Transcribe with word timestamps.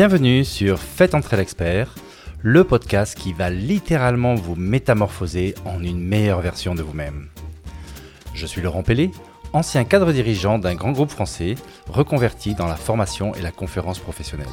Bienvenue 0.00 0.46
sur 0.46 0.78
Faites 0.78 1.14
entrer 1.14 1.36
l'expert, 1.36 1.94
le 2.40 2.64
podcast 2.64 3.14
qui 3.14 3.34
va 3.34 3.50
littéralement 3.50 4.34
vous 4.34 4.54
métamorphoser 4.54 5.54
en 5.66 5.82
une 5.82 6.00
meilleure 6.00 6.40
version 6.40 6.74
de 6.74 6.80
vous-même. 6.80 7.28
Je 8.32 8.46
suis 8.46 8.62
Laurent 8.62 8.82
Pellet, 8.82 9.10
ancien 9.52 9.84
cadre 9.84 10.10
dirigeant 10.10 10.58
d'un 10.58 10.74
grand 10.74 10.92
groupe 10.92 11.10
français 11.10 11.54
reconverti 11.86 12.54
dans 12.54 12.66
la 12.66 12.76
formation 12.76 13.34
et 13.34 13.42
la 13.42 13.52
conférence 13.52 13.98
professionnelle. 13.98 14.46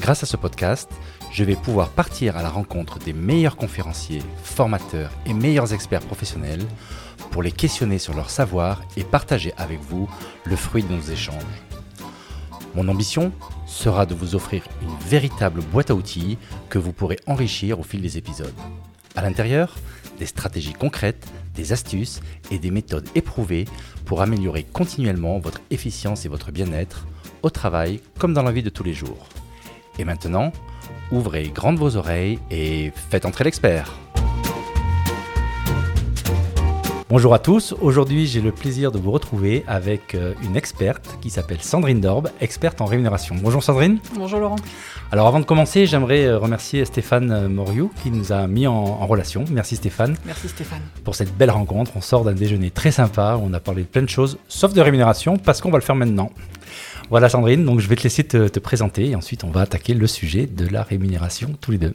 Grâce 0.00 0.22
à 0.22 0.26
ce 0.26 0.38
podcast, 0.38 0.90
je 1.30 1.44
vais 1.44 1.54
pouvoir 1.54 1.90
partir 1.90 2.38
à 2.38 2.42
la 2.42 2.48
rencontre 2.48 2.98
des 2.98 3.12
meilleurs 3.12 3.56
conférenciers, 3.56 4.22
formateurs 4.42 5.10
et 5.26 5.34
meilleurs 5.34 5.74
experts 5.74 6.00
professionnels 6.00 6.64
pour 7.30 7.42
les 7.42 7.52
questionner 7.52 7.98
sur 7.98 8.14
leur 8.14 8.30
savoir 8.30 8.80
et 8.96 9.04
partager 9.04 9.52
avec 9.58 9.80
vous 9.82 10.08
le 10.44 10.56
fruit 10.56 10.82
de 10.82 10.94
nos 10.94 11.02
échanges. 11.02 11.73
Mon 12.74 12.88
ambition 12.88 13.32
sera 13.66 14.04
de 14.04 14.14
vous 14.14 14.34
offrir 14.34 14.64
une 14.82 15.08
véritable 15.08 15.60
boîte 15.60 15.90
à 15.90 15.94
outils 15.94 16.38
que 16.68 16.78
vous 16.78 16.92
pourrez 16.92 17.18
enrichir 17.26 17.78
au 17.78 17.82
fil 17.82 18.00
des 18.00 18.18
épisodes. 18.18 18.54
À 19.14 19.22
l'intérieur, 19.22 19.76
des 20.18 20.26
stratégies 20.26 20.72
concrètes, 20.72 21.26
des 21.54 21.72
astuces 21.72 22.20
et 22.50 22.58
des 22.58 22.72
méthodes 22.72 23.08
éprouvées 23.14 23.66
pour 24.04 24.22
améliorer 24.22 24.64
continuellement 24.64 25.38
votre 25.38 25.60
efficience 25.70 26.24
et 26.24 26.28
votre 26.28 26.50
bien-être 26.50 27.06
au 27.42 27.50
travail 27.50 28.00
comme 28.18 28.34
dans 28.34 28.42
la 28.42 28.52
vie 28.52 28.62
de 28.62 28.70
tous 28.70 28.84
les 28.84 28.94
jours. 28.94 29.28
Et 29.98 30.04
maintenant, 30.04 30.52
ouvrez 31.12 31.48
grandes 31.50 31.78
vos 31.78 31.96
oreilles 31.96 32.40
et 32.50 32.92
faites 33.10 33.24
entrer 33.24 33.44
l'expert. 33.44 33.94
Bonjour 37.14 37.32
à 37.32 37.38
tous, 37.38 37.76
aujourd'hui 37.80 38.26
j'ai 38.26 38.40
le 38.40 38.50
plaisir 38.50 38.90
de 38.90 38.98
vous 38.98 39.12
retrouver 39.12 39.62
avec 39.68 40.16
euh, 40.16 40.34
une 40.42 40.56
experte 40.56 41.16
qui 41.20 41.30
s'appelle 41.30 41.62
Sandrine 41.62 42.00
Dorbe, 42.00 42.28
experte 42.40 42.80
en 42.80 42.86
rémunération. 42.86 43.36
Bonjour 43.40 43.62
Sandrine. 43.62 44.00
Bonjour 44.16 44.40
Laurent. 44.40 44.56
Alors 45.12 45.28
avant 45.28 45.38
de 45.38 45.44
commencer, 45.44 45.86
j'aimerais 45.86 46.24
euh, 46.24 46.38
remercier 46.38 46.84
Stéphane 46.84 47.30
euh, 47.30 47.48
Moriou 47.48 47.92
qui 48.02 48.10
nous 48.10 48.32
a 48.32 48.48
mis 48.48 48.66
en, 48.66 49.06
relation. 49.06 49.44
Merci 49.52 49.76
Stéphane. 49.76 50.16
Merci 50.26 50.48
Stéphane. 50.48 50.82
Pour 51.04 51.14
cette 51.14 51.32
belle 51.36 51.52
rencontre. 51.52 51.92
On 51.94 52.00
sort 52.00 52.24
d'un 52.24 52.32
déjeuner 52.32 52.72
très 52.72 52.90
sympa, 52.90 53.38
on 53.40 53.52
a 53.52 53.60
parlé 53.60 53.82
de 53.82 53.86
plein 53.86 54.02
de 54.02 54.08
choses, 54.08 54.36
sauf 54.48 54.72
de 54.72 54.80
rémunération, 54.80 55.36
parce 55.36 55.60
qu'on 55.60 55.70
va 55.70 55.78
le 55.78 55.84
faire 55.84 55.94
maintenant. 55.94 56.32
Voilà 57.10 57.28
Sandrine, 57.28 57.64
donc 57.64 57.78
je 57.78 57.86
vais 57.86 57.94
te 57.94 58.02
laisser 58.02 58.24
te, 58.24 58.48
te 58.48 58.58
présenter 58.58 59.10
et 59.10 59.14
ensuite 59.14 59.44
on 59.44 59.52
va 59.52 59.60
attaquer 59.60 59.94
le 59.94 60.08
sujet 60.08 60.46
de 60.46 60.66
la 60.66 60.82
rémunération 60.82 61.52
tous 61.60 61.70
les 61.70 61.78
deux. 61.78 61.94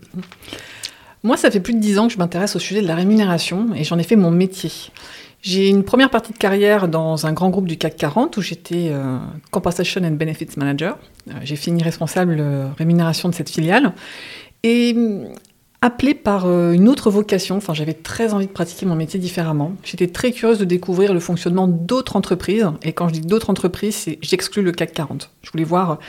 Moi, 1.23 1.35
ça 1.35 1.51
fait 1.51 1.59
plus 1.59 1.73
de 1.73 1.79
dix 1.79 1.99
ans 1.99 2.07
que 2.07 2.13
je 2.13 2.17
m'intéresse 2.17 2.55
au 2.55 2.59
sujet 2.59 2.81
de 2.81 2.87
la 2.87 2.95
rémunération 2.95 3.67
et 3.75 3.83
j'en 3.83 3.97
ai 3.97 4.03
fait 4.03 4.15
mon 4.15 4.31
métier. 4.31 4.71
J'ai 5.41 5.69
une 5.69 5.83
première 5.83 6.09
partie 6.09 6.33
de 6.33 6.37
carrière 6.37 6.87
dans 6.87 7.25
un 7.25 7.33
grand 7.33 7.49
groupe 7.49 7.67
du 7.67 7.77
CAC 7.77 7.95
40 7.95 8.37
où 8.37 8.41
j'étais 8.41 8.89
euh, 8.89 9.17
Compensation 9.51 10.01
and 10.03 10.11
Benefits 10.11 10.57
Manager. 10.57 10.97
Euh, 11.29 11.33
j'ai 11.43 11.55
fini 11.55 11.81
responsable 11.81 12.37
euh, 12.39 12.67
rémunération 12.77 13.29
de 13.29 13.35
cette 13.35 13.49
filiale. 13.49 13.93
Et 14.63 14.93
appelée 15.81 16.13
par 16.13 16.45
une 16.73 16.89
autre 16.89 17.09
vocation, 17.09 17.55
enfin 17.55 17.73
j'avais 17.73 17.93
très 17.93 18.33
envie 18.33 18.47
de 18.47 18.51
pratiquer 18.51 18.85
mon 18.85 18.95
métier 18.95 19.17
différemment. 19.17 19.71
J'étais 19.85 20.07
très 20.07 20.33
curieuse 20.33 20.59
de 20.59 20.65
découvrir 20.65 21.13
le 21.13 21.21
fonctionnement 21.21 21.69
d'autres 21.69 22.17
entreprises. 22.17 22.69
Et 22.83 22.91
quand 22.91 23.07
je 23.07 23.13
dis 23.13 23.21
d'autres 23.21 23.49
entreprises, 23.49 24.05
j'exclus 24.21 24.61
le 24.61 24.73
CAC 24.73 24.91
40. 24.91 25.31
Je 25.43 25.51
voulais 25.51 25.63
voir 25.63 25.99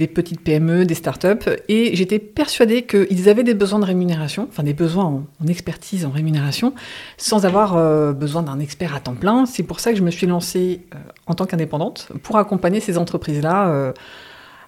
des 0.00 0.06
petites 0.06 0.40
PME, 0.40 0.86
des 0.86 0.94
startups, 0.94 1.50
et 1.68 1.94
j'étais 1.94 2.18
persuadée 2.18 2.84
qu'ils 2.84 3.28
avaient 3.28 3.44
des 3.44 3.52
besoins 3.52 3.78
de 3.78 3.84
rémunération, 3.84 4.46
enfin 4.48 4.62
des 4.62 4.72
besoins 4.72 5.04
en, 5.04 5.46
expertise, 5.46 6.06
en 6.06 6.10
rémunération, 6.10 6.74
sans 7.18 7.44
avoir 7.44 7.76
euh, 7.76 8.14
besoin 8.14 8.42
d'un 8.42 8.60
expert 8.60 8.94
à 8.94 9.00
temps 9.00 9.14
plein. 9.14 9.44
C'est 9.44 9.62
pour 9.62 9.78
ça 9.78 9.92
que 9.92 9.98
je 9.98 10.02
me 10.02 10.10
suis 10.10 10.26
lancée 10.26 10.86
euh, 10.94 10.98
en 11.26 11.34
tant 11.34 11.44
qu'indépendante 11.44 12.08
pour 12.22 12.38
accompagner 12.38 12.80
ces 12.80 12.96
entreprises-là 12.96 13.68
euh, 13.68 13.92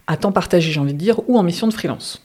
à 0.07 0.19
temps 0.19 0.33
partagé, 0.33 0.71
j'ai 0.71 0.81
envie 0.81 0.93
de 0.93 0.99
dire, 0.99 1.27
ou 1.29 1.39
en 1.39 1.43
mission 1.43 1.67
de 1.67 1.73
freelance. 1.73 2.23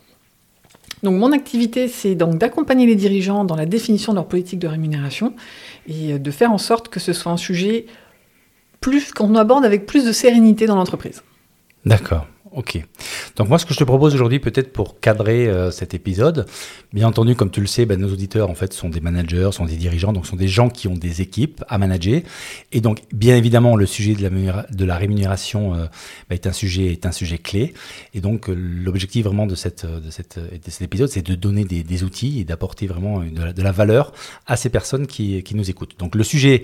Donc 1.02 1.16
mon 1.16 1.32
activité, 1.32 1.88
c'est 1.88 2.16
donc 2.16 2.38
d'accompagner 2.38 2.86
les 2.86 2.96
dirigeants 2.96 3.46
dans 3.46 3.56
la 3.56 3.66
définition 3.66 4.12
de 4.12 4.17
leur 4.17 4.28
politique 4.28 4.60
de 4.60 4.67
rémunération 4.67 5.34
et 5.88 6.20
de 6.20 6.32
faire 6.32 6.52
en 6.52 6.58
sorte 6.58 6.90
que 6.90 7.00
ce 7.00 7.14
soit 7.14 7.32
un 7.32 7.38
sujet 7.38 7.86
plus 8.82 9.14
qu'on 9.14 9.34
aborde 9.36 9.64
avec 9.64 9.86
plus 9.86 10.04
de 10.04 10.12
sérénité 10.12 10.66
dans 10.66 10.76
l'entreprise. 10.76 11.23
D'accord. 11.86 12.28
Ok. 12.58 12.84
Donc 13.36 13.50
moi, 13.50 13.60
ce 13.60 13.68
que 13.68 13.73
je 13.76 13.78
te 13.78 13.84
propose 13.84 14.16
aujourd'hui, 14.16 14.40
peut-être 14.40 14.73
pour 14.73 15.00
cadrer 15.00 15.48
euh, 15.48 15.70
cet 15.70 15.94
épisode, 15.94 16.48
bien 16.92 17.08
entendu, 17.08 17.36
comme 17.36 17.52
tu 17.52 17.62
le 17.62 17.68
sais, 17.68 17.86
ben, 17.86 18.02
nos 18.02 18.12
auditeurs 18.12 18.50
en 18.50 18.56
fait 18.56 18.73
sont 18.73 18.90
des 18.90 19.00
managers, 19.00 19.50
sont 19.52 19.66
des 19.66 19.76
dirigeants, 19.76 20.12
donc 20.12 20.26
sont 20.26 20.36
des 20.36 20.48
gens 20.48 20.67
qui 20.67 20.88
ont 20.88 20.96
des 20.96 21.22
équipes 21.22 21.64
à 21.70 21.78
manager. 21.78 22.23
Et 22.72 22.82
donc, 22.82 23.02
bien 23.14 23.36
évidemment, 23.36 23.76
le 23.76 23.86
sujet 23.86 24.16
de 24.16 24.86
la, 24.86 24.98
rémunération 24.98 25.76
euh, 25.76 25.86
ben, 26.32 26.34
est 26.34 26.48
un 26.48 26.52
sujet 26.52 26.92
est 26.92 27.06
un 27.06 27.12
sujet 27.12 27.38
clé. 27.38 27.76
Et 28.16 28.22
donc, 28.22 28.50
euh, 28.50 28.56
l'objectif 28.56 29.26
vraiment 29.26 29.46
de 29.46 29.54
cet 29.54 29.86
épisode, 30.82 31.10
c'est 31.10 31.22
de 31.22 31.36
donner 31.36 31.64
des, 31.64 32.04
outils 32.04 32.40
et 32.40 32.44
d'apporter 32.44 32.88
vraiment 32.88 33.20
de 33.20 33.62
la, 33.62 33.72
valeur 33.72 34.14
à 34.48 34.58
ces 34.58 34.70
personnes 34.70 35.06
qui 35.06 35.46
nous 35.54 35.70
écoutent. 35.70 36.00
Donc, 36.00 36.16
le 36.16 36.23
sujet 36.23 36.64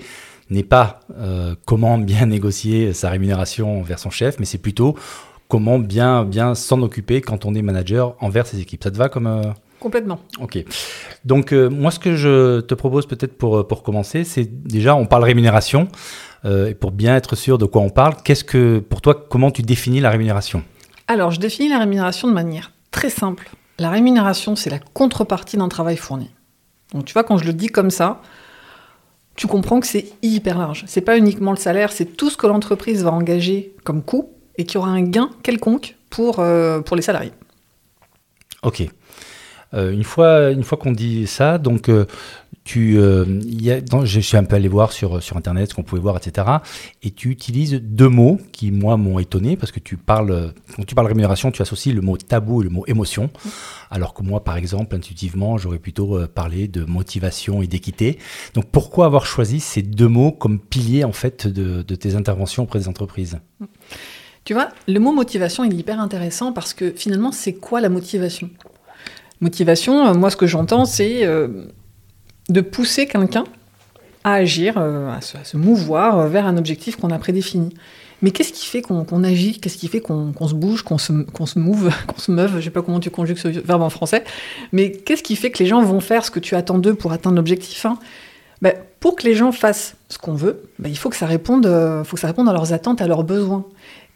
n'est 0.50 0.64
pas 0.64 1.00
comment 1.64 1.98
bien 1.98 2.26
négocier 2.26 2.92
sa 2.92 3.10
rémunération 3.10 3.82
vers 3.82 4.00
son 4.00 4.10
chef, 4.10 4.40
mais 4.40 4.44
c'est 4.44 4.58
plutôt 4.58 4.96
comment 5.54 5.78
bien, 5.78 6.24
bien 6.24 6.56
s'en 6.56 6.82
occuper 6.82 7.20
quand 7.20 7.44
on 7.44 7.54
est 7.54 7.62
manager 7.62 8.16
envers 8.18 8.44
ses 8.44 8.58
équipes. 8.58 8.82
Ça 8.82 8.90
te 8.90 8.96
va 8.96 9.08
comme... 9.08 9.28
Euh, 9.28 9.52
Complètement. 9.78 10.18
Ok. 10.40 10.58
Donc 11.24 11.52
euh, 11.52 11.70
moi, 11.70 11.92
ce 11.92 12.00
que 12.00 12.16
je 12.16 12.58
te 12.58 12.74
propose 12.74 13.06
peut-être 13.06 13.38
pour, 13.38 13.58
euh, 13.58 13.62
pour 13.62 13.84
commencer, 13.84 14.24
c'est 14.24 14.66
déjà, 14.66 14.96
on 14.96 15.06
parle 15.06 15.22
rémunération. 15.22 15.86
et 16.44 16.74
pour 16.74 16.90
bien 16.90 17.14
être 17.14 17.36
sûr 17.36 17.56
de 17.56 17.66
quoi 17.66 17.82
on 17.82 17.88
parle, 17.88 18.16
qu'est-ce 18.24 18.42
que, 18.42 18.80
pour 18.80 19.00
toi, 19.00 19.14
comment 19.30 19.52
tu 19.52 19.62
définis 19.62 20.00
la 20.00 20.10
rémunération? 20.10 20.64
Alors, 21.06 21.30
je 21.30 21.38
définis 21.38 21.68
la 21.68 21.78
rémunération 21.78 22.26
de 22.26 22.32
manière 22.32 22.72
très 22.90 23.08
simple. 23.08 23.48
La 23.78 23.90
rémunération, 23.90 24.56
c'est 24.56 24.70
la 24.70 24.80
contrepartie 24.80 25.56
d'un 25.56 25.68
travail 25.68 25.96
fourni. 25.96 26.30
Donc, 26.92 27.04
tu 27.04 27.12
vois, 27.12 27.22
quand 27.22 27.38
je 27.38 27.44
le 27.44 27.52
dis 27.52 27.68
comme 27.68 27.90
ça, 27.90 28.22
tu 29.36 29.46
comprends 29.46 29.78
que 29.78 29.86
c'est 29.86 30.06
hyper 30.20 30.58
large. 30.58 30.82
C'est 30.88 31.00
pas 31.00 31.16
uniquement 31.16 31.52
le 31.52 31.58
salaire, 31.58 31.92
c'est 31.92 32.16
tout 32.16 32.28
ce 32.28 32.36
que 32.36 32.48
l'entreprise 32.48 33.04
va 33.04 33.12
engager 33.12 33.76
comme 33.84 34.02
coût 34.02 34.33
et 34.56 34.64
qu'il 34.64 34.76
y 34.76 34.78
aura 34.78 34.90
un 34.90 35.02
gain 35.02 35.30
quelconque 35.42 35.96
pour, 36.10 36.38
euh, 36.38 36.80
pour 36.80 36.96
les 36.96 37.02
salariés. 37.02 37.32
Ok. 38.62 38.86
Euh, 39.74 39.90
une 39.90 40.04
fois, 40.04 40.50
une 40.50 40.62
fois 40.62 40.78
qu'on 40.78 40.92
dit 40.92 41.26
ça, 41.26 41.58
donc 41.58 41.88
euh, 41.88 42.06
tu, 42.62 42.96
y 42.96 43.70
a, 43.72 43.80
je 44.04 44.20
suis 44.20 44.36
un 44.36 44.44
peu 44.44 44.54
allé 44.54 44.68
voir 44.68 44.92
sur, 44.92 45.20
sur 45.20 45.36
Internet 45.36 45.70
ce 45.70 45.74
qu'on 45.74 45.82
pouvait 45.82 46.00
voir, 46.00 46.16
etc. 46.16 46.46
Et 47.02 47.10
tu 47.10 47.30
utilises 47.30 47.74
deux 47.82 48.08
mots 48.08 48.38
qui, 48.52 48.70
moi, 48.70 48.96
m'ont 48.96 49.18
étonné 49.18 49.56
parce 49.56 49.72
que 49.72 49.80
tu 49.80 49.96
parles, 49.96 50.54
quand 50.76 50.84
tu 50.86 50.94
parles 50.94 51.08
rémunération, 51.08 51.50
tu 51.50 51.60
associes 51.60 51.92
le 51.92 52.00
mot 52.00 52.16
tabou 52.16 52.62
et 52.62 52.64
le 52.64 52.70
mot 52.70 52.84
émotion. 52.86 53.30
Alors 53.90 54.14
que 54.14 54.22
moi, 54.22 54.44
par 54.44 54.56
exemple, 54.56 54.94
intuitivement, 54.94 55.58
j'aurais 55.58 55.80
plutôt 55.80 56.26
parlé 56.28 56.68
de 56.68 56.84
motivation 56.84 57.60
et 57.60 57.66
d'équité. 57.66 58.18
Donc 58.54 58.66
pourquoi 58.70 59.06
avoir 59.06 59.26
choisi 59.26 59.58
ces 59.58 59.82
deux 59.82 60.08
mots 60.08 60.30
comme 60.30 60.60
piliers, 60.60 61.04
en 61.04 61.12
fait, 61.12 61.48
de 61.48 61.94
tes 61.96 62.14
interventions 62.14 62.62
auprès 62.62 62.78
des 62.78 62.88
entreprises? 62.88 63.40
Tu 64.44 64.52
vois, 64.52 64.68
le 64.86 65.00
mot 65.00 65.12
motivation, 65.12 65.64
est 65.64 65.72
hyper 65.72 66.00
intéressant 66.00 66.52
parce 66.52 66.74
que 66.74 66.90
finalement, 66.90 67.32
c'est 67.32 67.54
quoi 67.54 67.80
la 67.80 67.88
motivation? 67.88 68.50
Motivation, 69.40 70.06
euh, 70.06 70.14
moi, 70.14 70.30
ce 70.30 70.36
que 70.36 70.46
j'entends, 70.46 70.84
c'est 70.84 71.24
euh, 71.24 71.48
de 72.50 72.60
pousser 72.60 73.06
quelqu'un 73.06 73.44
à 74.22 74.34
agir, 74.34 74.74
euh, 74.76 75.10
à, 75.10 75.20
se, 75.20 75.56
mouvoir 75.56 76.28
vers 76.28 76.46
un 76.46 76.56
objectif 76.56 76.96
qu'on 76.96 77.10
a 77.10 77.18
prédéfini. 77.18 77.70
Mais 78.22 78.30
qu'est-ce 78.30 78.52
qui 78.52 78.66
fait 78.66 78.80
qu'on 78.80 79.24
agit? 79.24 79.60
Qu'est-ce 79.60 79.76
qui 79.76 79.88
fait 79.88 80.00
qu'on 80.00 80.48
se 80.48 80.54
bouge, 80.54 80.82
qu'on 80.82 80.98
se, 80.98 81.12
mouve, 81.58 81.90
qu'on 82.06 82.18
se 82.18 82.30
meuve? 82.30 82.52
Je 82.52 82.56
ne 82.56 82.62
sais 82.62 82.70
pas 82.70 82.82
comment 82.82 83.00
tu 83.00 83.10
conjugues 83.10 83.36
ce 83.38 83.48
verbe 83.48 83.82
en 83.82 83.90
français. 83.90 84.24
Mais 84.72 84.92
qu'est-ce 84.92 85.22
qui 85.22 85.36
fait 85.36 85.50
que 85.50 85.62
les 85.62 85.66
gens 85.66 85.82
vont 85.82 86.00
faire 86.00 86.24
ce 86.24 86.30
que 86.30 86.40
tu 86.40 86.54
attends 86.54 86.78
d'eux 86.78 86.94
pour 86.94 87.12
atteindre 87.12 87.36
l'objectif 87.36 87.84
hein 87.86 87.98
ben, 88.62 88.74
Pour 89.00 89.16
que 89.16 89.24
les 89.24 89.34
gens 89.34 89.52
fassent 89.52 89.96
ce 90.08 90.16
qu'on 90.16 90.34
veut, 90.34 90.62
ben, 90.78 90.88
il 90.88 90.96
faut 90.96 91.10
que 91.10 91.16
ça 91.16 91.26
réponde 91.26 91.66
à 91.66 92.52
leurs 92.52 92.72
attentes, 92.72 93.02
à 93.02 93.06
leurs 93.06 93.24
besoins. 93.24 93.66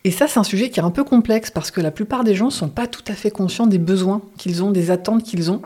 Et 0.05 0.11
ça, 0.11 0.27
c'est 0.29 0.39
un 0.39 0.45
sujet 0.45 0.71
qui 0.71 0.81
est 0.81 0.83
un 0.83 0.91
peu 0.91 1.05
complexe 1.05 1.51
parce 1.51 1.71
que 1.71 1.81
la 1.81 1.91
plupart 1.91 2.25
des 2.25 2.35
gens 2.35 2.47
ne 2.47 2.51
sont 2.51 2.69
pas 2.69 2.87
tout 2.87 3.03
à 3.09 3.15
fait 3.15 3.31
conscients 3.31 3.67
des 3.67 3.79
besoins 3.79 4.23
qu'ils 4.37 4.63
ont, 4.63 4.71
des 4.71 4.91
attentes 4.91 5.23
qu'ils 5.23 5.51
ont. 5.51 5.61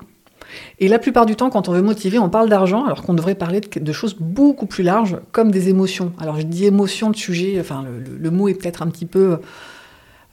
Et 0.79 0.89
la 0.89 0.99
plupart 0.99 1.27
du 1.27 1.37
temps, 1.37 1.51
quand 1.51 1.69
on 1.69 1.73
veut 1.73 1.83
motiver, 1.83 2.19
on 2.19 2.29
parle 2.29 2.49
d'argent, 2.49 2.85
alors 2.85 3.03
qu'on 3.03 3.15
devrait 3.15 3.35
parler 3.35 3.61
de, 3.61 3.93
choses 3.93 4.17
beaucoup 4.19 4.67
plus 4.67 4.83
larges, 4.83 5.19
comme 5.33 5.51
des 5.51 5.69
émotions. 5.69 6.13
Alors 6.19 6.39
je 6.39 6.43
dis 6.43 6.67
émotion, 6.67 7.09
le 7.09 7.15
sujet, 7.15 7.57
enfin 7.61 7.85
le, 8.19 8.31
mot 8.31 8.49
est 8.49 8.55
peut-être 8.55 8.83
un 8.83 8.89
petit 8.89 9.07
peu, 9.07 9.33
euh, 9.33 9.39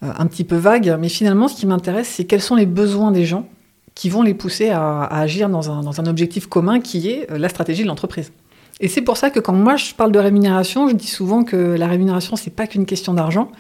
un 0.02 0.26
petit 0.26 0.44
peu 0.44 0.56
vague, 0.56 0.98
mais 1.00 1.10
finalement, 1.10 1.48
ce 1.48 1.56
qui 1.56 1.66
m'intéresse, 1.66 2.08
c'est 2.08 2.26
quels 2.26 2.42
sont 2.42 2.56
les 2.56 2.66
besoins 2.66 3.12
des 3.12 3.26
gens 3.26 3.48
qui 3.96 4.10
vont 4.10 4.22
les 4.22 4.34
pousser 4.34 4.70
à, 4.70 5.04
agir 5.04 5.50
dans 5.50 5.72
un, 5.72 5.84
dans 5.84 6.00
un, 6.00 6.06
objectif 6.06 6.48
commun 6.48 6.80
qui 6.80 7.10
est 7.10 7.32
euh, 7.32 7.38
la 7.38 7.50
stratégie 7.50 7.84
de 7.84 7.88
l'entreprise. 7.88 8.32
Et 8.80 8.88
c'est 8.88 9.02
pour 9.02 9.18
ça 9.18 9.30
que 9.30 9.40
quand 9.40 9.54
moi 9.54 9.76
je 9.76 9.94
parle 9.94 10.12
de 10.12 10.20
rémunération, 10.20 10.88
je 10.88 10.96
dis 10.96 11.08
souvent 11.08 11.44
que 11.44 11.56
la 11.56 11.88
rémunération, 11.88 12.38
c'est 12.38 12.56
pas 12.56 12.66
qu'une 12.66 12.86
question 12.86 13.14
d'argent, 13.14 13.52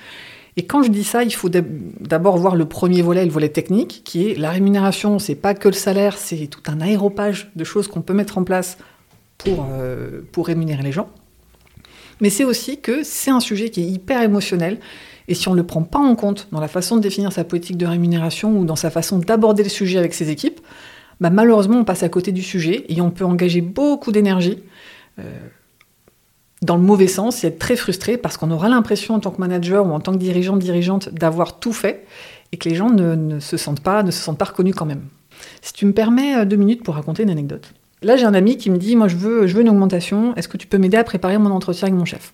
et 0.57 0.66
quand 0.66 0.84
je 0.84 0.90
dis 0.90 1.04
ça, 1.04 1.24
il 1.24 1.34
faut 1.34 1.50
d'abord 1.50 2.38
voir 2.38 2.56
le 2.56 2.66
premier 2.66 3.01
volet, 3.01 3.25
le 3.25 3.31
volet 3.31 3.50
technique, 3.50 4.01
qui 4.04 4.30
est 4.30 4.36
la 4.36 4.50
rémunération. 4.50 5.19
C'est 5.19 5.36
pas 5.36 5.54
que 5.54 5.68
le 5.68 5.74
salaire, 5.74 6.18
c'est 6.18 6.48
tout 6.48 6.63
un 6.68 6.81
aéropage 6.81 7.51
de 7.56 7.63
choses 7.63 7.88
qu'on 7.88 8.01
peut 8.01 8.13
mettre 8.13 8.38
en 8.38 8.44
place 8.44 8.78
pour, 9.38 9.68
euh, 9.72 10.22
pour 10.31 10.48
rémunérer 10.48 10.84
les 10.84 10.92
gens. 10.92 11.10
Mais 12.22 12.30
c'est 12.30 12.44
aussi 12.44 12.81
que 12.81 13.04
c'est 13.04 13.31
un 13.31 13.40
sujet 13.40 13.69
qui 13.69 13.81
est 13.81 13.88
hyper 13.88 14.22
émotionnel. 14.22 14.80
Et 15.28 15.36
si 15.36 15.48
on 15.48 15.51
ne 15.51 15.57
le 15.57 15.66
prend 15.66 15.84
pas 15.84 16.00
en 16.00 16.16
compte 16.16 16.48
dans 16.52 16.60
la 16.60 16.68
façon 16.68 16.98
de 16.98 17.02
définir 17.02 17.31
sa 17.31 17.44
politique 17.44 17.78
de 17.78 17.86
rémunération 17.86 18.60
ou 18.60 18.66
dans 18.66 18.75
sa 18.75 18.90
façon 18.90 19.19
d'aborder 19.19 19.63
le 19.63 19.69
sujet 19.69 20.00
avec 20.00 20.13
ses 20.13 20.30
équipes, 20.30 20.60
bah 21.22 21.30
malheureusement, 21.30 21.78
on 21.78 21.86
passe 21.86 22.04
à 22.04 22.10
côté 22.10 22.31
du 22.31 22.42
sujet 22.42 22.86
et 22.90 23.00
on 23.02 23.12
peut 23.12 23.25
engager 23.25 23.62
beaucoup 23.62 24.12
d'énergie 24.12 24.57
euh, 25.19 25.24
dans 26.62 26.76
le 26.76 26.82
mauvais 26.82 27.08
sens 27.08 27.44
et 27.44 27.48
être 27.48 27.60
très 27.60 27.76
frustré 27.76 28.18
parce 28.18 28.38
qu'on 28.38 28.52
aura 28.52 28.70
l'impression 28.70 29.16
en 29.16 29.20
tant 29.20 29.32
que 29.32 29.40
manager 29.40 29.86
ou 29.86 29.92
en 29.92 30.00
tant 30.00 30.12
que 30.12 30.18
dirigeant, 30.18 30.58
dirigeante 30.58 31.10
d'avoir 31.10 31.60
tout 31.60 31.74
fait 31.74 32.06
et 32.52 32.58
que 32.58 32.68
les 32.68 32.76
gens 32.76 32.90
ne, 32.90 33.40
se 33.40 33.58
sentent 33.58 33.82
pas, 33.82 34.04
ne 34.04 34.12
se 34.12 34.22
sentent 34.22 34.38
pas 34.38 34.46
reconnus 34.46 34.76
quand 34.76 34.86
même. 34.86 35.04
Si 35.62 35.74
tu 35.74 35.86
me 35.86 35.94
permets 35.94 36.36
euh, 36.36 36.46
deux 36.46 36.58
minutes 36.58 36.84
pour 36.84 36.96
raconter 36.96 37.24
une 37.24 37.30
anecdote. 37.30 37.74
Là, 38.02 38.16
j'ai 38.18 38.26
un 38.26 38.34
ami 38.34 38.58
qui 38.58 38.70
me 38.70 38.78
dit, 38.78 38.96
moi, 38.96 39.08
je 39.08 39.18
veux, 39.18 39.48
je 39.48 39.56
veux 39.56 39.62
une 39.62 39.70
augmentation. 39.70 40.34
Est-ce 40.36 40.48
que 40.48 40.58
tu 40.58 40.68
peux 40.68 40.78
m'aider 40.78 40.98
à 40.98 41.04
préparer 41.04 41.38
mon 41.38 41.52
entretien 41.52 41.88
avec 41.88 41.98
mon 41.98 42.06
chef? 42.06 42.32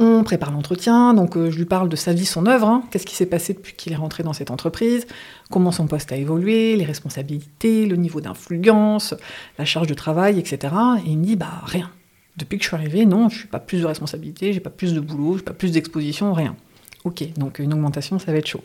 On 0.00 0.22
prépare 0.22 0.52
l'entretien, 0.52 1.14
donc 1.14 1.36
euh, 1.36 1.50
je 1.50 1.58
lui 1.58 1.64
parle 1.64 1.88
de 1.88 1.96
sa 1.96 2.12
vie, 2.12 2.26
son 2.26 2.46
œuvre, 2.46 2.68
hein. 2.68 2.82
qu'est-ce 2.90 3.06
qui 3.06 3.16
s'est 3.16 3.26
passé 3.26 3.52
depuis 3.54 3.74
qu'il 3.74 3.92
est 3.92 3.96
rentré 3.96 4.22
dans 4.22 4.32
cette 4.32 4.50
entreprise, 4.50 5.06
comment 5.50 5.72
son 5.72 5.86
poste 5.86 6.12
a 6.12 6.16
évolué, 6.16 6.76
les 6.76 6.84
responsabilités, 6.84 7.86
le 7.86 7.96
niveau 7.96 8.20
d'influence, 8.20 9.14
la 9.58 9.64
charge 9.64 9.88
de 9.88 9.94
travail, 9.94 10.38
etc. 10.38 10.74
Et 11.04 11.10
il 11.10 11.18
me 11.18 11.24
dit, 11.24 11.36
bah 11.36 11.62
rien. 11.64 11.90
Depuis 12.38 12.56
que 12.56 12.62
je 12.62 12.68
suis 12.68 12.76
arrivé, 12.76 13.04
non, 13.04 13.28
je 13.28 13.42
n'ai 13.42 13.48
pas 13.48 13.58
plus 13.58 13.80
de 13.80 13.86
responsabilités, 13.86 14.52
j'ai 14.52 14.60
pas 14.60 14.70
plus 14.70 14.94
de 14.94 15.00
boulot, 15.00 15.38
j'ai 15.38 15.44
pas 15.44 15.52
plus 15.52 15.72
d'exposition, 15.72 16.32
rien. 16.32 16.56
Ok, 17.04 17.24
donc 17.36 17.58
une 17.58 17.74
augmentation, 17.74 18.18
ça 18.18 18.30
va 18.30 18.38
être 18.38 18.46
chaud. 18.46 18.62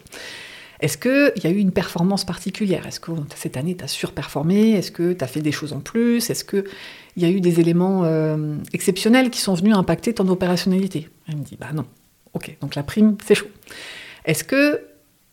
Est-ce 0.80 0.98
qu'il 0.98 1.44
y 1.44 1.48
a 1.48 1.50
eu 1.50 1.58
une 1.58 1.72
performance 1.72 2.25
particulière? 2.25 2.86
Est-ce 2.86 3.00
que 3.00 3.12
cette 3.36 3.58
année, 3.58 3.75
tu 3.75 3.84
as 3.84 3.88
surperformé? 3.88 4.72
Est-ce 4.72 4.92
que 4.92 5.14
tu 5.14 5.24
as 5.24 5.28
fait 5.28 5.42
des 5.42 5.52
choses 5.52 5.74
en 5.74 5.80
plus? 5.80 6.30
Est-ce 6.30 6.44
qu'il 6.44 6.66
y 7.18 7.25
a 7.25 7.30
eu 7.30 7.42
des 7.42 7.60
éléments 7.60 8.04
euh, 8.04 8.58
exceptionnels 8.74 9.30
qui 9.30 9.40
sont 9.40 9.54
venus 9.54 9.75
impacter 9.75 10.14
ton 10.14 10.28
opérationnalité? 10.28 11.10
Elle 11.28 11.38
me 11.38 11.44
dit, 11.44 11.58
bah 11.60 11.72
non. 11.74 11.86
Ok, 12.34 12.56
donc 12.62 12.75
la 12.75 12.84
prime, 12.84 13.16
c'est 13.25 13.36
chaud. 13.36 13.48
Est-ce 14.25 14.44
que 14.44 14.81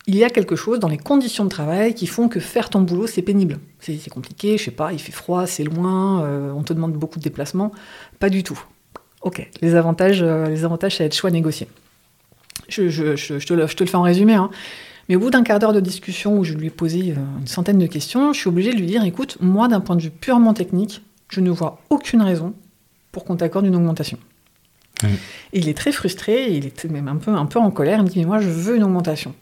il 0.07 0.17
y 0.17 0.25
a 0.25 0.31
quelque 0.31 0.57
chose 0.57 0.81
dans 0.81 0.89
les 0.89 0.99
conditions 0.99 1.45
de 1.45 1.51
travail 1.51 1.95
qui 1.95 2.07
font 2.07 2.29
que 2.29 2.41
faire 2.41 2.71
ton 2.71 2.81
boulot, 2.81 3.07
c'est 3.07 3.23
pénible 3.23 3.59
C'est 3.81 4.09
compliqué, 4.09 4.57
je 4.59 4.65
sais 4.65 4.71
pas, 4.71 4.93
il 4.93 4.99
fait 4.99 5.13
froid, 5.13 5.47
c'est 5.47 5.65
loin, 5.65 6.25
euh, 6.25 6.53
on 6.53 6.63
te 6.63 6.73
demande 6.73 6.93
beaucoup 6.93 7.19
de 7.19 7.25
déplacements 7.25 7.73
Pas 8.19 8.31
du 8.31 8.43
tout. 8.43 8.61
Ok, 9.23 9.47
les 9.61 9.75
avantages, 9.75 10.23
euh, 10.23 10.47
les 10.47 10.65
avantages, 10.65 10.97
ça 10.97 11.05
va 11.05 11.07
être 11.07 11.15
choix 11.15 11.31
négocié. 11.31 11.69
Je, 12.69 12.83
te 12.83 13.03
le, 13.03 13.17
je, 13.17 13.47
te 13.47 13.83
le, 13.85 13.91
fais 13.91 13.97
en 13.97 14.03
résumé. 14.03 14.35
Hein. 14.35 14.51
Mais 15.09 15.17
au 15.17 15.21
bout 15.21 15.31
d'un 15.31 15.43
quart 15.43 15.59
d'heure 15.59 15.73
de 15.73 15.81
discussion 15.81 16.39
où 16.39 16.45
je 16.45 16.55
lui 16.55 16.69
ai 16.69 16.71
posé 16.71 17.13
euh, 17.13 17.17
une 17.39 17.47
centaine 17.47 17.79
de 17.79 17.87
questions, 17.87 18.33
je 18.33 18.39
suis 18.39 18.49
obligée 18.49 18.73
de 18.73 18.79
lui 18.79 18.87
dire 18.87 19.05
écoute, 19.05 19.37
moi, 19.41 19.69
d'un 19.69 19.81
point 19.81 19.97
de 19.97 20.03
vue 20.03 20.11
purement 20.11 20.55
technique, 20.55 21.03
je 21.29 21.41
ne 21.41 21.51
vois 21.51 21.81
aucune 21.91 22.23
raison 22.23 22.55
pour 23.13 23.25
qu'on 23.25 23.37
t'accorde 23.37 23.67
une 23.67 23.77
augmentation. 23.77 24.19
Il 25.55 25.69
est 25.69 25.75
très 25.75 25.93
frustré, 25.93 26.53
il 26.53 26.67
est 26.67 26.85
même 26.85 27.09
un 27.09 27.17
peu, 27.17 27.31
un 27.31 27.47
peu 27.47 27.59
en 27.59 27.71
colère. 27.71 27.99
Il 28.01 28.05
me 28.05 28.09
dit 28.09 28.19
mais 28.19 28.27
moi, 28.27 28.39
je 28.39 28.49
veux 28.49 28.77
une 28.77 28.85
augmentation. 28.85 29.35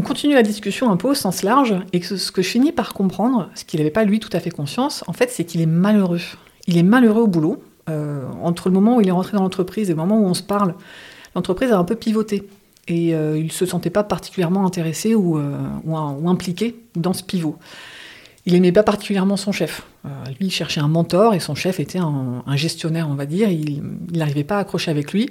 On 0.00 0.02
continue 0.02 0.32
la 0.32 0.42
discussion 0.42 0.90
un 0.90 0.96
peu 0.96 1.10
au 1.10 1.14
sens 1.14 1.42
large, 1.42 1.74
et 1.92 2.00
ce 2.00 2.32
que 2.32 2.40
je 2.40 2.48
finis 2.48 2.72
par 2.72 2.94
comprendre, 2.94 3.50
ce 3.54 3.66
qu'il 3.66 3.80
n'avait 3.80 3.90
pas 3.90 4.04
lui 4.04 4.18
tout 4.18 4.30
à 4.32 4.40
fait 4.40 4.48
conscience, 4.48 5.04
en 5.08 5.12
fait, 5.12 5.30
c'est 5.30 5.44
qu'il 5.44 5.60
est 5.60 5.66
malheureux. 5.66 6.22
Il 6.66 6.78
est 6.78 6.82
malheureux 6.82 7.20
au 7.20 7.26
boulot. 7.26 7.62
Euh, 7.90 8.22
entre 8.42 8.70
le 8.70 8.74
moment 8.74 8.96
où 8.96 9.02
il 9.02 9.08
est 9.08 9.12
rentré 9.12 9.36
dans 9.36 9.42
l'entreprise 9.42 9.90
et 9.90 9.92
le 9.92 9.98
moment 9.98 10.18
où 10.18 10.24
on 10.24 10.32
se 10.32 10.42
parle, 10.42 10.74
l'entreprise 11.34 11.70
a 11.70 11.78
un 11.78 11.84
peu 11.84 11.96
pivoté 11.96 12.48
et 12.88 13.14
euh, 13.14 13.36
il 13.36 13.44
ne 13.44 13.50
se 13.50 13.66
sentait 13.66 13.90
pas 13.90 14.02
particulièrement 14.02 14.64
intéressé 14.64 15.14
ou, 15.14 15.36
euh, 15.36 15.58
ou, 15.84 16.30
impliqué 16.30 16.76
dans 16.96 17.12
ce 17.12 17.22
pivot. 17.22 17.58
Il 18.46 18.54
n'aimait 18.54 18.72
pas 18.72 18.84
particulièrement 18.84 19.36
son 19.36 19.52
chef. 19.52 19.82
Lui, 20.28 20.46
il 20.46 20.50
cherchait 20.50 20.80
un 20.80 20.88
mentor 20.88 21.34
et 21.34 21.40
son 21.40 21.54
chef 21.54 21.78
était 21.78 21.98
un, 21.98 22.56
gestionnaire, 22.56 23.06
on 23.10 23.16
va 23.16 23.26
dire. 23.26 23.50
Il 23.50 23.82
n'arrivait 24.14 24.44
pas 24.44 24.56
à 24.56 24.60
accrocher 24.60 24.90
avec 24.90 25.12
lui. 25.12 25.28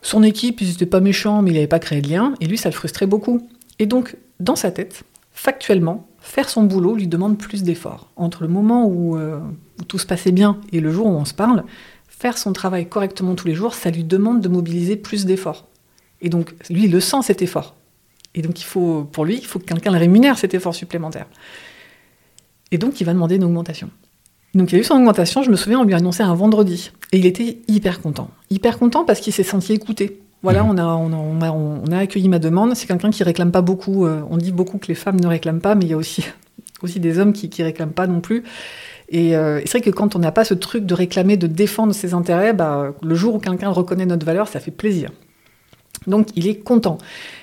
Son 0.00 0.22
équipe, 0.22 0.62
ils 0.62 0.68
n'étaient 0.68 0.86
pas 0.86 1.00
méchants, 1.00 1.42
mais 1.42 1.50
il 1.50 1.54
n'avait 1.54 1.66
pas 1.66 1.78
créé 1.78 2.00
de 2.00 2.08
lien. 2.08 2.32
Et 2.40 2.46
lui, 2.46 2.56
ça 2.56 2.70
le 2.70 2.74
frustrait 2.74 3.06
beaucoup. 3.06 3.46
Et 3.78 3.86
donc, 3.86 4.16
dans 4.40 4.56
sa 4.56 4.70
tête, 4.70 5.04
factuellement, 5.32 6.06
faire 6.20 6.48
son 6.48 6.64
boulot 6.64 6.96
lui 6.96 7.06
demande 7.06 7.38
plus 7.38 7.62
d'efforts. 7.62 8.10
Entre 8.16 8.42
le 8.42 8.48
moment 8.48 8.86
où, 8.86 9.16
où, 9.16 9.84
tout 9.86 9.98
se 9.98 10.06
passait 10.06 10.32
bien 10.32 10.60
et 10.72 10.80
le 10.80 10.90
jour 10.90 11.06
où 11.06 11.10
on 11.10 11.24
se 11.24 11.34
parle, 11.34 11.64
faire 12.08 12.36
son 12.36 12.52
travail 12.52 12.88
correctement 12.88 13.34
tous 13.34 13.46
les 13.46 13.54
jours, 13.54 13.74
ça 13.74 13.90
lui 13.90 14.04
demande 14.04 14.40
de 14.40 14.48
mobiliser 14.48 14.96
plus 14.96 15.24
d'efforts. 15.24 15.68
Et 16.20 16.28
donc, 16.28 16.54
lui, 16.68 16.84
il 16.84 16.90
le 16.90 17.00
sent 17.00 17.22
cet 17.22 17.42
effort. 17.42 17.76
Et 18.34 18.42
donc, 18.42 18.60
il 18.60 18.64
faut, 18.64 19.04
pour 19.04 19.24
lui, 19.24 19.36
il 19.36 19.46
faut 19.46 19.58
que 19.58 19.64
quelqu'un 19.64 19.92
le 19.92 19.98
rémunère 19.98 20.38
cet 20.38 20.54
effort 20.54 20.74
supplémentaire. 20.74 21.26
Et 22.70 22.78
donc, 22.78 23.00
il 23.00 23.04
va 23.04 23.12
demander 23.12 23.36
une 23.36 23.44
augmentation. 23.44 23.90
Donc, 24.54 24.72
il 24.72 24.76
a 24.76 24.78
eu 24.78 24.84
son 24.84 24.94
augmentation, 24.94 25.42
je 25.42 25.50
me 25.50 25.56
souviens, 25.56 25.80
on 25.80 25.84
lui 25.84 25.94
a 25.94 25.98
annoncé 25.98 26.22
un 26.22 26.34
vendredi. 26.34 26.90
Et 27.12 27.18
il 27.18 27.26
était 27.26 27.58
hyper 27.68 28.00
content. 28.00 28.30
Hyper 28.50 28.78
content 28.78 29.04
parce 29.04 29.20
qu'il 29.20 29.32
s'est 29.32 29.42
senti 29.42 29.72
écouté. 29.72 30.20
Voilà, 30.42 30.64
on, 30.64 30.76
a, 30.78 30.84
on, 30.84 31.40
a, 31.42 31.50
on, 31.50 31.86
a, 31.90 31.98
accueilli 31.98 32.28
ma 32.28 32.38
demande. 32.38 32.74
C'est 32.76 32.86
quelqu'un 32.86 33.10
qui 33.10 33.24
réclame 33.24 33.50
pas 33.50 33.62
beaucoup. 33.62 34.06
Euh, 34.06 34.22
on 34.30 34.36
dit 34.36 34.52
beaucoup 34.52 34.78
que 34.78 34.86
les 34.86 34.94
femmes 34.94 35.18
ne 35.20 35.26
réclament 35.26 35.60
pas, 35.60 35.74
mais 35.74 35.84
il 35.84 35.90
y 35.90 35.94
a 35.94 35.96
aussi, 35.96 36.24
aussi 36.82 37.00
des 37.00 37.18
hommes 37.18 37.32
qui 37.32 37.50
ne 37.58 37.64
réclament 37.64 37.92
pas 37.92 38.06
non 38.06 38.20
plus. 38.20 38.44
Et 39.08 39.36
euh, 39.36 39.60
c'est 39.64 39.78
vrai 39.78 39.80
que 39.80 39.90
quand 39.90 40.14
on 40.16 40.18
n'a 40.18 40.32
pas 40.32 40.44
ce 40.44 40.54
truc 40.54 40.86
de 40.86 40.94
réclamer, 40.94 41.36
de 41.36 41.46
défendre 41.46 41.92
ses 41.92 42.14
intérêts, 42.14 42.52
bah, 42.52 42.94
le 43.02 43.14
jour 43.14 43.34
où 43.34 43.38
quelqu'un 43.38 43.70
reconnaît 43.70 44.06
notre 44.06 44.24
valeur, 44.24 44.48
ça 44.48 44.60
fait 44.60 44.70
plaisir. 44.70 45.10
Donc 46.06 46.28
il 46.36 46.46
est 46.46 46.58
content. 46.58 46.98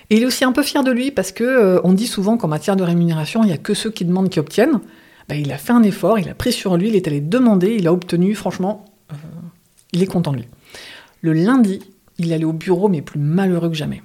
Et 0.10 0.18
il 0.18 0.24
est 0.24 0.26
aussi 0.26 0.46
un 0.46 0.52
peu 0.52 0.64
fier 0.64 0.84
de 0.84 0.92
lui 0.92 1.12
parce 1.12 1.32
que 1.32 1.44
euh, 1.44 1.82
on 1.84 1.92
dit 1.92 2.08
souvent 2.08 2.38
qu'en 2.38 2.48
matière 2.48 2.76
de 2.76 2.84
rémunération, 2.84 3.44
il 3.44 3.48
n'y 3.48 3.54
a 3.54 3.58
que 3.58 3.74
ceux 3.74 3.90
qui 3.90 4.06
demandent 4.06 4.30
qui 4.30 4.40
obtiennent. 4.40 4.80
Bah, 5.28 5.36
il 5.36 5.52
a 5.52 5.58
fait 5.58 5.74
un 5.74 5.84
effort, 5.84 6.20
il 6.20 6.30
a 6.30 6.36
pris 6.36 6.54
sur 6.54 6.78
lui, 6.78 6.90
il 6.90 6.96
est 6.96 7.08
allé 7.08 7.20
demander, 7.20 7.76
il 7.78 7.88
a 7.88 7.94
obtenu, 7.94 8.36
franchement, 8.36 8.86
il 9.92 10.04
est 10.04 10.08
content 10.08 10.32
de 10.32 10.38
lui. 10.38 10.48
Le 11.22 11.34
lundi, 11.34 11.80
il 12.18 12.34
allait 12.34 12.46
au 12.46 12.54
bureau, 12.54 12.88
mais 12.90 13.02
plus 13.02 13.20
malheureux 13.20 13.70
que 13.70 13.76
jamais. 13.76 14.02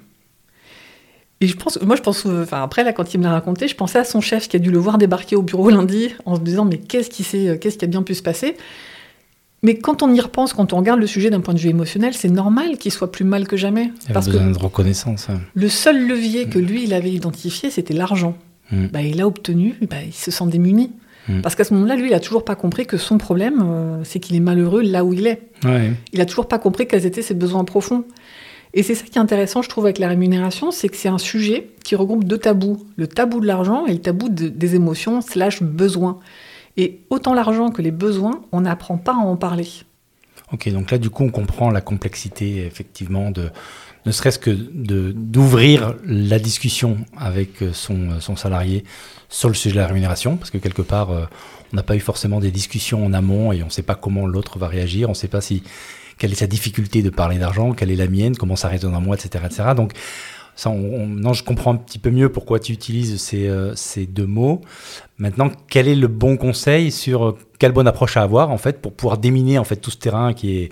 Et 1.39 1.47
je 1.47 1.57
pense, 1.57 1.81
moi 1.81 1.95
je 1.95 2.01
pense, 2.01 2.25
enfin 2.25 2.61
après 2.61 2.83
là 2.83 2.93
quand 2.93 3.13
il 3.13 3.17
me 3.17 3.23
l'a 3.23 3.31
raconté, 3.31 3.67
je 3.67 3.75
pensais 3.75 3.97
à 3.97 4.03
son 4.03 4.21
chef 4.21 4.47
qui 4.47 4.55
a 4.55 4.59
dû 4.59 4.69
le 4.69 4.77
voir 4.77 4.99
débarquer 4.99 5.35
au 5.35 5.41
bureau 5.41 5.69
lundi 5.71 6.13
en 6.25 6.35
se 6.35 6.41
disant 6.41 6.65
mais 6.65 6.77
qu'est-ce 6.77 7.09
qui 7.09 7.23
s'est, 7.23 7.57
qu'est-ce 7.59 7.79
qui 7.79 7.85
a 7.85 7.87
bien 7.87 8.03
pu 8.03 8.13
se 8.13 8.21
passer? 8.21 8.55
Mais 9.63 9.75
quand 9.75 10.01
on 10.01 10.13
y 10.13 10.19
repense, 10.19 10.53
quand 10.53 10.73
on 10.73 10.77
regarde 10.77 10.99
le 10.99 11.07
sujet 11.07 11.29
d'un 11.29 11.39
point 11.39 11.53
de 11.53 11.59
vue 11.59 11.69
émotionnel, 11.69 12.13
c'est 12.13 12.29
normal 12.29 12.77
qu'il 12.77 12.91
soit 12.91 13.11
plus 13.11 13.25
mal 13.25 13.47
que 13.47 13.57
jamais. 13.57 13.91
Il 14.09 14.17
a 14.17 14.19
besoin 14.19 14.49
de 14.49 14.57
reconnaissance. 14.57 15.29
Hein. 15.29 15.39
Le 15.53 15.69
seul 15.69 16.07
levier 16.07 16.49
que 16.49 16.57
lui, 16.57 16.83
il 16.83 16.93
avait 16.93 17.11
identifié, 17.11 17.69
c'était 17.69 17.93
l'argent. 17.93 18.35
Mm. 18.71 18.87
Bah, 18.87 19.01
il 19.01 19.17
l'a 19.17 19.27
obtenu, 19.27 19.75
bah, 19.87 19.97
il 20.03 20.13
se 20.13 20.31
sent 20.31 20.47
démuni. 20.47 20.91
Mm. 21.27 21.41
Parce 21.41 21.55
qu'à 21.55 21.63
ce 21.63 21.73
moment-là, 21.73 21.95
lui, 21.95 22.09
il 22.09 22.13
a 22.13 22.19
toujours 22.19 22.45
pas 22.45 22.55
compris 22.55 22.85
que 22.85 22.97
son 22.97 23.17
problème, 23.17 23.61
euh, 23.63 24.03
c'est 24.03 24.19
qu'il 24.19 24.35
est 24.35 24.41
malheureux 24.41 24.81
là 24.81 25.03
où 25.03 25.13
il 25.13 25.27
est. 25.27 25.41
Il 26.13 26.21
a 26.21 26.25
toujours 26.25 26.47
pas 26.47 26.59
compris 26.59 26.87
quels 26.87 27.05
étaient 27.05 27.21
ses 27.21 27.35
besoins 27.35 27.63
profonds. 27.63 28.05
Et 28.73 28.83
c'est 28.83 28.95
ça 28.95 29.05
qui 29.05 29.17
est 29.17 29.21
intéressant, 29.21 29.61
je 29.61 29.69
trouve, 29.69 29.85
avec 29.85 29.99
la 29.99 30.07
rémunération, 30.07 30.71
c'est 30.71 30.87
que 30.87 30.95
c'est 30.95 31.09
un 31.09 31.17
sujet 31.17 31.69
qui 31.83 31.95
regroupe 31.95 32.23
deux 32.23 32.37
tabous. 32.37 32.85
Le 32.95 33.05
tabou 33.05 33.41
de 33.41 33.47
l'argent 33.47 33.85
et 33.85 33.91
le 33.91 33.99
tabou 33.99 34.29
des 34.29 34.75
émotions 34.75 35.21
slash 35.21 35.61
besoins. 35.61 36.19
Et 36.77 37.01
autant 37.09 37.33
l'argent 37.33 37.69
que 37.69 37.81
les 37.81 37.91
besoins, 37.91 38.41
on 38.53 38.61
n'apprend 38.61 38.97
pas 38.97 39.11
à 39.11 39.17
en 39.17 39.35
parler. 39.35 39.67
Ok, 40.53 40.69
donc 40.69 40.91
là, 40.91 40.97
du 40.97 41.09
coup, 41.09 41.23
on 41.23 41.29
comprend 41.29 41.69
la 41.69 41.81
complexité, 41.81 42.65
effectivement, 42.65 43.31
de 43.31 43.49
ne 44.05 44.11
serait-ce 44.11 44.39
que 44.39 44.51
d'ouvrir 44.51 45.95
la 46.05 46.39
discussion 46.39 46.97
avec 47.17 47.63
son, 47.73 48.19
son, 48.19 48.35
salarié 48.35 48.83
sur 49.29 49.47
le 49.47 49.55
sujet 49.55 49.75
de 49.75 49.79
la 49.79 49.87
rémunération, 49.87 50.37
parce 50.37 50.49
que 50.49 50.57
quelque 50.57 50.81
part, 50.81 51.11
euh, 51.11 51.25
on 51.71 51.75
n'a 51.75 51.83
pas 51.83 51.95
eu 51.95 51.99
forcément 51.99 52.39
des 52.39 52.51
discussions 52.51 53.05
en 53.05 53.13
amont 53.13 53.51
et 53.51 53.61
on 53.61 53.67
ne 53.67 53.71
sait 53.71 53.83
pas 53.83 53.95
comment 53.95 54.25
l'autre 54.25 54.57
va 54.59 54.67
réagir, 54.67 55.07
on 55.07 55.11
ne 55.11 55.17
sait 55.17 55.27
pas 55.27 55.41
si 55.41 55.63
quelle 56.17 56.31
est 56.31 56.35
sa 56.35 56.47
difficulté 56.47 57.01
de 57.01 57.09
parler 57.09 57.37
d'argent, 57.37 57.73
quelle 57.73 57.91
est 57.91 57.95
la 57.95 58.07
mienne, 58.07 58.35
comment 58.35 58.55
ça 58.55 58.67
résonne 58.67 58.95
en 58.95 59.01
moi, 59.01 59.15
etc., 59.15 59.43
etc. 59.45 59.69
Donc 59.75 59.93
je 60.57 61.43
comprends 61.43 61.73
un 61.73 61.77
petit 61.77 61.99
peu 61.99 62.11
mieux 62.11 62.29
pourquoi 62.29 62.59
tu 62.59 62.73
utilises 62.73 63.19
ces, 63.21 63.47
euh, 63.47 63.73
ces, 63.75 64.05
deux 64.05 64.27
mots. 64.27 64.61
Maintenant, 65.17 65.49
quel 65.69 65.87
est 65.87 65.95
le 65.95 66.07
bon 66.07 66.37
conseil 66.37 66.91
sur 66.91 67.25
euh, 67.25 67.37
quelle 67.59 67.71
bonne 67.71 67.87
approche 67.87 68.17
à 68.17 68.21
avoir 68.21 68.49
en 68.51 68.57
fait 68.57 68.81
pour 68.81 68.93
pouvoir 68.93 69.17
déminer 69.17 69.57
en 69.57 69.63
fait 69.63 69.77
tout 69.77 69.91
ce 69.91 69.97
terrain 69.97 70.33
qui 70.33 70.57
est, 70.57 70.71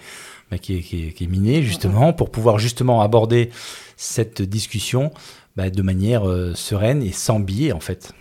bah, 0.52 0.58
qui 0.58 0.78
est, 0.78 0.82
qui 0.82 1.24
est, 1.24 1.28
miné 1.28 1.62
justement, 1.64 2.14
pour 2.14 2.32
pouvoir 2.32 2.60
justement 2.60 3.02
aborder 3.02 3.50
cette 3.98 4.42
discussion 4.42 5.12
bah, 5.56 5.70
de 5.70 5.82
manière 5.82 6.28
euh, 6.28 6.54
sereine 6.56 7.04
et 7.04 7.12
sans 7.12 7.40
biais 7.40 7.72
en 7.72 7.80
fait. 7.80 8.12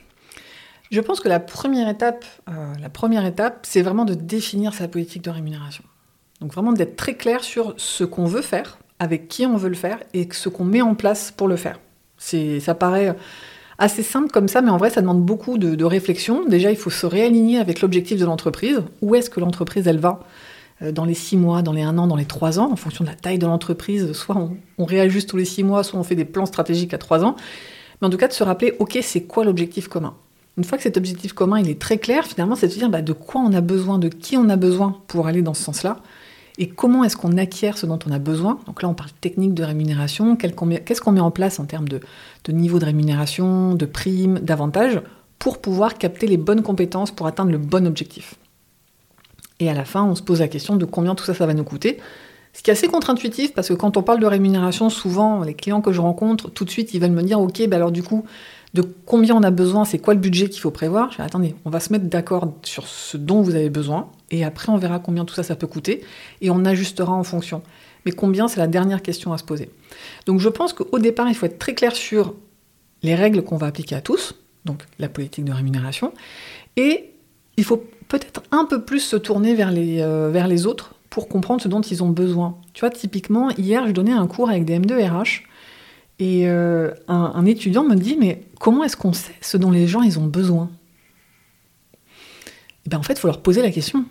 Je 0.90 1.00
pense 1.00 1.20
que 1.20 1.28
la 1.28 1.40
première 1.40 1.88
étape, 1.88 2.24
la 2.80 2.88
première 2.88 3.26
étape, 3.26 3.66
c'est 3.68 3.82
vraiment 3.82 4.06
de 4.06 4.14
définir 4.14 4.72
sa 4.72 4.88
politique 4.88 5.22
de 5.22 5.28
rémunération. 5.28 5.84
Donc 6.40 6.54
vraiment 6.54 6.72
d'être 6.72 6.96
très 6.96 7.14
clair 7.14 7.44
sur 7.44 7.74
ce 7.76 8.04
qu'on 8.04 8.24
veut 8.24 8.40
faire, 8.40 8.78
avec 8.98 9.28
qui 9.28 9.44
on 9.44 9.58
veut 9.58 9.68
le 9.68 9.74
faire 9.74 9.98
et 10.14 10.26
ce 10.32 10.48
qu'on 10.48 10.64
met 10.64 10.80
en 10.80 10.94
place 10.94 11.30
pour 11.30 11.46
le 11.46 11.56
faire. 11.56 11.78
C'est, 12.16 12.58
ça 12.60 12.74
paraît 12.74 13.14
assez 13.78 14.02
simple 14.02 14.30
comme 14.30 14.48
ça, 14.48 14.60
mais 14.60 14.70
en 14.70 14.76
vrai, 14.76 14.90
ça 14.90 15.00
demande 15.00 15.22
beaucoup 15.22 15.56
de, 15.58 15.84
réflexion. 15.84 16.44
Déjà, 16.46 16.70
il 16.70 16.76
faut 16.76 16.90
se 16.90 17.06
réaligner 17.06 17.58
avec 17.58 17.80
l'objectif 17.80 18.18
de 18.18 18.24
l'entreprise. 18.24 18.82
Où 19.02 19.14
est-ce 19.14 19.30
que 19.30 19.40
l'entreprise, 19.40 19.86
elle 19.86 20.00
va? 20.00 20.20
euh, 20.20 20.22
dans 20.80 21.04
les 21.04 21.14
six 21.14 21.36
mois, 21.36 21.62
dans 21.62 21.72
les 21.72 21.82
un 21.82 21.98
an, 21.98 22.06
dans 22.06 22.16
les 22.16 22.24
trois 22.24 22.58
ans, 22.60 22.70
en 22.70 22.76
fonction 22.76 23.04
de 23.04 23.08
la 23.08 23.16
taille 23.16 23.38
de 23.38 23.46
l'entreprise. 23.46 24.12
Soit 24.12 24.36
on, 24.78 24.84
réajuste 24.84 25.28
tous 25.28 25.36
les 25.36 25.44
six 25.44 25.64
mois, 25.64 25.82
soit 25.82 25.98
on 25.98 26.04
fait 26.04 26.14
des 26.14 26.24
plans 26.24 26.46
stratégiques 26.46 26.94
à 26.94 26.98
trois 26.98 27.24
ans. 27.24 27.36
Mais 28.00 28.06
en 28.06 28.10
tout 28.10 28.16
cas, 28.16 28.28
de 28.28 28.32
se 28.32 28.44
rappeler, 28.44 28.74
OK, 28.78 28.98
c'est 29.02 29.22
quoi 29.22 29.44
l'objectif 29.44 29.88
commun? 29.88 30.14
Une 30.56 30.64
fois 30.64 30.78
que 30.78 30.84
cet 30.84 30.96
objectif 30.96 31.32
commun, 31.32 31.58
il 31.58 31.68
est 31.68 31.80
très 31.80 31.98
clair, 31.98 32.24
finalement, 32.24 32.56
c'est 32.56 32.68
de 32.68 32.72
se 32.72 32.78
dire 32.78 32.90
bah, 32.90 33.02
de 33.02 33.12
quoi 33.12 33.40
on 33.40 33.52
a 33.52 33.60
besoin, 33.60 33.98
de 33.98 34.08
qui 34.08 34.36
on 34.36 34.48
a 34.48 34.56
besoin 34.56 35.00
pour 35.08 35.26
aller 35.26 35.42
dans 35.42 35.54
ce 35.54 35.62
sens-là? 35.62 35.98
et 36.58 36.68
comment 36.68 37.04
est-ce 37.04 37.16
qu'on 37.16 37.36
acquiert 37.36 37.78
ce 37.78 37.86
dont 37.86 37.98
on 38.06 38.10
a 38.10 38.18
besoin? 38.18 38.58
Donc 38.66 38.82
là, 38.82 38.88
on 38.88 38.94
parle 38.94 39.10
technique 39.20 39.54
de 39.54 39.62
rémunération, 39.62 40.36
qu'est-ce 40.36 41.00
qu'on 41.00 41.12
met 41.12 41.20
en 41.20 41.30
place 41.30 41.60
en 41.60 41.64
termes 41.64 41.88
de, 41.88 42.00
de 42.44 42.52
niveau 42.52 42.80
de 42.80 42.84
rémunération, 42.84 43.74
de 43.74 43.86
primes, 43.86 44.40
d'avantages, 44.40 45.00
pour 45.38 45.60
pouvoir 45.60 45.96
capter 45.98 46.26
les 46.26 46.36
bonnes 46.36 46.62
compétences 46.62 47.12
pour 47.12 47.28
atteindre 47.28 47.52
le 47.52 47.58
bon 47.58 47.86
objectif? 47.86 48.34
Et 49.60 49.68
à 49.68 49.74
la 49.74 49.84
fin, 49.84 50.04
on 50.04 50.14
se 50.14 50.22
pose 50.22 50.40
la 50.40 50.48
question 50.48 50.76
de 50.76 50.84
combien 50.84 51.14
tout 51.14 51.24
ça, 51.24 51.34
ça 51.34 51.46
va 51.46 51.54
nous 51.54 51.64
coûter. 51.64 51.98
Ce 52.52 52.62
qui 52.62 52.70
est 52.70 52.72
assez 52.72 52.88
contre-intuitif 52.88 53.54
parce 53.54 53.68
que 53.68 53.74
quand 53.74 53.96
on 53.96 54.02
parle 54.02 54.20
de 54.20 54.26
rémunération, 54.26 54.90
souvent, 54.90 55.42
les 55.42 55.54
clients 55.54 55.80
que 55.80 55.92
je 55.92 56.00
rencontre, 56.00 56.50
tout 56.50 56.64
de 56.64 56.70
suite, 56.70 56.94
ils 56.94 57.00
veulent 57.00 57.10
me 57.10 57.22
dire, 57.22 57.40
OK, 57.40 57.58
ben 57.60 57.74
alors 57.74 57.92
du 57.92 58.02
coup, 58.02 58.24
de 58.74 58.82
combien 59.06 59.34
on 59.36 59.42
a 59.42 59.50
besoin, 59.50 59.84
c'est 59.84 59.98
quoi 59.98 60.14
le 60.14 60.20
budget 60.20 60.48
qu'il 60.48 60.60
faut 60.60 60.70
prévoir? 60.70 61.10
Je 61.10 61.16
dis, 61.16 61.22
attendez, 61.22 61.54
on 61.64 61.70
va 61.70 61.80
se 61.80 61.92
mettre 61.92 62.06
d'accord 62.06 62.52
sur 62.62 62.86
ce 62.86 63.16
dont 63.16 63.42
vous 63.42 63.54
avez 63.54 63.70
besoin, 63.70 64.10
et 64.30 64.44
après 64.44 64.70
on 64.70 64.76
verra 64.76 64.98
combien 64.98 65.24
tout 65.24 65.34
ça, 65.34 65.42
ça 65.42 65.56
peut 65.56 65.66
coûter, 65.66 66.02
et 66.40 66.50
on 66.50 66.64
ajustera 66.64 67.12
en 67.12 67.24
fonction. 67.24 67.62
Mais 68.04 68.12
combien, 68.12 68.48
c'est 68.48 68.60
la 68.60 68.66
dernière 68.66 69.02
question 69.02 69.32
à 69.32 69.38
se 69.38 69.44
poser. 69.44 69.70
Donc 70.26 70.40
je 70.40 70.48
pense 70.48 70.72
qu'au 70.72 70.98
départ, 70.98 71.28
il 71.28 71.34
faut 71.34 71.46
être 71.46 71.58
très 71.58 71.74
clair 71.74 71.94
sur 71.94 72.34
les 73.02 73.14
règles 73.14 73.42
qu'on 73.42 73.56
va 73.56 73.68
appliquer 73.68 73.94
à 73.94 74.00
tous, 74.00 74.34
donc 74.64 74.84
la 74.98 75.08
politique 75.08 75.44
de 75.44 75.52
rémunération, 75.52 76.12
et 76.76 77.10
il 77.56 77.64
faut 77.64 77.84
peut-être 78.08 78.42
un 78.50 78.64
peu 78.64 78.82
plus 78.82 79.00
se 79.00 79.16
tourner 79.16 79.54
vers 79.54 79.70
les, 79.70 80.00
euh, 80.00 80.30
vers 80.30 80.48
les 80.48 80.66
autres 80.66 80.94
pour 81.10 81.28
comprendre 81.28 81.60
ce 81.60 81.68
dont 81.68 81.80
ils 81.80 82.02
ont 82.02 82.08
besoin. 82.08 82.58
Tu 82.72 82.80
vois, 82.80 82.90
typiquement, 82.90 83.50
hier, 83.50 83.86
je 83.86 83.92
donnais 83.92 84.12
un 84.12 84.26
cours 84.26 84.50
avec 84.50 84.64
des 84.64 84.78
M2 84.78 85.08
RH, 85.08 85.42
et 86.18 86.48
euh, 86.48 86.90
un, 87.06 87.46
étudiant 87.46 87.84
me 87.84 87.94
dit, 87.94 88.16
mais 88.18 88.42
comment 88.58 88.82
est-ce 88.82 88.96
qu'on 88.96 89.12
sait 89.12 89.34
ce 89.40 89.56
dont 89.56 89.70
les 89.70 89.86
gens 89.86 90.02
ils 90.02 90.18
ont 90.18 90.26
besoin? 90.26 90.68
Et 92.84 92.90
bien 92.90 92.98
en 92.98 93.02
fait, 93.02 93.14
il 93.14 93.20
faut 93.20 93.28
leur 93.28 93.40
poser 93.40 93.62
la 93.62 93.70
question. 93.70 94.04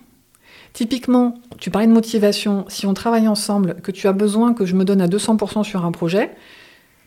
Typiquement, 0.72 1.34
tu 1.58 1.70
parlais 1.70 1.88
de 1.88 1.92
motivation, 1.92 2.66
si 2.70 2.86
on 2.86 2.94
travaille 2.94 3.27
ensemble, 3.27 3.82
que 3.82 3.92
tu 3.92 4.08
as 4.08 4.13
besoin 4.13 4.54
que 4.54 4.66
je 4.66 4.75
me 4.75 4.86
donne 4.86 5.01
à 5.01 5.08
200% 5.08 5.63
sur 5.63 5.84
un 5.84 5.92
projet, 5.92 6.32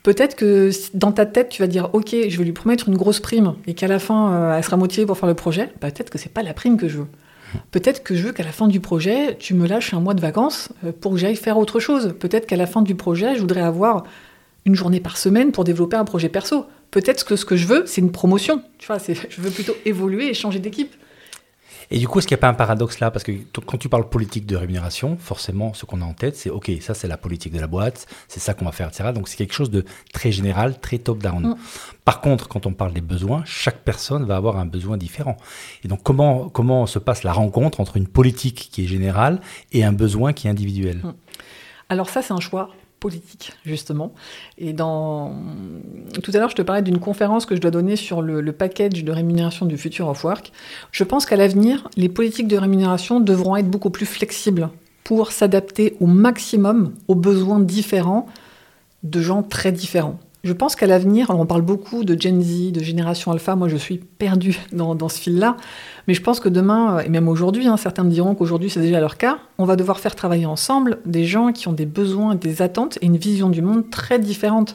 peut-être 0.02 0.36
que 0.36 0.70
dans 0.94 1.12
ta 1.12 1.26
tête, 1.26 1.48
tu 1.48 1.62
vas 1.62 1.68
dire, 1.68 1.90
ok, 1.92 2.14
je 2.28 2.38
vais 2.38 2.44
lui 2.44 2.52
promettre 2.52 2.88
une 2.88 2.96
grosse 2.96 3.20
prime, 3.20 3.54
et 3.66 3.74
qu'à 3.74 3.88
la 3.88 3.98
fin, 3.98 4.32
euh, 4.32 4.56
elle 4.56 4.64
sera 4.64 4.76
motivée 4.76 5.06
pour 5.06 5.18
faire 5.18 5.28
le 5.28 5.34
projet, 5.34 5.72
peut-être 5.80 6.10
que 6.10 6.18
c'est 6.18 6.32
pas 6.32 6.42
la 6.42 6.54
prime 6.54 6.76
que 6.76 6.88
je 6.88 6.98
veux. 6.98 7.06
Peut-être 7.70 8.02
que 8.02 8.14
je 8.14 8.26
veux 8.26 8.32
qu'à 8.32 8.44
la 8.44 8.52
fin 8.52 8.68
du 8.68 8.80
projet, 8.80 9.36
tu 9.38 9.54
me 9.54 9.66
lâches 9.66 9.92
un 9.92 10.00
mois 10.00 10.14
de 10.14 10.20
vacances 10.20 10.70
euh, 10.84 10.92
pour 10.98 11.12
que 11.12 11.18
j'aille 11.18 11.36
faire 11.36 11.58
autre 11.58 11.80
chose. 11.80 12.14
Peut-être 12.18 12.46
qu'à 12.46 12.56
la 12.56 12.66
fin 12.66 12.82
du 12.82 12.94
projet, 12.94 13.34
je 13.34 13.40
voudrais 13.40 13.62
avoir 13.62 14.04
une 14.66 14.74
journée 14.74 15.00
par 15.00 15.16
semaine 15.16 15.52
pour 15.52 15.64
développer 15.64 15.96
un 15.96 16.04
projet 16.04 16.28
perso. 16.28 16.66
Peut-être 16.90 17.24
que 17.24 17.36
ce 17.36 17.44
que 17.44 17.56
je 17.56 17.66
veux, 17.66 17.84
c'est 17.86 18.00
une 18.00 18.12
promotion. 18.12 18.62
Je 18.88 19.40
veux 19.40 19.50
plutôt 19.50 19.74
évoluer 19.84 20.28
et 20.28 20.34
changer 20.34 20.58
d'équipe. 20.58 20.92
Et 21.90 21.98
du 21.98 22.08
coup, 22.08 22.18
est-ce 22.18 22.26
qu'il 22.26 22.34
n'y 22.34 22.40
a 22.40 22.42
pas 22.42 22.48
un 22.48 22.54
paradoxe 22.54 23.00
là? 23.00 23.10
Parce 23.10 23.24
que 23.24 23.32
quand 23.66 23.78
tu 23.78 23.88
parles 23.88 24.08
politique 24.08 24.46
de 24.46 24.56
rémunération, 24.56 25.16
forcément, 25.18 25.74
ce 25.74 25.86
qu'on 25.86 26.00
a 26.00 26.04
en 26.04 26.12
tête, 26.12 26.36
c'est 26.36 26.50
OK, 26.50 26.70
ça 26.80 26.94
c'est 26.94 27.08
la 27.08 27.16
politique 27.16 27.52
de 27.52 27.60
la 27.60 27.66
boîte, 27.66 28.06
c'est 28.28 28.40
ça 28.40 28.54
qu'on 28.54 28.64
va 28.64 28.72
faire, 28.72 28.88
etc. 28.88 29.10
Donc 29.14 29.28
c'est 29.28 29.36
quelque 29.36 29.54
chose 29.54 29.70
de 29.70 29.84
très 30.12 30.32
général, 30.32 30.78
très 30.78 30.98
top-down. 30.98 31.48
Mm. 31.48 31.56
Par 32.04 32.20
contre, 32.20 32.48
quand 32.48 32.66
on 32.66 32.72
parle 32.72 32.92
des 32.92 33.00
besoins, 33.00 33.42
chaque 33.44 33.84
personne 33.84 34.24
va 34.24 34.36
avoir 34.36 34.58
un 34.58 34.66
besoin 34.66 34.96
différent. 34.96 35.36
Et 35.84 35.88
donc 35.88 36.02
comment, 36.02 36.48
comment 36.48 36.86
se 36.86 36.98
passe 36.98 37.22
la 37.22 37.32
rencontre 37.32 37.80
entre 37.80 37.96
une 37.96 38.08
politique 38.08 38.68
qui 38.72 38.84
est 38.84 38.88
générale 38.88 39.40
et 39.72 39.84
un 39.84 39.92
besoin 39.92 40.32
qui 40.32 40.46
est 40.46 40.50
individuel? 40.50 40.98
Mm. 40.98 41.14
Alors 41.88 42.08
ça, 42.08 42.22
c'est 42.22 42.32
un 42.32 42.40
choix 42.40 42.70
politique, 43.00 43.52
justement. 43.64 44.12
Et 44.58 44.72
dans... 44.72 45.34
Tout 46.22 46.30
à 46.34 46.38
l'heure, 46.38 46.50
je 46.50 46.54
te 46.54 46.62
parlais 46.62 46.82
d'une 46.82 47.00
conférence 47.00 47.46
que 47.46 47.56
je 47.56 47.60
dois 47.60 47.70
donner 47.70 47.96
sur 47.96 48.22
le, 48.22 48.52
package 48.52 49.04
de 49.04 49.12
rémunération 49.12 49.66
du 49.66 49.78
Future 49.78 50.08
of 50.08 50.22
Work. 50.22 50.52
Je 50.92 51.04
pense 51.04 51.24
qu'à 51.26 51.36
l'avenir, 51.36 51.88
les 51.96 52.08
politiques 52.08 52.48
de 52.48 52.58
rémunération 52.58 53.20
devront 53.20 53.56
être 53.56 53.70
beaucoup 53.70 53.90
plus 53.90 54.06
flexibles 54.06 54.68
pour 55.02 55.32
s'adapter 55.32 55.96
au 55.98 56.06
maximum 56.06 56.92
aux 57.08 57.14
besoins 57.14 57.58
différents 57.58 58.26
de 59.02 59.20
gens 59.20 59.42
très 59.42 59.72
différents. 59.72 60.20
Je 60.42 60.54
pense 60.54 60.74
qu'à 60.74 60.86
l'avenir, 60.86 61.28
on 61.28 61.44
parle 61.44 61.60
beaucoup 61.60 62.02
de 62.02 62.20
Gen 62.20 62.40
Z, 62.40 62.72
de 62.72 62.80
génération 62.80 63.30
alpha, 63.30 63.56
moi 63.56 63.68
je 63.68 63.76
suis 63.76 63.98
perdue 63.98 64.58
dans, 64.72 65.08
ce 65.08 65.20
fil-là, 65.20 65.56
mais 66.08 66.14
je 66.14 66.22
pense 66.22 66.40
que 66.40 66.48
demain, 66.48 66.96
euh, 66.96 67.00
et 67.00 67.08
même 67.10 67.28
aujourd'hui, 67.28 67.66
hein, 67.66 67.76
certains 67.76 68.04
me 68.04 68.10
diront 68.10 68.34
qu'aujourd'hui 68.34 68.70
c'est 68.70 68.80
déjà 68.80 69.00
leur 69.00 69.18
cas, 69.18 69.38
on 69.58 69.64
va 69.64 69.76
devoir 69.76 70.00
faire 70.00 70.14
travailler 70.14 70.46
ensemble 70.46 70.98
des 71.04 71.24
gens 71.24 71.52
qui 71.52 71.68
ont 71.68 71.74
des 71.74 71.86
besoins, 71.86 72.34
des 72.34 72.62
attentes 72.62 72.98
et 73.02 73.06
une 73.06 73.18
vision 73.18 73.50
du 73.50 73.60
monde 73.60 73.90
très 73.90 74.18
différente. 74.18 74.74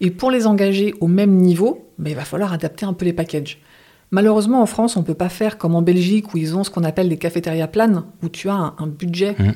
Et 0.00 0.10
pour 0.10 0.30
les 0.30 0.46
engager 0.46 0.94
au 1.00 1.08
même 1.08 1.36
niveau, 1.36 1.88
ben, 1.98 2.10
il 2.10 2.16
va 2.16 2.24
falloir 2.24 2.52
adapter 2.52 2.84
un 2.86 2.92
peu 2.92 3.04
les 3.04 3.12
packages. 3.12 3.60
Malheureusement, 4.10 4.62
en 4.62 4.66
France, 4.66 4.96
on 4.96 5.00
ne 5.00 5.04
peut 5.04 5.14
pas 5.14 5.28
faire 5.28 5.58
comme 5.58 5.74
en 5.74 5.82
Belgique 5.82 6.32
où 6.32 6.38
ils 6.38 6.56
ont 6.56 6.64
ce 6.64 6.70
qu'on 6.70 6.84
appelle 6.84 7.08
des 7.08 7.18
cafétérias 7.18 7.66
planes, 7.66 8.04
où 8.22 8.28
tu 8.28 8.48
as 8.48 8.74
un, 8.78 8.86
budget 8.86 9.34
mmh. 9.38 9.50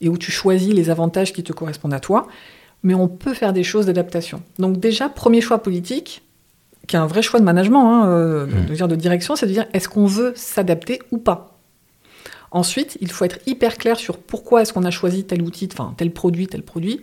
et 0.00 0.08
où 0.08 0.16
tu 0.16 0.32
choisis 0.32 0.72
les 0.72 0.90
avantages 0.90 1.32
qui 1.32 1.42
te 1.42 1.52
correspondent 1.52 1.94
à 1.94 2.00
toi 2.00 2.26
mais 2.82 2.94
on 2.94 3.08
peut 3.08 3.34
faire 3.34 3.52
des 3.52 3.62
choses 3.62 3.86
d'adaptation. 3.86 4.42
Donc 4.58 4.78
déjà, 4.80 5.08
premier 5.08 5.40
choix 5.40 5.62
politique, 5.62 6.22
qui 6.86 6.96
est 6.96 6.98
un 6.98 7.06
vrai 7.06 7.22
choix 7.22 7.40
de 7.40 7.44
management, 7.44 7.86
hein, 7.86 8.06
euh, 8.08 8.46
mmh. 8.46 8.66
de, 8.66 8.74
dire 8.74 8.88
de 8.88 8.96
direction, 8.96 9.36
c'est 9.36 9.46
de 9.46 9.52
dire 9.52 9.66
est-ce 9.72 9.88
qu'on 9.88 10.06
veut 10.06 10.32
s'adapter 10.34 11.00
ou 11.10 11.18
pas? 11.18 11.58
Ensuite, 12.50 12.98
il 13.00 13.10
faut 13.10 13.24
être 13.24 13.38
hyper 13.46 13.78
clair 13.78 13.98
sur 13.98 14.18
pourquoi 14.18 14.62
est-ce 14.62 14.72
qu'on 14.72 14.84
a 14.84 14.90
choisi 14.90 15.24
tel 15.24 15.42
outil, 15.42 15.68
enfin 15.72 15.94
tel 15.96 16.10
produit, 16.10 16.48
tel 16.48 16.62
produit, 16.62 17.00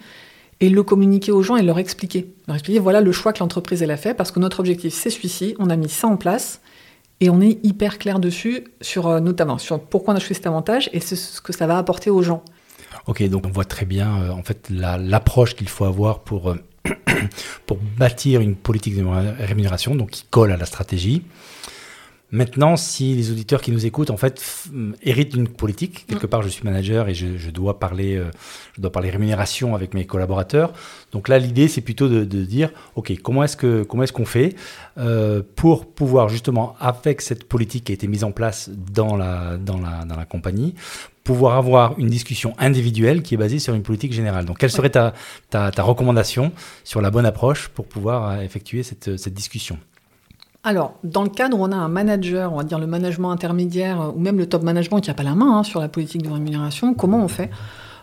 et 0.60 0.70
le 0.70 0.84
communiquer 0.84 1.32
aux 1.32 1.42
gens 1.42 1.56
et 1.56 1.64
leur 1.64 1.80
expliquer. 1.80 2.34
Leur 2.48 2.56
expliquer 2.56 2.80
voilà 2.80 3.02
le 3.02 3.12
choix 3.12 3.34
que 3.34 3.40
l'entreprise 3.40 3.82
elle 3.82 3.92
a 3.92 3.98
fait 3.98 4.14
parce 4.14 4.32
que 4.32 4.40
notre 4.40 4.60
objectif 4.60 4.94
c'est 4.94 5.10
celui-ci, 5.10 5.56
on 5.58 5.70
a 5.70 5.76
mis 5.76 5.90
ça 5.90 6.08
en 6.08 6.18
place 6.18 6.62
et 7.22 7.30
on 7.30 7.42
est 7.42 7.60
hyper 7.64 7.98
clair 7.98 8.20
dessus 8.20 8.66
sur 8.82 9.08
euh, 9.08 9.20
notamment 9.20 9.58
sur 9.58 9.80
pourquoi 9.80 10.14
on 10.14 10.18
a 10.18 10.20
choisi 10.20 10.36
cet 10.36 10.48
avantage 10.48 10.90
et 10.94 11.00
ce 11.00 11.42
que 11.42 11.54
ça 11.54 11.66
va 11.66 11.78
apporter 11.78 12.10
aux 12.10 12.22
gens. 12.22 12.44
Ok, 13.06 13.24
donc 13.30 13.46
on 13.46 13.50
voit 13.50 13.66
très 13.66 13.86
bien 13.86 14.22
euh, 14.22 14.30
en 14.32 14.44
fait 14.44 14.70
l'approche 14.70 15.56
qu'il 15.56 15.70
faut 15.70 15.86
avoir 15.86 16.20
pour, 16.20 16.52
euh, 16.52 16.56
pour 17.66 17.78
bâtir 17.78 18.42
une 18.42 18.56
politique 18.56 18.96
de 18.96 19.04
rémunération, 19.44 19.96
donc 19.96 20.12
qui 20.12 20.26
colle 20.30 20.52
à 20.52 20.58
la 20.58 20.66
stratégie. 20.66 21.24
Maintenant, 22.32 22.78
si 22.78 23.16
les 23.16 23.32
auditeurs 23.32 23.62
qui 23.62 23.72
nous 23.72 23.86
écoutent, 23.86 24.12
en 24.12 24.18
fait, 24.18 24.44
héritent 25.04 25.34
d'une 25.34 25.48
politique, 25.48 26.06
quelque 26.08 26.26
mm. 26.26 26.30
part, 26.30 26.42
je 26.42 26.50
suis 26.50 26.64
manager 26.64 27.10
et 27.10 27.14
je, 27.14 27.50
dois 27.50 27.80
parler, 27.80 28.16
euh, 28.16 28.30
je 28.76 28.82
dois 28.82 28.92
parler 28.92 29.10
rémunération 29.10 29.76
avec 29.76 29.94
mes 29.94 30.06
collaborateurs. 30.06 30.74
Donc 31.12 31.28
là, 31.28 31.40
l'idée, 31.40 31.68
c'est 31.68 31.82
plutôt 31.82 32.08
de, 32.08 32.24
dire, 32.24 32.70
ok, 32.96 33.14
comment 33.22 33.44
est-ce 33.44 33.58
que 33.58 33.84
comment 33.84 34.04
est-ce 34.04 34.14
qu'on 34.14 34.26
fait 34.26 34.56
pour 35.56 35.86
pouvoir 35.86 36.30
justement, 36.30 36.76
avec 36.80 37.22
cette 37.22 37.46
politique 37.46 37.86
qui 37.86 37.92
a 37.92 37.96
été 37.96 38.08
mise 38.08 38.24
en 38.24 38.32
place 38.32 38.70
dans 38.70 39.16
la 39.16 39.58
dans 39.58 39.80
la 39.80 40.06
dans 40.06 40.16
la 40.16 40.26
compagnie, 40.26 40.76
pouvoir 41.30 41.58
avoir 41.58 42.00
une 42.00 42.08
discussion 42.08 42.56
individuelle 42.58 43.22
qui 43.22 43.36
est 43.36 43.38
basée 43.38 43.60
sur 43.60 43.76
une 43.76 43.84
politique 43.84 44.14
générale. 44.14 44.46
Donc, 44.46 44.58
quelle 44.58 44.72
serait 44.72 44.90
ta, 44.90 45.14
ta, 45.52 45.84
recommandation 45.84 46.52
sur 46.84 47.02
la 47.02 47.12
bonne 47.12 47.28
approche 47.28 47.68
pour 47.68 47.86
pouvoir 47.86 48.32
euh, 48.32 48.42
effectuer 48.42 48.82
cette, 48.82 49.16
cette 49.16 49.36
discussion? 49.36 49.78
Alors, 50.64 50.96
dans 51.04 51.24
le 51.24 51.30
cadre 51.30 51.58
où 51.58 51.64
on 51.64 51.72
a 51.72 51.76
un 51.76 51.88
manager, 51.88 52.52
on 52.52 52.58
va 52.58 52.64
dire 52.64 52.80
le 52.80 52.88
management 52.88 53.32
intermédiaire, 53.32 54.14
ou 54.16 54.20
même 54.20 54.38
le 54.38 54.46
top 54.46 54.64
management 54.64 55.00
qui 55.00 55.10
n'a 55.10 55.14
pas 55.14 55.24
la 55.24 55.36
main 55.36 55.60
hein, 55.60 55.64
sur 55.64 55.80
la 55.80 55.88
politique 55.88 56.22
de 56.22 56.30
rémunération, 56.30 56.94
comment 56.94 57.24
on 57.24 57.30
fait? 57.30 57.50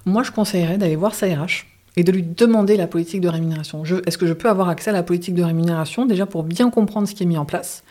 Moi, 0.07 0.23
je 0.23 0.31
conseillerais 0.31 0.79
d'aller 0.79 0.97
voir 0.97 1.15
sa 1.15 1.27
RH 1.27 1.67
et 1.97 2.05
de 2.05 2.13
lui 2.13 2.23
demander 2.23 2.77
la 2.77 2.87
politique 2.87 3.21
de 3.21 3.29
rémunération. 3.29 3.83
Est-ce 3.85 4.17
que 4.17 4.27
je 4.27 4.33
peux 4.33 4.49
avoir 4.49 4.69
accès 4.69 4.91
à 4.91 4.93
la 4.93 5.03
politique 5.03 5.35
de 5.35 5.43
rémunération, 5.43 6.07
déjà 6.07 6.25
pour 6.25 6.45
bien 6.45 6.71
comprendre 6.71 7.07
ce 7.09 7.15
qui 7.15 7.25
est 7.25 7.27
mis 7.27 7.39
en 7.39 7.45
place? 7.45 7.85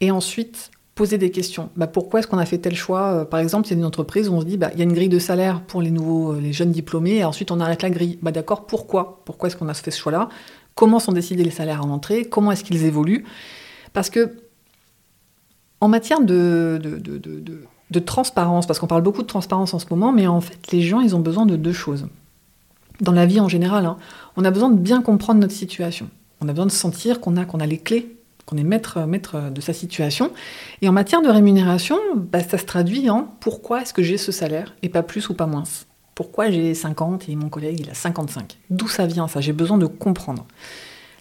Et 0.00 0.10
ensuite, 0.10 0.70
poser 0.94 1.18
des 1.18 1.30
questions. 1.30 1.70
Bah, 1.76 1.86
pourquoi 1.86 2.20
est-ce 2.20 2.26
qu'on 2.26 2.38
a 2.38 2.46
fait 2.46 2.58
tel 2.58 2.74
choix? 2.74 3.12
Euh, 3.12 3.24
Par 3.24 3.40
exemple, 3.40 3.68
il 3.68 3.70
y 3.72 3.74
a 3.74 3.78
une 3.78 3.84
entreprise 3.84 4.28
où 4.28 4.34
on 4.34 4.40
se 4.40 4.46
dit, 4.46 4.56
bah, 4.56 4.70
il 4.72 4.78
y 4.78 4.82
a 4.82 4.84
une 4.84 4.92
grille 4.92 5.08
de 5.08 5.18
salaire 5.18 5.62
pour 5.62 5.82
les 5.82 5.90
nouveaux, 5.90 6.32
euh, 6.32 6.40
les 6.40 6.52
jeunes 6.52 6.72
diplômés, 6.72 7.16
et 7.16 7.24
ensuite 7.24 7.50
on 7.50 7.60
arrête 7.60 7.82
la 7.82 7.90
grille. 7.90 8.18
Bah, 8.22 8.32
d'accord, 8.32 8.66
pourquoi? 8.66 9.22
Pourquoi 9.24 9.48
est-ce 9.48 9.56
qu'on 9.56 9.68
a 9.68 9.74
fait 9.74 9.90
ce 9.90 9.98
choix-là? 9.98 10.28
Comment 10.74 10.98
sont 10.98 11.12
décidés 11.12 11.44
les 11.44 11.50
salaires 11.50 11.84
en 11.84 11.90
entrée 11.90 12.24
Comment 12.24 12.52
est-ce 12.52 12.64
qu'ils 12.64 12.84
évoluent? 12.84 13.24
Parce 13.92 14.10
que, 14.10 14.36
en 15.80 15.88
matière 15.88 16.20
de, 16.20 16.78
de, 16.82 17.98
transparence, 18.00 18.66
parce 18.66 18.78
qu'on 18.78 18.86
parle 18.86 19.02
beaucoup 19.02 19.22
de 19.22 19.26
transparence 19.26 19.74
en 19.74 19.78
ce 19.78 19.86
moment, 19.90 20.12
mais 20.12 20.26
en 20.26 20.40
fait, 20.40 20.72
les 20.72 20.82
gens, 20.82 21.00
ils 21.00 21.16
ont 21.16 21.20
besoin 21.20 21.46
de 21.46 21.56
deux 21.56 21.72
choses. 21.72 22.06
Dans 23.00 23.12
la 23.12 23.26
vie 23.26 23.40
en 23.40 23.48
général, 23.48 23.86
hein, 23.86 23.96
on 24.36 24.44
a 24.44 24.50
besoin 24.50 24.70
de 24.70 24.78
bien 24.78 25.00
comprendre 25.00 25.40
notre 25.40 25.54
situation. 25.54 26.08
On 26.40 26.48
a 26.48 26.52
besoin 26.52 26.66
de 26.66 26.70
sentir 26.70 27.20
qu'on 27.20 27.36
a, 27.36 27.44
qu'on 27.44 27.60
a 27.60 27.66
les 27.66 27.78
clés 27.78 28.14
on 28.52 28.56
est 28.56 28.64
maître, 28.64 29.00
maître 29.00 29.50
de 29.50 29.60
sa 29.60 29.72
situation. 29.72 30.30
Et 30.82 30.88
en 30.88 30.92
matière 30.92 31.22
de 31.22 31.28
rémunération, 31.28 31.98
bah, 32.16 32.42
ça 32.42 32.58
se 32.58 32.64
traduit 32.64 33.10
en 33.10 33.22
pourquoi 33.40 33.82
est-ce 33.82 33.94
que 33.94 34.02
j'ai 34.02 34.18
ce 34.18 34.32
salaire 34.32 34.74
et 34.82 34.88
pas 34.88 35.02
plus 35.02 35.28
ou 35.28 35.34
pas 35.34 35.46
moins 35.46 35.64
Pourquoi 36.14 36.50
j'ai 36.50 36.74
50 36.74 37.28
et 37.28 37.36
mon 37.36 37.48
collègue 37.48 37.80
il 37.80 37.90
a 37.90 37.94
55 37.94 38.58
D'où 38.70 38.88
ça 38.88 39.06
vient 39.06 39.28
ça? 39.28 39.40
J'ai 39.40 39.52
besoin 39.52 39.78
de 39.78 39.86
comprendre. 39.86 40.46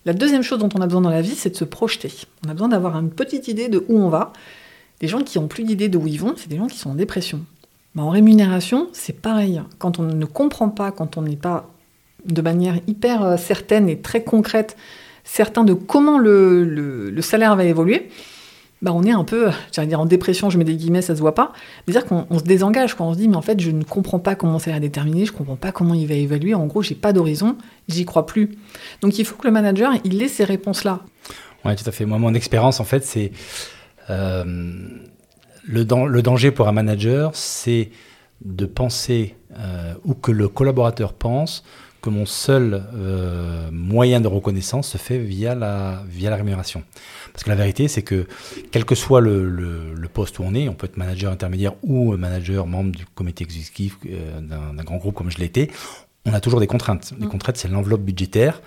La 0.05 0.13
deuxième 0.13 0.43
chose 0.43 0.59
dont 0.59 0.69
on 0.75 0.81
a 0.81 0.85
besoin 0.85 1.01
dans 1.01 1.09
la 1.09 1.21
vie, 1.21 1.35
c'est 1.35 1.49
de 1.49 1.55
se 1.55 1.65
projeter. 1.65 2.11
On 2.45 2.49
a 2.49 2.53
besoin 2.53 2.69
d'avoir 2.69 2.97
une 2.97 3.09
petite 3.09 3.47
idée 3.47 3.67
de 3.67 3.83
où 3.87 3.97
on 3.97 4.09
va. 4.09 4.33
Les 5.01 5.07
gens 5.07 5.23
qui 5.23 5.39
n'ont 5.39 5.47
plus 5.47 5.63
d'idée 5.63 5.89
de 5.89 5.97
où 5.97 6.07
ils 6.07 6.19
vont, 6.19 6.33
c'est 6.35 6.49
des 6.49 6.57
gens 6.57 6.67
qui 6.67 6.77
sont 6.77 6.91
en 6.91 6.95
dépression. 6.95 7.41
Bah, 7.95 8.03
en 8.03 8.09
rémunération, 8.09 8.89
c'est 8.93 9.21
pareil. 9.21 9.61
Quand 9.77 9.99
on 9.99 10.03
ne 10.03 10.25
comprend 10.25 10.69
pas, 10.69 10.91
quand 10.91 11.17
on 11.17 11.21
n'est 11.21 11.35
pas 11.35 11.69
de 12.25 12.41
manière 12.41 12.79
hyper 12.87 13.23
euh, 13.23 13.37
certaine 13.37 13.89
et 13.89 13.99
très 13.99 14.23
concrète 14.23 14.75
certains 15.23 15.63
de 15.63 15.73
comment 15.73 16.17
le, 16.17 17.15
salaire 17.21 17.55
va 17.55 17.63
évoluer, 17.63 18.09
bah 18.81 18.91
on 18.93 19.03
est 19.03 19.11
un 19.11 19.23
peu, 19.23 19.49
j'allais 19.71 19.89
dire 19.89 19.99
en 19.99 20.05
dépression, 20.05 20.49
je 20.49 20.57
mets 20.57 20.63
des 20.63 20.75
guillemets, 20.75 21.01
ça 21.01 21.15
se 21.15 21.19
voit 21.19 21.35
pas, 21.35 21.51
c'est-à-dire 21.85 22.05
qu'on 22.05 22.39
se 22.39 22.43
désengage, 22.43 22.95
quand 22.95 23.09
on 23.09 23.13
se 23.13 23.17
dit, 23.17 23.27
mais 23.27 23.35
en 23.35 23.41
fait, 23.41 23.59
je 23.59 23.71
ne 23.71 23.83
comprends 23.83 24.19
pas 24.19 24.35
comment 24.35 24.59
c'est 24.59 24.71
à 24.71 24.79
déterminer, 24.79 25.25
je 25.25 25.33
comprends 25.33 25.57
pas 25.57 25.71
comment 25.71 25.93
il 25.93 26.07
va 26.07 26.15
évaluer, 26.15 26.53
en 26.53 26.65
gros, 26.65 26.81
j'ai 26.81 26.95
pas 26.95 27.11
d'horizon, 27.11 27.57
j'y 27.87 28.05
crois 28.05 28.25
plus. 28.25 28.57
Donc 29.01 29.19
il 29.19 29.25
faut 29.25 29.35
que 29.35 29.47
le 29.47 29.51
manager, 29.51 29.91
il 30.05 30.21
ait 30.21 30.27
ces 30.29 30.45
réponses-là. 30.45 31.01
Oui, 31.65 31.75
tout 31.75 31.83
à 31.87 31.91
fait. 31.91 32.05
Moi, 32.05 32.17
mon 32.19 32.33
expérience, 32.33 32.79
en 32.79 32.85
fait, 32.85 33.03
c'est 33.03 33.31
euh, 34.09 34.43
le, 35.65 35.83
le, 35.83 36.21
danger 36.21 36.51
pour 36.51 36.67
un 36.67 36.71
manager, 36.71 37.31
c'est 37.33 37.91
de 38.45 38.65
penser, 38.65 39.35
euh, 39.57 39.93
ou 40.05 40.13
que 40.13 40.31
le 40.31 40.47
collaborateur 40.47 41.13
pense, 41.13 41.65
que 42.01 42.09
mon 42.09 42.25
seul 42.25 42.83
euh, 42.95 43.69
moyen 43.71 44.21
de 44.21 44.27
reconnaissance 44.27 44.89
se 44.89 44.97
fait 44.97 45.17
via 45.17 45.55
la, 45.55 46.03
via 46.07 46.29
la 46.29 46.35
rémunération. 46.37 46.83
Parce 47.33 47.43
que 47.43 47.49
la 47.49 47.55
vérité, 47.55 47.87
c'est 47.87 48.01
que 48.01 48.27
quel 48.71 48.85
que 48.85 48.95
soit 48.95 49.21
le, 49.21 49.47
le, 49.49 50.07
poste 50.07 50.39
où 50.39 50.43
on 50.43 50.53
est, 50.55 50.67
on 50.67 50.73
peut 50.73 50.85
être 50.85 50.97
manager 50.97 51.31
intermédiaire 51.31 51.73
ou 51.83 52.15
manager 52.17 52.65
membre 52.67 52.91
du 52.91 53.05
comité 53.05 53.43
exécutif 53.43 53.97
euh, 54.07 54.41
d'un 54.41 54.83
grand 54.83 54.97
groupe 54.97 55.15
comme 55.15 55.29
je 55.29 55.37
l'étais, 55.37 55.69
on 56.25 56.33
a 56.33 56.39
toujours 56.39 56.59
des 56.59 56.67
contraintes. 56.67 57.13
Les 57.19 57.25
mm. 57.25 57.29
contraintes, 57.29 57.57
c'est 57.57 57.67
l'enveloppe 57.67 58.01
budgétaire. 58.01 58.61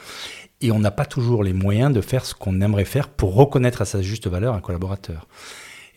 Et 0.60 0.70
on 0.70 0.78
n'a 0.78 0.92
pas 0.92 1.06
toujours 1.06 1.42
les 1.42 1.52
moyens 1.52 1.92
de 1.92 2.00
faire 2.00 2.24
ce 2.24 2.34
qu'on 2.34 2.60
aimerait 2.60 2.84
faire 2.84 3.08
pour 3.08 3.34
reconnaître 3.34 3.82
à 3.82 3.84
sa 3.84 4.00
juste 4.00 4.28
valeur 4.28 4.54
un 4.54 4.60
collaborateur. 4.60 5.26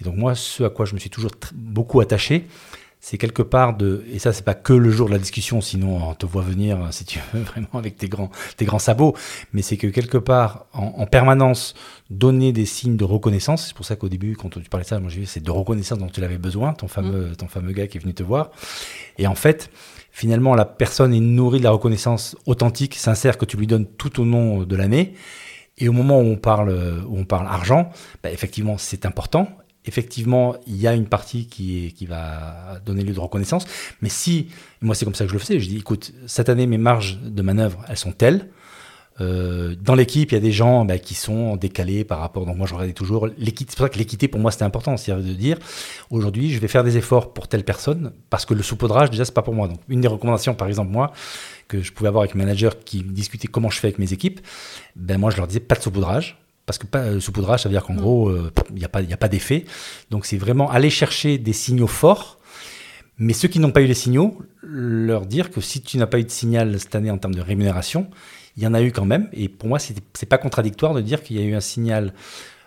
Et 0.01 0.03
donc 0.03 0.15
moi, 0.15 0.35
ce 0.35 0.63
à 0.63 0.69
quoi 0.69 0.85
je 0.85 0.95
me 0.95 0.99
suis 0.99 1.11
toujours 1.11 1.31
beaucoup 1.53 1.99
attaché, 1.99 2.47
c'est 3.07 3.19
quelque 3.19 3.43
part 3.43 3.77
de, 3.77 4.03
et 4.12 4.17
ça 4.17 4.33
c'est 4.33 4.43
pas 4.43 4.55
que 4.55 4.74
le 4.74 4.89
jour 4.89 5.09
de 5.09 5.13
la 5.13 5.19
discussion, 5.19 5.62
sinon 5.62 6.09
on 6.09 6.15
te 6.15 6.25
voit 6.25 6.41
venir 6.41 6.79
si 6.89 7.05
tu 7.05 7.19
veux 7.31 7.41
vraiment 7.41 7.67
avec 7.75 7.97
tes 7.97 8.07
grands, 8.07 8.31
tes 8.57 8.65
grands 8.65 8.79
sabots, 8.79 9.13
mais 9.53 9.62
c'est 9.62 9.77
que 9.77 9.85
quelque 9.85 10.17
part 10.17 10.65
en, 10.74 11.05
permanence 11.05 11.75
donner 12.09 12.51
des 12.51 12.65
signes 12.65 12.97
de 12.97 13.03
reconnaissance. 13.03 13.67
C'est 13.67 13.75
pour 13.75 13.85
ça 13.85 13.95
qu'au 13.95 14.09
début 14.09 14.35
quand 14.35 14.50
tu 14.50 14.59
parlais 14.62 14.85
de 14.85 14.89
ça, 14.89 15.00
moi 15.00 15.12
j'ai 15.12 15.19
vu 15.19 15.27
c'est 15.27 15.43
de 15.43 15.51
reconnaissance 15.51 16.00
dont 16.00 16.07
tu 16.07 16.24
avais 16.24 16.39
besoin, 16.39 16.74
ton 16.74 16.88
fameux, 16.88 17.27
mmh. 17.27 17.35
ton 17.35 17.47
fameux 17.47 17.74
gars 17.74 17.85
qui 17.85 18.00
est 18.00 18.01
venu 18.01 18.15
te 18.15 18.24
voir. 18.24 18.50
Et 19.19 19.27
en 19.27 19.35
fait, 19.35 19.69
finalement 20.12 20.55
la 20.55 20.65
personne 20.65 21.13
est 21.13 21.19
nourrie 21.19 21.59
de 21.59 21.63
la 21.63 21.71
reconnaissance 21.71 22.35
authentique, 22.47 22.95
sincère 22.95 23.38
que 23.38 23.45
tu 23.45 23.55
lui 23.55 23.67
donnes 23.67 23.85
tout 23.85 24.19
au 24.19 24.25
long 24.25 24.63
de 24.63 24.75
l'année. 24.75 25.13
Et 25.77 25.89
au 25.89 25.93
moment 25.93 26.21
où 26.21 26.25
on 26.25 26.38
parle, 26.38 27.03
où 27.07 27.19
on 27.19 27.25
parle 27.25 27.45
argent, 27.45 27.91
bah 28.24 28.31
effectivement 28.31 28.79
c'est 28.79 29.05
important 29.05 29.47
effectivement, 29.85 30.55
il 30.67 30.77
y 30.77 30.87
a 30.87 30.93
une 30.93 31.07
partie 31.07 31.47
qui, 31.47 32.05
va 32.07 32.79
donner 32.85 33.03
lieu 33.03 33.13
de 33.13 33.19
reconnaissance. 33.19 33.65
Mais 34.01 34.09
si, 34.09 34.49
moi 34.81 34.95
c'est 34.95 35.05
comme 35.05 35.15
ça 35.15 35.25
que 35.25 35.29
je 35.29 35.33
le 35.33 35.39
faisais, 35.39 35.59
je 35.59 35.67
dis, 35.67 35.77
écoute, 35.77 36.13
cette 36.27 36.49
année, 36.49 36.67
mes 36.67 36.77
marges 36.77 37.19
de 37.21 37.41
manœuvre, 37.41 37.83
elles 37.87 37.97
sont 37.97 38.11
telles. 38.11 38.49
Euh, 39.21 39.75
dans 39.81 39.95
l'équipe, 39.95 40.31
il 40.31 40.35
y 40.35 40.37
a 40.37 40.41
des 40.41 40.51
gens 40.51 40.83
bah, 40.83 40.97
qui 40.97 41.13
sont 41.13 41.55
décalés 41.55 42.03
par 42.03 42.19
rapport. 42.19 42.45
Donc 42.45 42.57
moi, 42.57 42.67
je 42.67 42.73
regardais 42.73 42.93
toujours 42.93 43.27
l'équité. 43.37 43.71
C'est 43.71 43.77
pour 43.77 43.85
ça 43.85 43.89
que 43.89 43.97
l'équité 43.97 44.27
pour 44.27 44.41
moi 44.41 44.51
c'était 44.51 44.65
important, 44.65 44.97
c'est-à-dire 44.97 45.25
de 45.25 45.33
dire 45.33 45.57
aujourd'hui, 46.09 46.51
je 46.51 46.59
vais 46.59 46.67
faire 46.67 46.83
des 46.83 46.97
efforts 46.97 47.33
pour 47.33 47.47
telle 47.47 47.63
personne 47.63 48.11
parce 48.29 48.45
que 48.45 48.53
le 48.53 48.63
saupoudrage 48.63 49.11
déjà 49.11 49.23
c'est 49.25 49.33
pas 49.33 49.41
pour 49.41 49.53
moi. 49.53 49.67
Donc 49.67 49.79
une 49.87 50.01
des 50.01 50.07
recommandations, 50.07 50.53
par 50.53 50.67
exemple 50.67 50.91
moi, 50.91 51.13
que 51.67 51.81
je 51.81 51.93
pouvais 51.93 52.09
avoir 52.09 52.23
avec 52.23 52.35
mes 52.35 52.43
managers 52.43 52.69
qui 52.83 53.03
discutaient 53.03 53.47
comment 53.47 53.69
je 53.69 53.79
fais 53.79 53.87
avec 53.87 53.99
mes 53.99 54.11
équipes, 54.11 54.41
ben 54.95 55.17
moi 55.17 55.31
je 55.31 55.37
leur 55.37 55.47
disais 55.47 55.61
pas 55.61 55.75
de 55.75 55.81
saupoudrage 55.81 56.37
parce 56.65 56.77
que 56.77 56.88
pas, 56.88 57.00
euh, 57.00 57.19
saupoudrage, 57.19 57.63
ça 57.63 57.69
veut 57.69 57.74
dire 57.74 57.84
qu'en 57.84 57.95
gros, 57.95 58.31
il 58.31 58.38
euh, 58.38 58.50
n'y 58.74 58.84
a 58.86 59.17
pas, 59.17 59.27
d'effet. 59.27 59.65
Donc 60.12 60.25
c'est 60.25 60.38
vraiment 60.38 60.69
aller 60.69 60.89
chercher 60.89 61.38
des 61.38 61.53
signaux 61.53 61.88
forts. 61.88 62.39
Mais 63.17 63.34
ceux 63.34 63.48
qui 63.48 63.60
n'ont 63.60 63.72
pas 63.72 63.81
eu 63.81 63.86
les 63.86 63.93
signaux, 63.93 64.41
leur 64.62 65.25
dire 65.25 65.50
que 65.50 65.62
si 65.62 65.81
tu 65.81 65.98
n'as 65.98 66.07
pas 66.07 66.19
eu 66.19 66.24
de 66.24 66.31
signal 66.31 66.77
cette 66.79 66.95
année 66.95 67.12
en 67.12 67.17
termes 67.17 67.36
de 67.36 67.41
rémunération, 67.41 68.10
il 68.57 68.63
y 68.63 68.67
en 68.67 68.74
a 68.74 68.81
eu 68.81 68.91
quand 68.91 69.05
même. 69.05 69.29
Et 69.31 69.48
pour 69.48 69.69
moi, 69.69 69.79
c'est 69.79 70.25
pas 70.25 70.38
contradictoire 70.38 70.93
de 70.93 71.01
dire 71.01 71.24
qu'il 71.24 71.38
y 71.38 71.39
a 71.39 71.43
eu 71.43 71.55
un 71.55 71.62
signal 71.62 72.13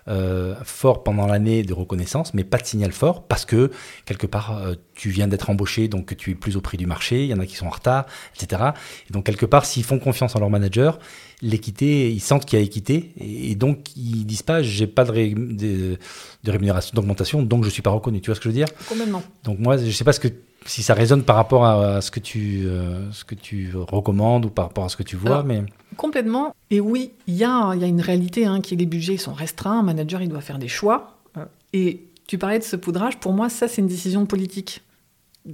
euh, 0.09 0.55
fort 0.65 1.03
pendant 1.03 1.27
l'année 1.27 1.63
de 1.63 1.75
reconnaissance, 1.75 2.35
mais 2.35 2.45
pas 2.45 2.59
de 2.59 2.67
signal 2.67 2.93
fort 2.93 3.25
parce 3.25 3.45
que 3.45 3.71
quelque 4.07 4.27
part 4.27 4.57
euh, 4.57 4.75
tu 4.95 5.11
viens 5.11 5.29
d'être 5.29 5.51
embauché, 5.51 5.89
donc 5.89 6.17
tu 6.17 6.31
es 6.31 6.35
plus 6.35 6.57
au 6.57 6.61
prix 6.61 6.79
du 6.79 6.87
marché, 6.87 7.25
il 7.25 7.31
y 7.31 7.35
en 7.35 7.41
a 7.41 7.47
qui 7.47 7.57
sont 7.57 7.67
en 7.67 7.71
retard, 7.71 8.07
etc. 8.35 8.63
Et 9.09 9.13
donc 9.13 9.25
quelque 9.25 9.47
part, 9.47 9.67
s'ils 9.67 9.85
font 9.85 9.99
confiance 9.99 10.35
en 10.35 10.41
leur 10.41 10.51
manager, 10.51 10.99
l'équité, 11.43 12.11
ils 12.11 12.21
sentent 12.21 12.47
qu'il 12.47 12.59
y 12.59 12.63
a 12.63 12.65
équité 12.65 13.13
et, 13.19 13.55
donc 13.55 13.97
ils 13.97 14.25
disent 14.25 14.43
pas 14.43 14.63
j'ai 14.63 14.87
pas 14.87 15.05
de, 15.05 15.13
de, 15.13 15.99
de 16.45 16.51
rémunération, 16.51 16.93
d'augmentation, 16.95 17.43
donc 17.43 17.65
je 17.65 17.71
suis 17.71 17.83
pas 17.83 17.91
reconnu. 17.91 18.21
Tu 18.21 18.31
vois 18.31 18.35
ce 18.35 18.41
que 18.41 18.45
je 18.45 18.49
veux 18.49 18.55
dire? 18.55 18.69
Complètement. 18.89 19.23
Donc 19.45 19.59
moi, 19.59 19.77
je 19.77 19.91
sais 19.91 20.05
pas 20.05 20.13
ce 20.13 20.21
que 20.21 20.29
si 20.67 20.83
ça 20.83 20.95
résonne 20.95 21.23
par 21.23 21.37
rapport 21.37 21.65
à, 21.65 22.01
ce, 22.01 22.11
que 22.11 22.21
tu, 22.21 22.65
euh, 22.67 23.11
ce 23.13 23.25
que 23.25 23.35
tu 23.35 23.73
recommandes 23.75 24.45
ou 24.45 24.51
par 24.51 24.67
rapport 24.67 24.85
à 24.85 24.89
ce 24.89 24.97
que 24.97 25.03
tu 25.03 25.17
vois. 25.17 25.43
mais... 25.43 25.63
Complètement. 25.97 26.55
Et 26.71 26.81
oui, 26.81 27.13
il 27.27 27.35
y 27.35 27.45
a, 27.45 27.75
y 27.75 27.85
a 27.85 27.87
une 27.87 28.01
réalité 28.01 28.47
hein, 28.47 28.61
qui 28.61 28.75
est 28.75 28.77
les 28.77 28.87
budgets 28.87 29.17
sont 29.17 29.33
restreints. 29.33 29.81
Un 29.81 29.83
manager, 29.83 30.23
il 30.23 30.29
doit 30.29 30.41
faire 30.41 30.59
des 30.59 30.69
choix. 30.69 31.19
Euh, 31.37 31.45
et 31.73 32.05
tu 32.27 32.39
parlais 32.39 32.59
de 32.59 32.65
ce 32.65 32.77
poudrage. 32.77 33.19
Pour 33.19 33.33
moi, 33.33 33.49
ça, 33.49 33.67
c'est 33.69 33.81
une 33.81 33.89
décision 33.89 34.27
politique 34.27 34.83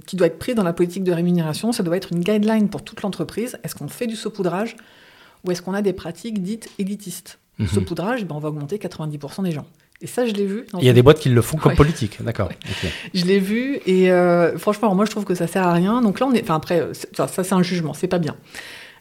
qui 0.05 0.15
doit 0.15 0.27
être 0.27 0.37
prise 0.37 0.55
dans 0.55 0.63
la 0.63 0.73
politique 0.73 1.03
de 1.03 1.11
rémunération. 1.11 1.71
Ça 1.71 1.83
doit 1.83 1.97
être 1.97 2.11
une 2.11 2.19
guideline 2.19 2.69
pour 2.69 2.83
toute 2.83 3.01
l'entreprise. 3.01 3.57
Est-ce 3.63 3.75
qu'on 3.75 3.87
fait 3.87 4.07
du 4.07 4.15
saupoudrage 4.15 4.75
ou 5.43 5.51
est-ce 5.51 5.61
qu'on 5.61 5.73
a 5.73 5.81
des 5.81 5.93
pratiques 5.93 6.43
dites 6.43 6.69
élitistes? 6.77 7.39
Mhm. 7.57 7.67
saupoudrage, 7.67 8.25
ben, 8.25 8.35
on 8.35 8.39
va 8.39 8.49
augmenter 8.49 8.77
90% 8.77 9.43
des 9.43 9.51
gens. 9.51 9.65
Et 10.01 10.07
ça, 10.07 10.25
je 10.25 10.33
l'ai 10.33 10.45
vu. 10.45 10.65
Il 10.79 10.85
y 10.85 10.89
a 10.89 10.93
des 10.93 11.01
boîtes 11.01 11.19
qui 11.19 11.29
le 11.29 11.41
font 11.41 11.57
comme 11.57 11.75
politique, 11.75 12.21
d'accord. 12.21 12.49
Je 13.13 13.25
l'ai 13.25 13.39
vu 13.39 13.79
et 13.85 14.11
euh, 14.11 14.57
franchement, 14.57 14.93
moi, 14.93 15.05
je 15.05 15.11
trouve 15.11 15.23
que 15.23 15.35
ça 15.35 15.47
sert 15.47 15.65
à 15.65 15.73
rien. 15.73 16.01
Donc 16.01 16.19
là, 16.19 16.27
on 16.27 16.33
est. 16.33 16.43
Enfin, 16.43 16.55
après, 16.55 16.89
ça, 17.13 17.27
c'est 17.27 17.53
un 17.53 17.63
jugement, 17.63 17.93
c'est 17.93 18.07
pas 18.07 18.19
bien. 18.19 18.35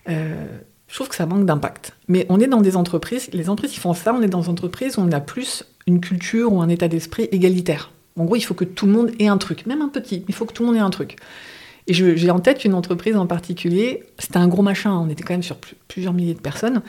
Euh, 0.09 0.47
je 0.89 0.95
trouve 0.95 1.09
que 1.09 1.17
ça 1.17 1.27
manque 1.27 1.47
d'impact. 1.47 1.93
Mais 2.07 2.27
on 2.29 2.39
est 2.39 2.47
dans 2.47 2.61
des 2.61 2.77
entreprises, 2.77 3.29
les 3.33 3.51
entreprises 3.51 3.73
qui 3.73 3.81
font 3.81 3.95
ça, 3.95 4.15
on 4.15 4.23
est 4.23 4.29
dans 4.29 4.41
des 4.41 4.49
entreprises 4.49 4.97
où 4.97 5.01
on 5.01 5.11
a 5.11 5.21
plus 5.21 5.65
une 5.87 6.01
culture 6.01 6.53
ou 6.53 6.63
un 6.63 6.69
état 6.69 6.89
d'esprit 6.89 7.29
égalitaire. 7.33 7.91
En 8.17 8.25
gros, 8.25 8.37
il 8.37 8.43
faut 8.43 8.55
que 8.55 8.65
tout 8.65 8.87
le 8.87 8.93
monde 8.93 9.11
ait 9.19 9.27
un 9.27 9.39
truc, 9.39 9.67
même 9.67 9.83
un 9.83 9.89
petit, 9.89 10.25
il 10.29 10.35
faut 10.35 10.45
que 10.45 10.53
tout 10.53 10.63
le 10.63 10.69
monde 10.69 10.77
ait 10.77 10.81
un 10.81 10.91
truc. 10.91 11.17
Et 11.87 11.93
j'ai 11.93 12.31
en 12.31 12.39
tête 12.39 12.65
une 12.65 12.75
entreprise 12.75 13.17
en 13.17 13.27
particulier, 13.27 14.05
c'était 14.19 14.39
un 14.39 14.49
gros 14.49 14.63
machin, 14.63 14.93
on 14.93 15.09
était 15.11 15.23
quand 15.23 15.35
même 15.35 15.43
sur 15.43 15.57
plusieurs 15.89 16.13
milliers 16.13 16.35
de 16.35 16.41
personnes. 16.41 16.81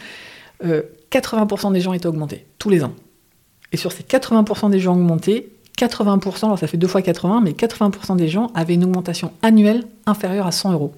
80% 0.64 0.64
euh, 0.64 1.72
des 1.72 1.82
gens 1.82 1.94
étaient 1.94 2.06
augmentés, 2.06 2.46
tous 2.60 2.70
les 2.70 2.84
ans. 2.84 2.94
Et 3.72 3.78
sur 3.78 3.92
ces 3.92 4.04
80% 4.04 4.70
des 4.70 4.80
gens 4.80 4.94
augmentés, 4.94 5.50
80%, 5.78 6.46
alors 6.46 6.60
ça 6.60 6.68
fait 6.68 6.78
deux 6.78 6.88
fois 6.88 7.02
80, 7.02 7.42
mais 7.44 7.52
80% 7.52 8.16
des 8.16 8.28
gens 8.28 8.52
avaient 8.54 8.76
une 8.76 8.86
augmentation 8.86 9.32
annuelle 9.42 9.84
inférieure 10.06 10.48
à 10.48 10.52
100 10.52 10.74
euros. 10.74 10.94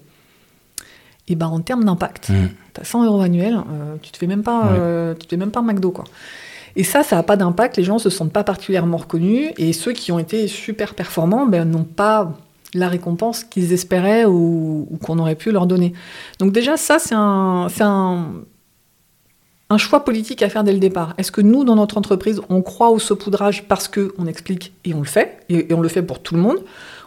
Et 1.27 1.35
ben 1.35 1.47
en 1.47 1.59
termes 1.59 1.83
d'impact, 1.83 2.29
mmh. 2.29 2.35
tu 2.73 2.81
as 2.81 2.83
100 2.83 3.05
euros 3.05 3.21
annuels, 3.21 3.55
euh, 3.55 3.95
tu 4.01 4.11
te 4.11 4.17
fais 4.17 4.27
même 4.27 4.43
pas, 4.43 4.67
euh, 4.67 5.13
tu 5.13 5.25
te 5.25 5.29
fais 5.31 5.37
même 5.37 5.51
pas 5.51 5.59
un 5.59 5.63
McDo 5.63 5.91
quoi. 5.91 6.05
Et 6.75 6.83
ça, 6.83 7.01
ça 7.01 7.15
n'a 7.15 7.23
pas 7.23 7.37
d'impact, 7.37 7.75
les 7.77 7.83
gens 7.83 7.97
se 7.97 8.09
sentent 8.09 8.31
pas 8.31 8.43
particulièrement 8.43 8.97
reconnus, 8.97 9.51
et 9.57 9.73
ceux 9.73 9.93
qui 9.93 10.11
ont 10.11 10.19
été 10.19 10.47
super 10.47 10.93
performants 10.93 11.47
ben, 11.47 11.65
n'ont 11.65 11.83
pas 11.83 12.33
la 12.73 12.87
récompense 12.87 13.43
qu'ils 13.43 13.73
espéraient 13.73 14.25
ou, 14.25 14.87
ou 14.89 14.97
qu'on 14.97 15.17
aurait 15.17 15.35
pu 15.35 15.51
leur 15.51 15.65
donner. 15.65 15.93
Donc 16.39 16.51
déjà, 16.51 16.77
ça, 16.77 16.99
c'est 16.99 17.15
un, 17.15 17.67
un, 17.79 18.25
un 19.69 19.77
choix 19.77 20.05
politique 20.05 20.41
à 20.41 20.49
faire 20.49 20.63
dès 20.63 20.73
le 20.73 20.79
départ. 20.79 21.13
Est-ce 21.17 21.31
que 21.31 21.41
nous, 21.41 21.63
dans 21.63 21.75
notre 21.75 21.97
entreprise, 21.97 22.41
on 22.49 22.61
croit 22.61 22.89
au 22.89 22.99
saupoudrage 22.99 23.67
parce 23.67 23.87
qu'on 23.87 24.25
explique 24.25 24.73
et 24.85 24.93
on 24.93 24.99
le 24.99 25.05
fait, 25.05 25.39
et, 25.49 25.73
on 25.73 25.81
le 25.81 25.89
fait 25.89 26.01
pour 26.01 26.21
tout 26.21 26.35
le 26.35 26.41
monde 26.41 26.63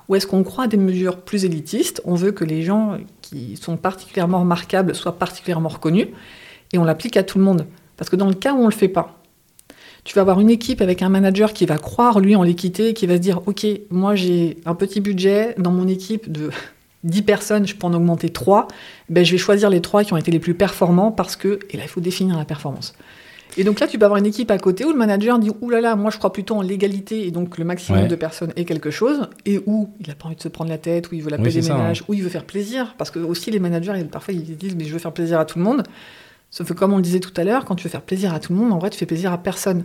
Ou 0.08 0.16
est-ce 0.16 0.26
qu'on 0.26 0.42
croit 0.42 0.64
à 0.64 0.66
des 0.66 0.76
mesures 0.76 1.16
plus 1.16 1.44
élitistes 1.44 2.02
On 2.04 2.14
veut 2.14 2.32
que 2.32 2.44
les 2.44 2.62
gens 2.62 2.98
qui 3.22 3.56
sont 3.56 3.76
particulièrement 3.76 4.40
remarquables 4.40 4.94
soient 4.94 5.18
particulièrement 5.18 5.70
reconnus, 5.70 6.08
et 6.72 6.78
on 6.78 6.84
l'applique 6.84 7.16
à 7.16 7.22
tout 7.22 7.38
le 7.38 7.44
monde. 7.44 7.66
Parce 7.96 8.10
que 8.10 8.16
dans 8.16 8.28
le 8.28 8.34
cas 8.34 8.52
où 8.52 8.58
on 8.58 8.66
ne 8.66 8.70
le 8.70 8.76
fait 8.76 8.88
pas, 8.88 9.20
tu 10.04 10.14
vas 10.14 10.22
avoir 10.22 10.40
une 10.40 10.50
équipe 10.50 10.80
avec 10.80 11.02
un 11.02 11.08
manager 11.08 11.52
qui 11.52 11.66
va 11.66 11.78
croire, 11.78 12.20
lui, 12.20 12.36
en 12.36 12.42
l'équité, 12.42 12.94
qui 12.94 13.06
va 13.06 13.14
se 13.14 13.20
dire, 13.20 13.40
OK, 13.46 13.66
moi 13.90 14.14
j'ai 14.14 14.58
un 14.66 14.74
petit 14.74 15.00
budget 15.00 15.54
dans 15.58 15.70
mon 15.70 15.88
équipe 15.88 16.30
de 16.30 16.50
10 17.04 17.22
personnes, 17.22 17.66
je 17.66 17.74
peux 17.74 17.86
en 17.86 17.94
augmenter 17.94 18.30
3, 18.30 18.68
ben, 19.08 19.24
je 19.24 19.32
vais 19.32 19.38
choisir 19.38 19.70
les 19.70 19.80
3 19.80 20.04
qui 20.04 20.12
ont 20.12 20.16
été 20.16 20.30
les 20.30 20.38
plus 20.38 20.54
performants 20.54 21.12
parce 21.12 21.36
que, 21.36 21.58
et 21.70 21.76
là 21.76 21.84
il 21.84 21.88
faut 21.88 22.00
définir 22.00 22.36
la 22.36 22.44
performance. 22.44 22.94
Et 23.56 23.64
donc 23.64 23.80
là, 23.80 23.86
tu 23.86 23.98
peux 23.98 24.04
avoir 24.04 24.18
une 24.18 24.26
équipe 24.26 24.50
à 24.50 24.58
côté 24.58 24.84
où 24.84 24.90
le 24.90 24.96
manager 24.96 25.38
dit 25.38 25.50
Ouh 25.60 25.70
là 25.70 25.80
là, 25.80 25.96
moi 25.96 26.10
je 26.10 26.18
crois 26.18 26.32
plutôt 26.32 26.56
en 26.56 26.62
l'égalité 26.62 27.26
et 27.26 27.30
donc 27.30 27.58
le 27.58 27.64
maximum 27.64 28.06
de 28.06 28.14
personnes 28.14 28.52
est 28.56 28.64
quelque 28.64 28.90
chose, 28.90 29.28
et 29.44 29.60
où 29.66 29.90
il 30.00 30.08
n'a 30.08 30.14
pas 30.14 30.26
envie 30.26 30.36
de 30.36 30.42
se 30.42 30.48
prendre 30.48 30.70
la 30.70 30.78
tête, 30.78 31.10
où 31.10 31.14
il 31.14 31.22
veut 31.22 31.30
la 31.30 31.38
paix 31.38 31.50
des 31.50 31.62
ménages, 31.62 32.04
où 32.08 32.14
il 32.14 32.22
veut 32.22 32.28
faire 32.28 32.44
plaisir. 32.44 32.94
Parce 32.98 33.10
que 33.10 33.18
aussi 33.18 33.50
les 33.50 33.58
managers, 33.58 34.04
parfois 34.04 34.34
ils 34.34 34.56
disent 34.56 34.76
Mais 34.76 34.84
je 34.84 34.92
veux 34.92 34.98
faire 34.98 35.12
plaisir 35.12 35.40
à 35.40 35.44
tout 35.44 35.58
le 35.58 35.64
monde. 35.64 35.82
Sauf 36.52 36.68
que 36.68 36.74
comme 36.74 36.92
on 36.92 36.96
le 36.96 37.02
disait 37.02 37.20
tout 37.20 37.32
à 37.36 37.44
l'heure, 37.44 37.64
quand 37.64 37.76
tu 37.76 37.84
veux 37.84 37.90
faire 37.90 38.02
plaisir 38.02 38.34
à 38.34 38.40
tout 38.40 38.52
le 38.52 38.58
monde, 38.58 38.72
en 38.72 38.78
vrai, 38.78 38.90
tu 38.90 38.98
fais 38.98 39.06
plaisir 39.06 39.32
à 39.32 39.38
personne. 39.38 39.84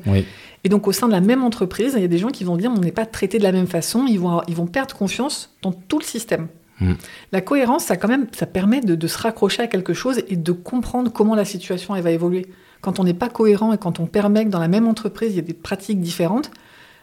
Et 0.63 0.69
donc 0.69 0.87
au 0.87 0.91
sein 0.91 1.07
de 1.07 1.11
la 1.11 1.21
même 1.21 1.43
entreprise, 1.43 1.93
il 1.95 2.01
y 2.01 2.05
a 2.05 2.07
des 2.07 2.17
gens 2.17 2.29
qui 2.29 2.43
vont 2.43 2.57
dire 2.57 2.71
On 2.75 2.79
n'est 2.79 2.91
pas 2.91 3.05
traité 3.05 3.37
de 3.37 3.43
la 3.43 3.51
même 3.51 3.67
façon, 3.67 4.05
ils 4.07 4.19
vont, 4.19 4.41
ils 4.47 4.55
vont 4.55 4.67
perdre 4.67 4.95
confiance 4.95 5.55
dans 5.61 5.71
tout 5.71 5.99
le 5.99 6.05
système. 6.05 6.47
Mm. 6.79 6.93
La 7.31 7.41
cohérence, 7.41 7.85
ça, 7.85 7.97
quand 7.97 8.07
même, 8.07 8.27
ça 8.33 8.45
permet 8.45 8.81
de, 8.81 9.07
se 9.07 9.17
raccrocher 9.17 9.63
à 9.63 9.67
quelque 9.67 9.93
chose 9.93 10.23
et 10.27 10.35
de 10.35 10.51
comprendre 10.51 11.11
comment 11.11 11.35
la 11.35 11.45
situation 11.45 11.95
elle 11.95 12.03
va 12.03 12.11
évoluer. 12.11 12.47
Quand 12.81 12.99
on 12.99 13.03
n'est 13.03 13.13
pas 13.13 13.29
cohérent 13.29 13.73
et 13.73 13.77
quand 13.77 13.99
on 13.99 14.05
permet 14.05 14.45
que 14.45 14.49
dans 14.49 14.59
la 14.59 14.67
même 14.67 14.87
entreprise, 14.87 15.31
il 15.31 15.37
y 15.37 15.39
a 15.39 15.43
des 15.43 15.53
pratiques 15.53 15.99
différentes, 15.99 16.51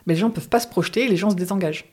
mais 0.06 0.14
les 0.14 0.20
gens 0.20 0.28
ne 0.28 0.32
peuvent 0.32 0.48
pas 0.48 0.60
se 0.60 0.68
projeter 0.68 1.04
et 1.04 1.08
les 1.08 1.16
gens 1.16 1.30
se 1.30 1.36
désengagent. 1.36 1.86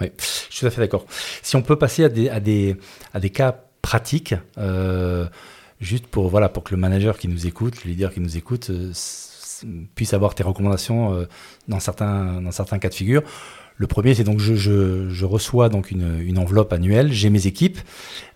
Oui, 0.00 0.10
je 0.18 0.24
suis 0.54 0.60
tout 0.60 0.66
à 0.66 0.70
fait 0.70 0.80
d'accord. 0.80 1.04
Si 1.42 1.56
on 1.56 1.62
peut 1.62 1.76
passer 1.76 2.04
à 2.04 2.08
des, 2.08 2.28
à 2.28 2.40
des, 2.40 2.76
à 3.12 3.20
des 3.20 3.30
cas 3.30 3.60
pratiques, 3.82 4.34
euh, 4.58 5.26
juste 5.80 6.06
pour, 6.06 6.28
voilà, 6.28 6.48
pour 6.48 6.62
que 6.62 6.74
le 6.74 6.80
manager 6.80 7.18
qui 7.18 7.28
nous 7.28 7.46
écoute, 7.46 7.84
le 7.84 7.90
leader 7.90 8.12
qui 8.12 8.20
nous 8.20 8.36
écoute, 8.36 8.70
euh, 8.70 8.92
puisse 9.94 10.14
avoir 10.14 10.34
tes 10.34 10.44
recommandations 10.44 11.14
euh, 11.14 11.24
dans, 11.66 11.80
certains, 11.80 12.40
dans 12.40 12.52
certains 12.52 12.78
cas 12.78 12.88
de 12.88 12.94
figure. 12.94 13.22
Le 13.78 13.86
premier, 13.86 14.12
c'est 14.14 14.24
donc 14.24 14.40
je, 14.40 14.54
je, 14.54 15.08
je, 15.08 15.24
reçois 15.24 15.68
donc 15.68 15.92
une, 15.92 16.20
une 16.20 16.38
enveloppe 16.38 16.72
annuelle, 16.72 17.12
j'ai 17.12 17.30
mes 17.30 17.46
équipes. 17.46 17.78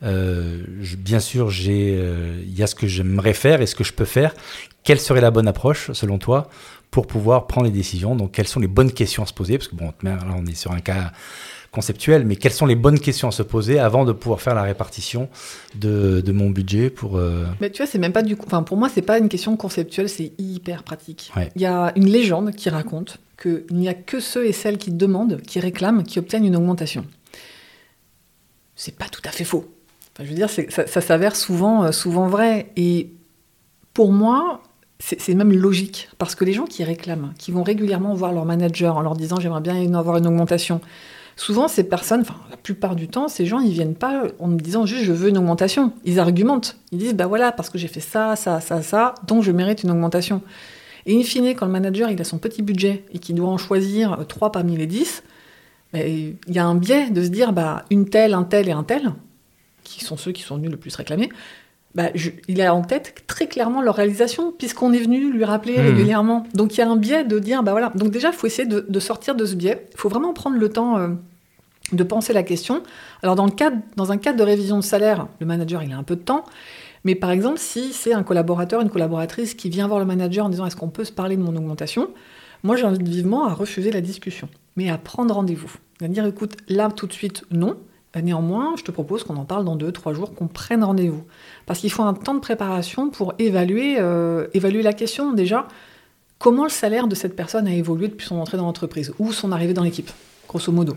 Euh, 0.05 0.63
je, 0.81 0.97
bien 0.97 1.19
sûr, 1.19 1.51
j'ai 1.51 1.97
euh, 1.99 2.41
il 2.45 2.57
y 2.57 2.63
a 2.63 2.69
ce 2.69 2.77
que 2.77 2.87
j'aimerais 2.87 3.35
faire 3.35 3.61
et 3.61 3.67
ce 3.67 3.75
que 3.75 3.83
je 3.83 3.93
peux 3.93 4.05
faire. 4.05 4.35
Quelle 4.85 5.01
serait 5.01 5.21
la 5.21 5.33
bonne 5.33 5.49
approche 5.49 5.91
selon 5.93 6.19
toi 6.19 6.49
pour 6.93 7.09
pouvoir 7.09 7.49
prendre 7.49 7.67
les 7.67 7.73
décisions? 7.73 8.15
Donc, 8.15 8.31
quelles 8.31 8.47
sont 8.47 8.61
les 8.61 8.69
bonnes 8.69 8.93
questions 8.93 9.25
à 9.25 9.27
se 9.27 9.33
poser? 9.33 9.59
Parce 9.59 9.67
que 9.67 9.75
bon, 9.75 9.93
là, 10.05 10.19
on 10.37 10.47
est 10.47 10.55
sur 10.55 10.71
un 10.71 10.81
cas 10.81 11.11
conceptuel, 11.73 12.25
mais 12.25 12.37
quelles 12.37 12.53
sont 12.53 12.67
les 12.67 12.77
bonnes 12.77 13.01
questions 13.01 13.29
à 13.29 13.33
se 13.33 13.43
poser 13.43 13.81
avant 13.81 14.05
de 14.05 14.13
pouvoir 14.13 14.41
faire 14.41 14.55
la 14.55 14.63
répartition 14.63 15.29
de, 15.75 16.21
de 16.21 16.33
mon 16.33 16.51
budget 16.51 16.91
pour. 16.91 17.17
Euh... 17.17 17.47
Mais 17.61 17.71
tu 17.71 17.79
vois, 17.79 17.87
c'est 17.91 17.99
même 17.99 18.13
pas 18.13 18.23
du. 18.23 18.37
Enfin, 18.47 18.63
pour 18.63 18.77
moi, 18.77 18.89
c'est 18.89 19.03
pas 19.03 19.19
une 19.19 19.29
question 19.29 19.57
conceptuelle, 19.57 20.09
c'est 20.09 20.33
hyper 20.39 20.85
pratique. 20.85 21.33
Il 21.57 21.63
y 21.63 21.67
a 21.67 21.93
une 21.97 22.09
légende 22.09 22.53
qui 22.53 22.69
raconte 22.69 23.19
qu'il 23.43 23.77
n'y 23.77 23.89
a 23.89 23.95
que 23.95 24.21
ceux 24.21 24.47
et 24.47 24.53
celles 24.53 24.79
qui 24.79 24.93
demandent, 24.93 25.41
qui 25.43 25.59
réclament, 25.59 26.05
qui 26.05 26.19
obtiennent 26.19 26.45
une 26.45 26.57
augmentation. 26.57 27.05
C'est 28.77 28.97
pas 28.97 29.09
tout 29.11 29.23
à 29.25 29.31
fait 29.31 29.45
faux. 29.45 29.67
Je 30.19 30.25
veux 30.25 30.35
dire, 30.35 30.51
ça, 30.51 30.87
ça 30.87 31.01
s'avère 31.01 31.35
souvent, 31.35 31.85
euh, 31.85 31.93
souvent 31.93 32.29
vrai. 32.29 32.71
Et 32.77 33.11
pour 33.95 34.13
moi, 34.13 34.63
c'est 35.01 35.35
même 35.35 35.53
logique, 35.53 36.09
parce 36.19 36.37
que 36.37 36.45
les 36.45 36.53
gens 36.53 36.65
qui 36.65 36.85
réclament, 36.85 37.33
qui 37.37 37.51
vont 37.51 37.65
régulièrement 37.65 38.15
voir 38.15 38.33
leur 38.33 38.45
manager 38.45 38.97
en 38.97 39.01
leur 39.01 39.17
disant 39.17 39.41
j'aimerais 39.41 39.61
bien 39.61 39.95
avoir 39.95 40.17
une 40.17 40.29
augmentation, 40.29 40.81
souvent 41.35 41.67
ces 41.67 41.83
personnes, 41.83 42.21
enfin 42.21 42.37
la 42.51 42.57
plupart 42.57 42.95
du 42.95 43.09
temps, 43.09 43.27
ces 43.27 43.45
gens, 43.45 43.59
ils 43.59 43.73
viennent 43.73 43.97
pas 43.97 44.25
en 44.39 44.47
me 44.47 44.59
disant 44.61 44.87
juste 44.87 45.03
je 45.03 45.13
veux 45.13 45.29
une 45.29 45.39
augmentation. 45.39 45.93
Ils 46.05 46.21
argumentent. 46.21 46.77
Ils 46.93 46.99
disent 46.99 47.15
bah 47.15 47.27
voilà, 47.27 47.51
parce 47.51 47.69
que 47.69 47.79
j'ai 47.79 47.89
fait 47.89 48.01
ça, 48.01 48.37
ça, 48.37 48.61
ça, 48.61 48.81
ça, 48.81 49.15
donc 49.27 49.43
je 49.43 49.51
mérite 49.51 49.83
une 49.83 49.91
augmentation. 49.91 50.41
Et 51.07 51.19
in 51.19 51.23
fine, 51.23 51.55
quand 51.55 51.67
le 51.67 51.73
manager 51.73 52.11
il 52.11 52.21
a 52.21 52.25
son 52.25 52.39
petit 52.39 52.63
budget 52.63 53.05
et 53.13 53.19
qu'il 53.19 53.35
doit 53.35 53.49
en 53.49 53.59
choisir 53.59 54.25
trois 54.29 54.53
parmi 54.53 54.77
les 54.77 54.87
dix, 54.87 55.23
bah, 55.93 56.01
il 56.07 56.37
y 56.49 56.59
a 56.59 56.65
un 56.65 56.75
biais 56.75 57.11
de 57.11 57.23
se 57.23 57.29
dire 57.29 57.53
bah 57.53 57.85
une 57.91 58.09
telle, 58.09 58.35
un 58.35 58.45
tel 58.45 58.69
et 58.69 58.73
un 58.73 58.85
tel, 58.85 59.13
qui 59.85 60.05
sont 60.05 60.17
ceux 60.17 60.33
qui 60.33 60.43
sont 60.43 60.57
venus 60.57 60.71
le 60.71 60.77
plus 60.77 60.95
réclamer, 60.95 61.29
bah, 61.95 62.05
il 62.49 62.63
a 62.63 62.75
en 62.75 62.83
tête 62.83 63.25
très 63.27 63.47
clairement 63.47 63.83
leur 63.83 63.97
réalisation, 63.97 64.53
puisqu'on 64.53 64.93
est 64.93 65.01
venu 65.01 65.31
lui 65.31 65.45
rappeler 65.45 65.77
mmh. 65.77 65.87
régulièrement. 65.87 66.47
Donc 66.55 66.75
il 66.75 66.79
y 66.79 66.83
a 66.83 66.89
un 66.89 66.97
biais 66.97 67.25
de 67.25 67.39
dire, 67.39 67.63
bah 67.63 67.73
voilà. 67.73 67.93
Donc 67.95 68.11
déjà, 68.11 68.29
il 68.29 68.35
faut 68.35 68.47
essayer 68.47 68.67
de, 68.67 69.01
sortir 69.01 69.35
de 69.35 69.45
ce 69.45 69.55
biais. 69.55 69.87
Il 69.93 69.99
faut 69.99 70.09
vraiment 70.09 70.33
prendre 70.33 70.57
le 70.57 70.69
temps 70.71 70.97
euh, 70.97 71.09
de 71.93 72.03
penser 72.03 72.33
la 72.33 72.43
question. 72.43 72.83
Alors 73.23 73.37
dans, 73.37 73.45
le 73.45 73.51
cadre, 73.51 73.77
dans 73.97 74.11
un 74.11 74.17
cadre 74.17 74.39
de 74.39 74.43
révision 74.43 74.79
de 74.79 74.83
salaire, 74.83 75.27
le 75.41 75.47
manager, 75.47 75.83
il 75.83 75.93
a 75.93 75.99
un 75.99 76.03
peu 76.03 76.17
de 76.17 76.23
temps. 76.23 76.45
Mais 77.05 77.15
par 77.15 77.31
exemple, 77.31 77.59
si 77.59 77.93
c'est 77.93 78.13
un 78.13 78.23
collaborateur, 78.23 78.81
une 78.81 78.91
collaboratrice 78.91 79.55
qui 79.55 79.69
vient 79.69 79.89
voir 79.89 79.99
le 79.99 80.05
manager 80.05 80.47
en 80.47 80.49
disant, 80.49 80.67
est-ce 80.67 80.77
qu'on 80.77 80.89
peut 80.89 81.05
se 81.05 81.13
parler 81.13 81.37
de 81.37 81.43
mon 81.43 81.55
augmentation? 81.57 82.11
Moi, 82.63 82.77
j'invite 82.77 83.07
vivement 83.07 83.47
à 83.47 83.55
refuser 83.55 83.91
la 83.91 84.01
discussion, 84.01 84.49
mais 84.77 84.89
à 84.89 84.99
prendre 84.99 85.35
rendez-vous. 85.35 85.73
À 86.01 86.09
dire, 86.09 86.25
écoute, 86.27 86.57
là, 86.69 86.91
tout 86.91 87.07
de 87.07 87.13
suite, 87.13 87.45
non. 87.51 87.77
Néanmoins, 88.21 88.75
je 88.77 88.83
te 88.83 88.91
propose 88.91 89.25
qu'on 89.25 89.37
en 89.37 89.47
parle 89.47 89.65
dans 89.65 89.75
deux, 89.75 89.91
trois 89.91 90.13
jours, 90.13 90.35
qu'on 90.35 90.47
prenne 90.47 90.85
rendez-vous. 90.85 91.25
Parce 91.65 91.79
qu'il 91.79 91.91
faut 91.91 92.03
un 92.03 92.13
temps 92.13 92.35
de 92.35 92.41
préparation 92.41 93.09
pour 93.09 93.33
évaluer, 93.39 93.97
euh, 93.99 94.47
la 94.53 94.93
question 94.93 95.33
déjà. 95.33 95.67
Comment 96.39 96.65
le 96.65 96.71
salaire 96.71 97.09
de 97.09 97.15
cette 97.15 97.35
personne 97.35 97.67
a 97.67 97.75
évolué 97.75 98.09
depuis 98.09 98.27
son 98.27 98.37
entrée 98.37 98.59
dans 98.59 98.67
l'entreprise? 98.67 99.15
Ou 99.19 99.33
son 99.33 99.51
arrivée 99.51 99.73
dans 99.73 99.85
l'équipe, 99.85 100.11
grosso 100.47 100.73
modo 100.73 100.97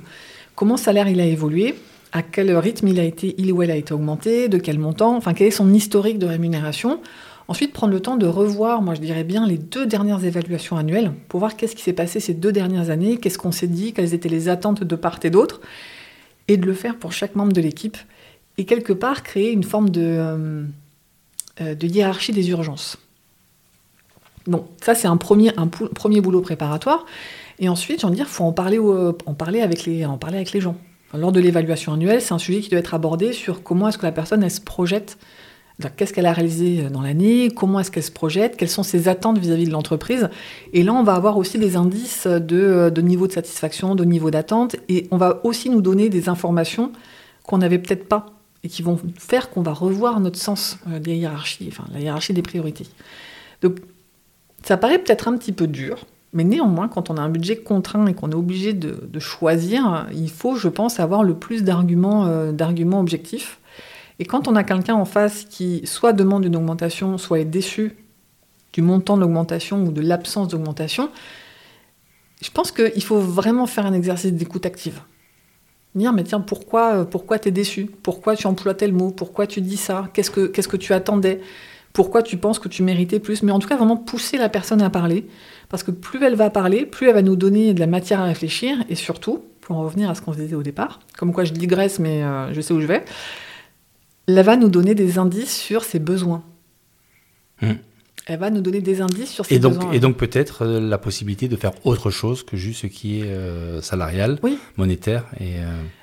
Comment 0.56 0.76
le 0.76 0.80
salaire 0.80 1.08
il 1.08 1.22
a 1.22 1.26
évolué? 1.26 1.76
À 2.16 2.22
quel 2.22 2.56
rythme 2.56 2.88
il 2.88 3.00
a 3.02 3.04
été, 3.04 3.36
il 3.38 3.52
ou 3.52 3.62
elle 3.62 3.72
a 3.72 3.76
été 3.76 3.94
augmenté 3.94 4.48
De 4.48 4.58
quel 4.58 4.80
montant 4.80 5.18
Enfin, 5.18 5.34
quel 5.34 5.48
est 5.48 5.52
son 5.52 5.74
historique 5.74 6.18
de 6.18 6.26
rémunération 6.26 7.02
Ensuite, 7.50 7.74
prendre 7.74 7.92
le 7.92 8.00
temps 8.00 8.16
de 8.16 8.26
revoir, 8.26 8.82
moi 8.82 8.94
je 8.96 9.02
dirais 9.02 9.26
bien, 9.26 9.46
les 9.46 9.58
deux 9.58 9.86
dernières 9.86 10.24
évaluations 10.24 10.78
annuelles 10.78 11.12
pour 11.28 11.42
voir 11.42 11.58
qu'est-ce 11.58 11.76
qui 11.76 11.84
s'est 11.84 11.92
passé 11.92 12.22
ces 12.22 12.34
deux 12.34 12.54
dernières 12.54 12.90
années, 12.90 13.18
qu'est-ce 13.18 13.38
qu'on 13.38 13.52
s'est 13.52 13.68
dit, 13.68 13.92
quelles 13.92 14.14
étaient 14.14 14.30
les 14.30 14.48
attentes 14.48 14.82
de 14.82 14.96
part 14.96 15.20
et 15.24 15.30
d'autre 15.30 15.60
et 16.48 16.56
de 16.56 16.66
le 16.66 16.74
faire 16.74 16.98
pour 16.98 17.12
chaque 17.12 17.36
membre 17.36 17.52
de 17.52 17.60
l'équipe, 17.60 17.98
et 18.58 18.64
quelque 18.64 18.94
part 18.94 19.22
créer 19.22 19.52
une 19.52 19.64
forme 19.64 19.90
de, 19.90 20.02
euh, 20.02 20.64
euh, 21.60 21.76
hiérarchie 21.82 22.32
des 22.32 22.50
urgences. 22.50 22.98
Bon, 24.48 24.68
ça 24.82 24.96
c'est 24.96 25.10
un 25.10 25.18
premier, 25.18 25.52
boulot 26.22 26.40
préparatoire, 26.40 27.06
et 27.60 27.68
ensuite, 27.68 28.00
j'ai 28.00 28.08
envie 28.08 28.14
de 28.14 28.24
dire, 28.24 28.28
il 28.30 28.34
faut 28.34 28.46
en 28.46 28.54
parler, 28.54 28.80
en 28.80 29.34
parler 29.34 29.60
avec 29.60 29.84
les 29.84 30.62
gens. 30.62 30.78
Lors 31.18 31.32
de 31.32 31.40
l'évaluation 31.40 31.94
annuelle, 31.94 32.22
c'est 32.22 32.34
un 32.34 32.40
sujet 32.40 32.62
qui 32.62 32.70
doit 32.70 32.80
être 32.80 32.94
abordé 32.94 33.34
sur 33.34 33.64
comment 33.64 33.88
est-ce 33.88 33.98
que 33.98 34.06
la 34.06 34.12
personne 34.12 34.44
elle 34.44 34.52
se 34.52 34.62
projette. 34.62 35.18
Qu'est-ce 35.98 36.14
qu'elle 36.14 36.26
a 36.26 36.32
réalisé 36.32 36.84
dans 36.84 37.02
l'année 37.02 37.50
Comment 37.54 37.82
est-ce 37.82 37.92
qu'elle 37.92 38.04
se 38.04 38.12
projette 38.12 38.56
Quelles 38.56 38.70
sont 38.70 38.84
ses 38.84 39.10
attentes 39.10 39.38
vis-à-vis 39.38 39.66
de 39.66 39.72
l'entreprise. 39.72 40.30
Et 40.72 40.84
là, 40.84 40.94
on 40.94 41.04
va 41.04 41.16
avoir 41.16 41.38
aussi 41.38 41.60
des 41.60 41.76
indices 41.76 42.28
de, 42.28 43.02
niveau 43.02 43.28
de 43.28 43.34
satisfaction, 43.34 43.94
de 43.94 44.06
niveau 44.06 44.32
d'attente, 44.32 44.78
et 44.88 45.08
on 45.12 45.18
va 45.18 45.42
aussi 45.44 45.70
nous 45.70 45.82
donner 45.82 46.08
des 46.08 46.30
informations 46.30 46.94
qu'on 47.44 47.58
n'avait 47.58 47.80
peut-être 47.80 48.08
pas 48.08 48.28
et 48.64 48.70
qui 48.70 48.84
vont 48.84 48.98
faire 49.18 49.50
qu'on 49.50 49.62
va 49.62 49.74
revoir 49.74 50.20
notre 50.22 50.40
sens 50.40 50.80
euh, 50.90 51.00
des 51.00 51.16
hiérarchies, 51.16 51.68
enfin 51.68 51.84
la 51.94 52.00
hiérarchie 52.00 52.34
des 52.34 52.42
priorités. 52.42 52.88
Donc, 53.62 53.80
ça 54.64 54.78
paraît 54.78 54.98
peut-être 54.98 55.28
un 55.28 55.38
petit 55.38 55.52
peu 55.52 55.68
dur, 55.68 56.06
mais 56.36 56.44
néanmoins, 56.44 56.90
quand 56.90 57.10
on 57.10 57.16
a 57.16 57.22
un 57.22 57.30
budget 57.30 57.56
contraint 57.56 58.06
et 58.08 58.14
qu'on 58.14 58.30
est 58.30 58.36
obligé 58.36 58.74
de, 58.74 59.20
choisir, 59.20 60.06
il 60.14 60.30
faut, 60.30 60.58
je 60.58 60.68
pense, 60.68 61.00
avoir 61.00 61.24
le 61.24 61.34
plus 61.34 61.64
d'arguments, 61.64 62.26
euh, 62.26 62.52
d'arguments 62.52 63.00
objectifs. 63.00 63.60
Et 64.20 64.26
quand 64.26 64.50
on 64.50 64.56
a 64.58 64.66
quelqu'un 64.66 64.96
en 64.96 65.06
face 65.06 65.46
qui 65.46 65.82
soit 65.86 66.12
demande 66.12 66.44
une 66.44 66.58
augmentation, 66.58 67.18
soit 67.18 67.40
est 67.40 67.46
déçu 67.46 67.96
du 68.74 68.82
montant 68.82 69.16
de 69.16 69.22
l'augmentation 69.22 69.82
ou 69.86 69.92
de 69.94 70.02
l'absence 70.02 70.50
d'augmentation, 70.50 71.10
je 72.42 72.52
pense 72.52 72.74
qu'il 72.74 73.04
faut 73.04 73.20
vraiment 73.20 73.66
faire 73.66 73.86
un 73.86 73.94
exercice 73.94 74.34
d'écoute 74.34 74.66
active. 74.66 75.00
Dire, 75.96 76.12
mais 76.12 76.26
tiens, 76.26 76.42
pourquoi, 76.42 76.96
euh, 76.96 77.06
pourquoi 77.06 77.40
tu 77.40 77.48
es 77.48 77.52
déçu? 77.52 77.90
Pourquoi 78.04 78.36
tu 78.36 78.46
emploies 78.46 78.74
tel 78.74 78.92
mot? 78.92 79.12
Pourquoi 79.12 79.48
tu 79.48 79.62
dis 79.62 79.78
ça? 79.78 80.10
Qu'est-ce 80.12 80.32
que, 80.32 80.48
qu'est-ce 80.48 80.68
que 80.68 80.76
tu 80.76 80.92
attendais? 80.92 81.40
Pourquoi 81.96 82.24
tu 82.24 82.36
penses 82.36 82.60
que 82.60 82.68
tu 82.68 82.84
méritais 82.84 83.22
plus 83.22 83.42
Mais 83.42 83.54
en 83.54 83.60
tout 83.60 83.70
cas, 83.70 83.78
vraiment 83.78 83.96
pousser 83.96 84.38
la 84.38 84.50
personne 84.50 84.82
à 84.82 84.90
parler. 84.90 85.26
Parce 85.70 85.82
que 85.82 85.92
plus 85.92 86.22
elle 86.22 86.36
va 86.36 86.50
parler, 86.50 86.86
plus 86.86 87.08
elle 87.08 87.14
va 87.14 87.22
nous 87.22 87.38
donner 87.38 87.74
de 87.74 87.80
la 87.80 87.88
matière 87.88 88.20
à 88.20 88.26
réfléchir. 88.26 88.76
Et 88.90 88.96
surtout, 88.96 89.46
pour 89.62 89.78
en 89.78 89.84
revenir 89.86 90.10
à 90.10 90.16
ce 90.16 90.22
qu'on 90.22 90.34
se 90.34 90.38
disait 90.38 90.58
au 90.58 90.62
départ, 90.62 91.00
comme 91.18 91.32
quoi 91.32 91.46
je 91.46 91.54
digresse, 91.54 92.00
mais 92.00 92.22
euh, 92.22 92.54
je 92.54 92.60
sais 92.60 92.74
où 92.74 92.82
je 92.82 92.86
vais, 92.86 93.06
elle 94.28 94.42
va 94.42 94.58
nous 94.58 94.68
donner 94.68 94.94
des 94.94 95.18
indices 95.18 95.56
sur 95.56 95.86
ses 95.86 96.00
besoins. 96.00 96.44
Hmm. 97.62 97.76
Elle 98.28 98.40
va 98.40 98.50
nous 98.50 98.62
donner 98.62 98.82
des 98.82 99.00
indices 99.00 99.32
sur 99.32 99.46
ses 99.46 99.56
et 99.56 99.60
donc, 99.60 99.76
besoins. 99.76 99.92
Et 99.94 100.02
donc 100.02 100.18
peut-être 100.18 100.64
euh, 100.64 100.82
la 100.82 100.98
possibilité 100.98 101.48
de 101.48 101.56
faire 101.56 101.72
autre 101.86 102.12
chose 102.12 102.44
que 102.44 102.58
juste 102.58 102.82
ce 102.82 102.88
qui 102.88 103.22
est 103.22 103.28
euh, 103.28 103.82
salarial, 103.82 104.38
monétaire. 104.76 105.24
Et, 105.40 105.60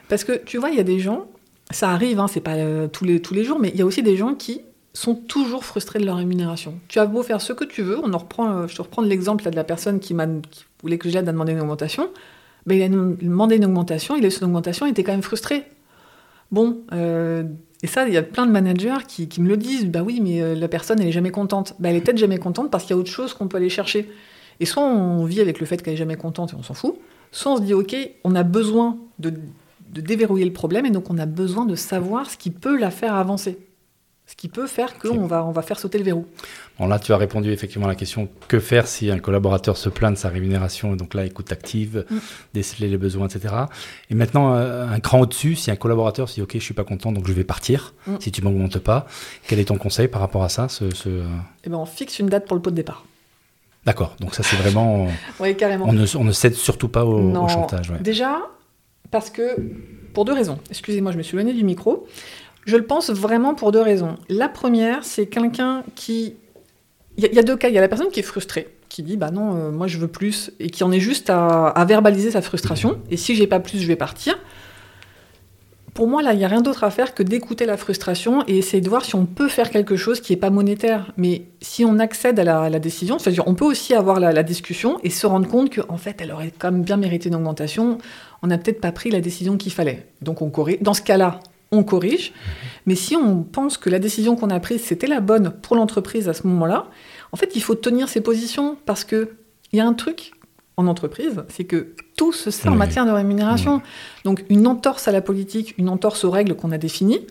Parce 0.08 0.24
que 0.24 0.42
tu 0.42 0.56
vois, 0.56 0.70
il 0.70 0.76
y 0.76 0.80
a 0.80 0.84
des 0.84 1.00
gens, 1.00 1.26
ça 1.70 1.90
arrive, 1.90 2.18
hein, 2.18 2.28
c'est 2.28 2.40
pas 2.40 2.56
tous, 2.88 3.04
les, 3.04 3.20
tous 3.20 3.34
les 3.34 3.44
jours, 3.44 3.58
mais 3.60 3.68
il 3.68 3.76
y 3.76 3.82
a 3.82 3.86
aussi 3.86 4.02
des 4.02 4.16
gens 4.16 4.34
qui 4.34 4.62
sont 4.94 5.14
toujours 5.14 5.64
frustrés 5.64 5.98
de 5.98 6.04
leur 6.04 6.16
rémunération. 6.16 6.74
Tu 6.88 6.98
as 6.98 7.06
beau 7.06 7.22
faire 7.22 7.40
ce 7.40 7.52
que 7.52 7.64
tu 7.64 7.82
veux, 7.82 7.98
on 8.02 8.12
en 8.12 8.18
reprend, 8.18 8.66
je 8.66 8.76
te 8.76 8.82
reprends 8.82 9.02
l'exemple 9.02 9.48
de 9.48 9.56
la 9.56 9.64
personne 9.64 10.00
qui, 10.00 10.12
m'a, 10.14 10.26
voulait 10.82 10.98
que 10.98 11.08
j'aide 11.08 11.28
à 11.28 11.32
demander 11.32 11.52
une 11.52 11.60
augmentation. 11.60 12.10
Ben, 12.66 12.76
il 12.78 12.82
a 12.82 12.88
demandé 12.88 13.56
une 13.56 13.64
augmentation, 13.64 14.16
il 14.16 14.24
a 14.24 14.28
eu 14.28 14.30
son 14.30 14.44
augmentation, 14.44 14.86
il 14.86 14.90
était 14.90 15.02
quand 15.02 15.12
même 15.12 15.22
frustré. 15.22 15.64
Bon, 16.50 16.82
et 17.82 17.88
ça, 17.88 18.06
il 18.06 18.14
y 18.14 18.16
a 18.16 18.22
plein 18.22 18.46
de 18.46 18.52
managers 18.52 19.04
qui, 19.08 19.28
me 19.40 19.48
le 19.48 19.56
disent. 19.56 19.86
Bah 19.86 20.02
oui, 20.02 20.20
mais 20.22 20.40
euh, 20.40 20.54
la 20.54 20.68
personne, 20.68 21.00
elle 21.00 21.08
est 21.08 21.12
jamais 21.12 21.30
contente. 21.30 21.74
Bah, 21.80 21.90
elle 21.90 21.96
est 21.96 22.00
peut-être 22.00 22.18
jamais 22.18 22.38
contente 22.38 22.70
parce 22.70 22.84
qu'il 22.84 22.94
y 22.94 22.98
a 22.98 23.00
autre 23.00 23.10
chose 23.10 23.34
qu'on 23.34 23.48
peut 23.48 23.56
aller 23.56 23.68
chercher. 23.68 24.08
Et 24.60 24.66
soit 24.66 24.84
on 24.84 25.24
vit 25.24 25.40
avec 25.40 25.58
le 25.58 25.66
fait 25.66 25.82
qu'elle 25.82 25.94
est 25.94 25.98
jamais 25.98 26.16
contente 26.16 26.52
et 26.52 26.56
on 26.56 26.62
s'en 26.62 26.74
fout, 26.74 26.94
soit 27.32 27.52
on 27.52 27.56
se 27.56 27.62
dit, 27.62 27.74
OK, 27.74 27.96
on 28.22 28.36
a 28.36 28.44
besoin 28.44 28.98
de 29.18 29.32
déverrouiller 29.90 30.44
le 30.44 30.52
problème 30.52 30.86
et 30.86 30.90
donc 30.90 31.10
on 31.10 31.18
a 31.18 31.26
besoin 31.26 31.64
de 31.64 31.74
savoir 31.74 32.30
ce 32.30 32.36
qui 32.36 32.50
peut 32.50 32.78
la 32.78 32.92
faire 32.92 33.14
avancer. 33.14 33.58
Ce 34.26 34.36
qui 34.36 34.48
peut 34.48 34.66
faire 34.66 34.98
qu'on 34.98 35.26
va, 35.26 35.44
on 35.44 35.50
va 35.50 35.62
faire 35.62 35.78
sauter 35.78 35.98
le 35.98 36.04
verrou. 36.04 36.26
Bon, 36.78 36.86
là, 36.86 36.98
tu 36.98 37.12
as 37.12 37.16
répondu 37.16 37.50
effectivement 37.52 37.86
à 37.86 37.88
la 37.88 37.96
question 37.96 38.28
que 38.48 38.60
faire 38.60 38.86
si 38.86 39.10
un 39.10 39.18
collaborateur 39.18 39.76
se 39.76 39.88
plaint 39.88 40.14
de 40.14 40.18
sa 40.18 40.28
rémunération, 40.28 40.96
donc 40.96 41.14
là, 41.14 41.26
écoute 41.26 41.52
active, 41.52 42.06
mm. 42.08 42.16
déceler 42.54 42.88
les 42.88 42.96
besoins, 42.96 43.28
etc. 43.28 43.54
Et 44.10 44.14
maintenant, 44.14 44.54
euh, 44.54 44.88
un 44.88 45.00
cran 45.00 45.20
au-dessus, 45.20 45.56
si 45.56 45.70
un 45.70 45.76
collaborateur 45.76 46.28
se 46.28 46.34
dit 46.36 46.42
Ok, 46.42 46.52
je 46.54 46.60
suis 46.60 46.74
pas 46.74 46.84
content, 46.84 47.12
donc 47.12 47.26
je 47.26 47.32
vais 47.32 47.44
partir, 47.44 47.94
mm. 48.06 48.16
si 48.20 48.32
tu 48.32 48.42
m'augmentes 48.42 48.78
pas, 48.78 49.06
quel 49.48 49.58
est 49.58 49.66
ton 49.66 49.76
conseil 49.76 50.08
par 50.08 50.20
rapport 50.20 50.44
à 50.44 50.48
ça 50.48 50.68
ce, 50.68 50.94
ce... 50.94 51.22
Eh 51.64 51.68
ben, 51.68 51.76
on 51.76 51.86
fixe 51.86 52.18
une 52.18 52.28
date 52.28 52.46
pour 52.46 52.56
le 52.56 52.62
pot 52.62 52.70
de 52.70 52.76
départ. 52.76 53.04
D'accord, 53.84 54.14
donc 54.20 54.34
ça, 54.34 54.42
c'est 54.42 54.56
vraiment. 54.56 55.08
oui, 55.40 55.56
carrément. 55.56 55.86
On 55.88 55.92
ne, 55.92 56.06
on 56.16 56.24
ne, 56.24 56.32
cède 56.32 56.54
surtout 56.54 56.88
pas 56.88 57.04
au, 57.04 57.48
chantage. 57.48 57.92
Déjà, 58.00 58.38
parce 59.10 59.30
que, 59.30 59.56
pour 60.14 60.24
deux 60.24 60.32
raisons. 60.32 60.58
Excusez-moi, 60.70 61.12
je 61.12 61.18
me 61.18 61.22
suis 61.22 61.36
éloignée 61.36 61.54
du 61.54 61.64
micro. 61.64 62.06
Je 62.64 62.76
le 62.76 62.84
pense 62.84 63.10
vraiment 63.10 63.54
pour 63.54 63.72
deux 63.72 63.80
raisons. 63.80 64.16
La 64.28 64.48
première, 64.48 65.04
c'est 65.04 65.26
quelqu'un 65.26 65.82
qui... 65.94 66.36
Il 67.18 67.24
y, 67.24 67.38
a 67.38 67.42
deux 67.42 67.56
cas. 67.56 67.68
Il 67.68 67.74
y 67.74 67.78
a 67.78 67.82
la 67.82 67.88
personne 67.88 68.08
qui 68.08 68.20
est 68.20 68.24
frustrée, 68.24 68.68
qui 68.88 69.02
dit 69.02 69.18
bah 69.18 69.30
non, 69.30 69.54
euh, 69.54 69.70
moi 69.70 69.86
je 69.86 69.98
veux 69.98 70.08
plus, 70.08 70.50
et 70.58 70.70
qui 70.70 70.82
en 70.82 70.90
est 70.90 71.00
juste 71.00 71.28
à, 71.28 71.84
verbaliser 71.86 72.30
sa 72.30 72.40
frustration. 72.40 73.00
Et 73.10 73.18
si 73.18 73.34
j'ai 73.34 73.46
pas 73.46 73.60
plus, 73.60 73.78
je 73.78 73.86
vais 73.86 73.96
partir. 73.96 74.38
pour 75.92 76.08
moi, 76.08 76.22
là, 76.22 76.32
il 76.32 76.38
n'y 76.38 76.44
a 76.46 76.48
rien 76.48 76.62
d'autre 76.62 76.84
à 76.84 76.90
faire 76.90 77.12
que 77.12 77.22
d'écouter 77.22 77.66
la 77.66 77.76
frustration 77.76 78.44
et 78.48 78.56
essayer 78.56 78.80
de 78.80 78.88
voir 78.88 79.04
si 79.04 79.14
on 79.14 79.26
peut 79.26 79.48
faire 79.48 79.68
quelque 79.68 79.94
chose 79.94 80.22
qui 80.22 80.32
n'est 80.32 80.38
pas 80.38 80.48
monétaire. 80.48 81.12
Mais 81.18 81.48
si 81.60 81.84
on 81.84 81.98
accède 81.98 82.38
à 82.38 82.70
la, 82.70 82.78
décision, 82.78 83.18
c'est-à-dire 83.18 83.46
on 83.46 83.54
peut 83.54 83.66
aussi 83.66 83.92
avoir 83.92 84.18
la, 84.18 84.42
discussion 84.42 84.98
et 85.02 85.10
se 85.10 85.26
rendre 85.26 85.48
compte 85.48 85.74
qu'en 85.74 85.98
fait, 85.98 86.16
elle 86.22 86.32
aurait 86.32 86.54
quand 86.58 86.72
même 86.72 86.82
bien 86.82 86.96
mérité 86.96 87.28
une 87.28 87.34
augmentation. 87.34 87.98
On 88.40 88.46
n'a 88.46 88.56
peut-être 88.56 88.80
pas 88.80 88.90
pris 88.90 89.10
la 89.10 89.20
décision 89.20 89.58
qu'il 89.58 89.72
fallait. 89.72 90.06
Donc 90.22 90.40
on 90.40 90.48
corrige. 90.48 90.78
Dans 90.80 90.94
ce 90.94 91.02
cas-là, 91.02 91.40
on 91.72 91.82
corrige. 91.82 92.32
Mais 92.86 92.94
si 92.94 93.16
on 93.16 93.42
pense 93.42 93.78
que 93.78 93.90
la 93.90 93.98
décision 93.98 94.36
qu'on 94.36 94.50
a 94.50 94.60
prise, 94.60 94.82
c'était 94.82 95.06
la 95.06 95.20
bonne 95.20 95.52
pour 95.62 95.76
l'entreprise 95.76 96.28
à 96.28 96.34
ce 96.34 96.46
moment-là, 96.46 96.86
en 97.32 97.36
fait, 97.36 97.56
il 97.56 97.62
faut 97.62 97.74
tenir 97.74 98.08
ses 98.08 98.20
positions 98.20 98.76
parce 98.86 99.04
qu'il 99.04 99.28
y 99.72 99.80
a 99.80 99.86
un 99.86 99.94
truc 99.94 100.32
en 100.76 100.86
entreprise, 100.86 101.42
c'est 101.48 101.64
que 101.64 101.94
tout 102.16 102.32
se 102.32 102.50
sait 102.50 102.68
en 102.68 102.74
matière 102.74 103.04
de 103.04 103.10
rémunération. 103.10 103.82
Donc 104.24 104.44
une 104.48 104.66
entorse 104.66 105.06
à 105.06 105.12
la 105.12 105.20
politique, 105.20 105.74
une 105.78 105.88
entorse 105.88 106.24
aux 106.24 106.30
règles 106.30 106.54
qu'on 106.54 106.72
a 106.72 106.78
définies, 106.78 107.26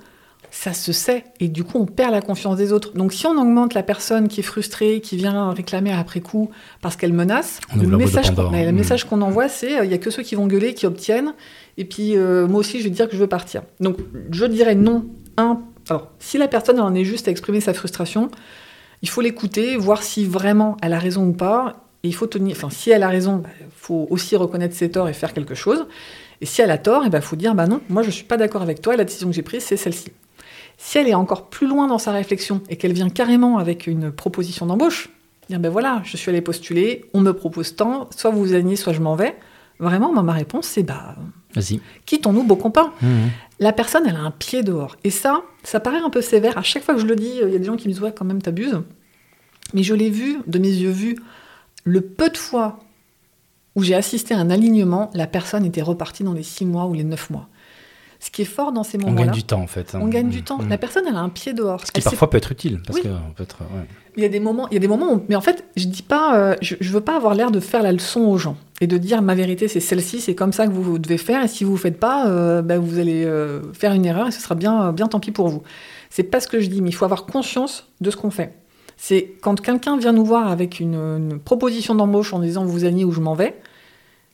ça 0.51 0.73
se 0.73 0.91
sait 0.91 1.23
et 1.39 1.47
du 1.47 1.63
coup 1.63 1.79
on 1.79 1.85
perd 1.85 2.11
la 2.11 2.21
confiance 2.21 2.57
des 2.57 2.73
autres. 2.73 2.93
Donc 2.93 3.13
si 3.13 3.25
on 3.25 3.31
augmente 3.31 3.73
la 3.73 3.83
personne 3.83 4.27
qui 4.27 4.41
est 4.41 4.43
frustrée, 4.43 4.99
qui 4.99 5.15
vient 5.15 5.51
réclamer 5.51 5.93
après 5.93 6.19
coup 6.19 6.51
parce 6.81 6.97
qu'elle 6.97 7.13
menace, 7.13 7.59
le 7.75 7.97
message, 7.97 8.31
le 8.35 8.71
mmh. 8.71 8.75
message 8.75 9.05
qu'on 9.05 9.21
envoie 9.21 9.47
c'est 9.47 9.79
euh, 9.79 9.85
il 9.85 9.91
y 9.91 9.93
a 9.93 9.97
que 9.97 10.11
ceux 10.11 10.23
qui 10.23 10.35
vont 10.35 10.47
gueuler 10.47 10.73
qui 10.73 10.85
obtiennent 10.85 11.33
et 11.77 11.85
puis 11.85 12.17
euh, 12.17 12.47
moi 12.47 12.59
aussi 12.59 12.79
je 12.79 12.83
vais 12.83 12.89
dire 12.89 13.07
que 13.07 13.15
je 13.15 13.21
veux 13.21 13.27
partir. 13.27 13.63
Donc 13.79 13.97
je 14.29 14.45
dirais 14.45 14.75
non. 14.75 15.05
Un, 15.37 15.61
alors 15.89 16.11
si 16.19 16.37
la 16.37 16.49
personne 16.49 16.79
en 16.81 16.93
est 16.93 17.05
juste 17.05 17.29
à 17.29 17.31
exprimer 17.31 17.61
sa 17.61 17.73
frustration, 17.73 18.29
il 19.01 19.09
faut 19.09 19.21
l'écouter, 19.21 19.77
voir 19.77 20.03
si 20.03 20.25
vraiment 20.25 20.75
elle 20.81 20.93
a 20.93 20.99
raison 20.99 21.25
ou 21.25 21.33
pas 21.33 21.85
et 22.03 22.09
il 22.09 22.15
faut 22.15 22.27
tenir. 22.27 22.55
Enfin, 22.55 22.69
si 22.69 22.91
elle 22.91 23.03
a 23.03 23.09
raison, 23.09 23.37
il 23.37 23.43
bah, 23.43 23.49
faut 23.75 24.07
aussi 24.09 24.35
reconnaître 24.35 24.75
ses 24.75 24.91
torts 24.91 25.07
et 25.07 25.13
faire 25.13 25.33
quelque 25.33 25.55
chose. 25.55 25.85
Et 26.41 26.45
si 26.45 26.61
elle 26.61 26.71
a 26.71 26.77
tort, 26.77 27.03
il 27.03 27.07
eh 27.07 27.09
ben, 27.09 27.21
faut 27.21 27.35
dire 27.35 27.55
bah 27.55 27.67
non, 27.67 27.81
moi 27.89 28.01
je 28.01 28.07
ne 28.07 28.11
suis 28.11 28.23
pas 28.23 28.37
d'accord 28.37 28.63
avec 28.63 28.81
toi, 28.81 28.95
et 28.95 28.97
la 28.97 29.03
décision 29.03 29.29
que 29.29 29.35
j'ai 29.35 29.43
prise, 29.43 29.63
c'est 29.63 29.77
celle-ci. 29.77 30.11
Si 30.83 30.97
elle 30.97 31.07
est 31.07 31.13
encore 31.13 31.47
plus 31.47 31.67
loin 31.67 31.85
dans 31.85 31.99
sa 31.99 32.11
réflexion 32.11 32.61
et 32.67 32.75
qu'elle 32.75 32.91
vient 32.91 33.09
carrément 33.09 33.59
avec 33.59 33.85
une 33.85 34.11
proposition 34.11 34.65
d'embauche, 34.65 35.09
dire 35.47 35.59
ben 35.59 35.69
voilà, 35.69 36.01
je 36.03 36.17
suis 36.17 36.29
allée 36.29 36.41
postuler, 36.41 37.05
on 37.13 37.21
me 37.21 37.33
propose 37.33 37.75
tant, 37.75 38.09
soit 38.17 38.31
vous 38.31 38.39
vous 38.39 38.53
alignez, 38.55 38.75
soit 38.75 38.91
je 38.91 38.99
m'en 38.99 39.15
vais. 39.15 39.37
Vraiment, 39.79 40.11
ma 40.11 40.33
réponse, 40.33 40.65
c'est 40.65 40.81
bah. 40.81 41.15
Vas-y. 41.53 41.79
Quittons-nous, 42.07 42.43
beau 42.43 42.55
copain. 42.55 42.91
Mmh. 43.01 43.07
La 43.59 43.73
personne, 43.73 44.03
elle 44.07 44.15
a 44.15 44.21
un 44.21 44.31
pied 44.31 44.63
dehors. 44.63 44.97
Et 45.03 45.11
ça, 45.11 45.43
ça 45.63 45.79
paraît 45.79 45.99
un 45.99 46.09
peu 46.09 46.21
sévère. 46.21 46.57
À 46.57 46.63
chaque 46.63 46.83
fois 46.83 46.95
que 46.95 46.99
je 46.99 47.05
le 47.05 47.15
dis, 47.15 47.31
il 47.43 47.51
y 47.51 47.55
a 47.55 47.59
des 47.59 47.63
gens 47.63 47.77
qui 47.77 47.87
me 47.87 47.93
disent 47.93 48.01
ouais, 48.01 48.13
quand 48.13 48.25
même, 48.25 48.41
t'abuses. 48.41 48.81
Mais 49.75 49.83
je 49.83 49.93
l'ai 49.93 50.09
vu, 50.09 50.39
de 50.47 50.57
mes 50.57 50.67
yeux 50.67 50.89
vus, 50.89 51.15
le 51.83 52.01
peu 52.01 52.29
de 52.29 52.37
fois 52.37 52.79
où 53.75 53.83
j'ai 53.83 53.93
assisté 53.93 54.33
à 54.33 54.39
un 54.39 54.49
alignement, 54.49 55.11
la 55.13 55.27
personne 55.27 55.63
était 55.63 55.83
repartie 55.83 56.23
dans 56.23 56.33
les 56.33 56.43
six 56.43 56.65
mois 56.65 56.85
ou 56.85 56.93
les 56.95 57.03
neuf 57.03 57.29
mois. 57.29 57.47
Ce 58.21 58.29
qui 58.29 58.43
est 58.43 58.45
fort 58.45 58.71
dans 58.71 58.83
ces 58.83 58.99
moments-là. 58.99 59.21
On 59.21 59.25
gagne 59.25 59.33
du 59.33 59.43
temps 59.43 59.61
en 59.61 59.67
fait. 59.67 59.95
Hein. 59.95 59.99
On 60.01 60.07
gagne 60.07 60.29
du 60.29 60.43
temps. 60.43 60.59
Mm. 60.59 60.69
La 60.69 60.77
personne, 60.77 61.03
elle 61.09 61.15
a 61.15 61.21
un 61.21 61.29
pied 61.29 61.53
dehors. 61.53 61.85
Ce 61.85 61.91
qui 61.91 62.01
parfois 62.01 62.29
peut 62.29 62.37
être 62.37 62.51
utile. 62.51 62.79
Parce 62.85 62.99
que, 62.99 63.07
peut 63.35 63.43
être, 63.43 63.57
Il 64.15 64.21
y 64.21 64.25
a 64.25 64.29
des 64.29 64.39
moments, 64.39 64.67
il 64.69 64.75
y 64.75 64.77
a 64.77 64.79
des 64.79 64.87
moments 64.87 65.11
où... 65.11 65.23
Mais 65.27 65.35
en 65.35 65.41
fait, 65.41 65.65
je 65.75 65.87
dis 65.87 66.03
pas, 66.03 66.37
euh, 66.37 66.55
je, 66.61 66.75
je, 66.79 66.91
veux 66.91 67.01
pas 67.01 67.15
avoir 67.15 67.33
l'air 67.33 67.49
de 67.49 67.59
faire 67.59 67.81
la 67.81 67.91
leçon 67.91 68.21
aux 68.21 68.37
gens 68.37 68.57
et 68.79 68.85
de 68.85 68.97
dire 68.97 69.23
ma 69.23 69.33
vérité, 69.33 69.67
c'est 69.67 69.79
celle-ci, 69.79 70.21
c'est 70.21 70.35
comme 70.35 70.53
ça 70.53 70.67
que 70.67 70.71
vous, 70.71 70.99
devez 70.99 71.17
faire. 71.17 71.43
Et 71.43 71.47
si 71.47 71.63
vous 71.63 71.73
ne 71.73 71.77
faites 71.77 71.99
pas, 71.99 72.27
euh, 72.27 72.61
ben, 72.61 72.79
vous 72.79 72.99
allez 72.99 73.25
euh, 73.25 73.61
faire 73.73 73.93
une 73.93 74.05
erreur 74.05 74.27
et 74.27 74.31
ce 74.31 74.39
sera 74.39 74.53
bien, 74.53 74.91
bien 74.91 75.07
tant 75.07 75.19
pis 75.19 75.31
pour 75.31 75.49
vous. 75.49 75.63
C'est 76.11 76.23
pas 76.23 76.39
ce 76.39 76.47
que 76.47 76.59
je 76.59 76.67
dis, 76.67 76.81
mais 76.81 76.89
il 76.89 76.95
faut 76.95 77.05
avoir 77.05 77.25
conscience 77.25 77.87
de 78.01 78.11
ce 78.11 78.17
qu'on 78.17 78.29
fait. 78.29 78.53
C'est 78.97 79.33
quand 79.41 79.59
quelqu'un 79.59 79.97
vient 79.97 80.11
nous 80.11 80.25
voir 80.25 80.51
avec 80.51 80.79
une, 80.79 81.39
proposition 81.43 81.95
d'embauche 81.95 82.33
en 82.33 82.39
disant 82.39 82.65
vous 82.65 82.85
alliez 82.85 83.03
ou 83.03 83.11
je 83.11 83.19
m'en 83.19 83.33
vais, 83.33 83.59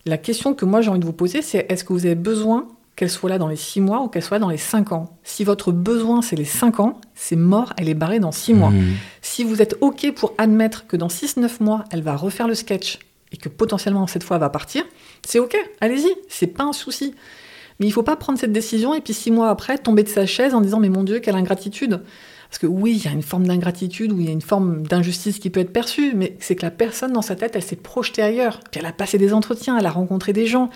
la 0.06 0.18
question 0.18 0.54
que 0.54 0.66
moi 0.66 0.82
j'ai 0.82 0.90
envie 0.90 1.00
de 1.00 1.06
vous 1.06 1.14
poser, 1.14 1.42
c'est 1.42 1.66
est-ce 1.70 1.86
que 1.86 1.94
vous 1.94 2.06
avez 2.06 2.16
besoin 2.16 2.68
qu'elle 2.98 3.10
soit 3.12 3.30
là 3.30 3.38
dans 3.38 3.48
les 3.48 3.56
six 3.56 3.80
mois 3.80 4.02
ou 4.02 4.08
qu'elle 4.10 4.24
soit 4.24 4.40
dans 4.40 4.50
les 4.50 4.58
cinq 4.58 4.92
ans 4.92 5.06
Si 5.24 5.46
votre 5.46 5.72
besoin 5.72 6.22
c'est 6.22 6.36
les 6.36 6.46
cinq 6.46 6.82
ans, 6.82 7.00
c'est 7.14 7.38
mort, 7.38 7.72
elle 7.78 7.88
est 7.88 7.94
barrée 7.94 8.20
dans 8.20 8.34
six 8.34 8.54
mois. 8.54 8.72
Mmh. 8.72 8.96
Si 9.22 9.46
vous 9.46 9.62
êtes 9.62 9.78
OK 9.82 10.12
pour 10.16 10.34
admettre 10.38 10.88
que 10.88 10.98
dans 10.98 11.08
six, 11.08 11.38
neuf 11.38 11.62
mois, 11.62 11.86
elle 11.92 12.02
va 12.02 12.18
refaire 12.18 12.48
le 12.48 12.56
sketch 12.56 13.00
et 13.32 13.38
que 13.38 13.50
potentiellement 13.50 14.08
cette 14.08 14.24
fois 14.24 14.38
elle 14.38 14.42
va 14.42 14.50
partir, 14.50 14.84
c'est 15.24 15.40
OK, 15.40 15.56
allez-y, 15.80 16.12
c'est 16.28 16.48
pas 16.48 16.64
un 16.64 16.74
souci. 16.74 17.14
Mais 17.80 17.86
il 17.86 17.92
faut 17.92 18.02
pas 18.02 18.16
prendre 18.16 18.40
cette 18.40 18.52
décision 18.52 18.96
et 18.96 19.02
puis 19.02 19.14
six 19.14 19.30
mois 19.30 19.52
après 19.52 19.78
tomber 19.78 20.02
de 20.02 20.10
sa 20.10 20.26
chaise 20.26 20.56
en 20.56 20.62
disant 20.62 20.80
mais 20.80 20.90
mon 20.90 21.04
Dieu, 21.04 21.20
quelle 21.20 21.36
ingratitude. 21.36 22.02
Parce 22.50 22.58
que 22.58 22.66
oui, 22.66 22.94
il 22.96 23.06
y 23.06 23.08
a 23.08 23.12
une 23.12 23.22
forme 23.22 23.46
d'ingratitude 23.46 24.12
ou 24.12 24.20
il 24.20 24.26
y 24.26 24.30
a 24.30 24.32
une 24.32 24.42
forme 24.42 24.88
d'injustice 24.88 25.38
qui 25.38 25.52
peut 25.52 25.60
être 25.60 25.74
perçue, 25.74 26.14
mais 26.16 26.36
c'est 26.40 26.56
que 26.56 26.64
la 26.64 26.72
personne 26.72 27.14
dans 27.14 27.22
sa 27.22 27.36
tête, 27.36 27.56
elle 27.56 27.64
s'est 27.64 27.76
projetée 27.76 28.24
ailleurs. 28.24 28.62
Puis 28.72 28.80
elle 28.80 28.88
a 28.88 28.94
passé 28.94 29.20
des 29.20 29.34
entretiens, 29.34 29.78
elle 29.78 29.86
a 29.86 29.92
rencontré 29.92 30.34
des 30.34 30.48
gens, 30.48 30.72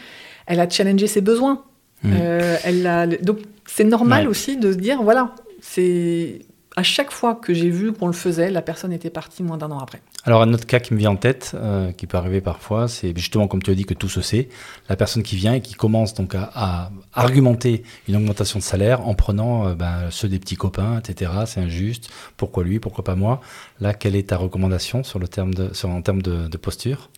elle 0.46 0.60
a 0.60 0.70
challengé 0.70 1.08
ses 1.08 1.22
besoins. 1.22 1.64
Mmh. 2.04 2.14
Euh, 2.14 2.58
elle 2.64 2.88
a... 2.88 3.08
Donc 3.08 3.40
c'est 3.66 3.84
normal 3.84 4.28
aussi 4.28 4.58
de 4.58 4.72
se 4.72 4.78
dire, 4.78 5.02
voilà, 5.04 5.36
c'est 5.62 6.42
à 6.76 6.84
chaque 6.84 7.12
fois 7.12 7.36
que 7.36 7.54
j'ai 7.54 7.70
vu 7.70 7.92
qu'on 7.92 8.08
le 8.08 8.14
faisait, 8.14 8.50
la 8.50 8.62
personne 8.62 8.94
était 8.94 9.10
partie 9.10 9.44
moins 9.44 9.58
d'un 9.58 9.72
an 9.72 9.80
après. 9.80 10.02
Alors 10.24 10.42
un 10.42 10.54
autre 10.54 10.66
cas 10.66 10.80
qui 10.80 10.94
me 10.94 11.00
vient 11.00 11.12
en 11.12 11.16
tête, 11.16 11.52
euh, 11.56 11.92
qui 11.92 12.08
peut 12.08 12.18
arriver 12.18 12.42
parfois, 12.42 12.88
c'est 12.88 13.16
justement 13.18 13.48
comme 13.48 13.62
tu 13.62 13.72
as 13.72 13.76
dit 13.76 13.86
que 13.86 13.94
tout 13.94 14.08
se 14.08 14.22
sait, 14.22 14.50
la 14.88 14.96
personne 14.96 15.24
qui 15.24 15.36
vient 15.36 15.54
et 15.54 15.62
qui 15.62 15.74
commence 15.74 16.14
donc 16.14 16.36
à, 16.36 16.92
argumenter 17.14 17.84
une 18.08 18.16
augmentation 18.16 18.60
de 18.60 18.64
salaire 18.64 19.06
en 19.08 19.16
prenant 19.16 19.68
euh, 19.68 19.74
ben, 19.74 20.10
ceux 20.12 20.30
des 20.30 20.40
petits 20.40 20.56
copains, 20.56 21.00
etc. 21.00 21.32
C'est 21.46 21.60
injuste. 21.60 22.10
Pourquoi 22.38 22.64
lui? 22.64 22.80
Pourquoi 22.80 23.04
pas 23.04 23.16
moi? 23.16 23.42
Là, 23.80 23.94
quelle 23.94 24.16
est 24.16 24.30
ta 24.30 24.38
recommandation 24.38 25.04
sur 25.04 25.20
le 25.20 25.28
terme 25.28 25.54
de, 25.54 25.74
sur, 25.74 25.90
en 25.90 26.02
termes 26.02 26.22
de 26.22 26.58
posture? 26.58 27.10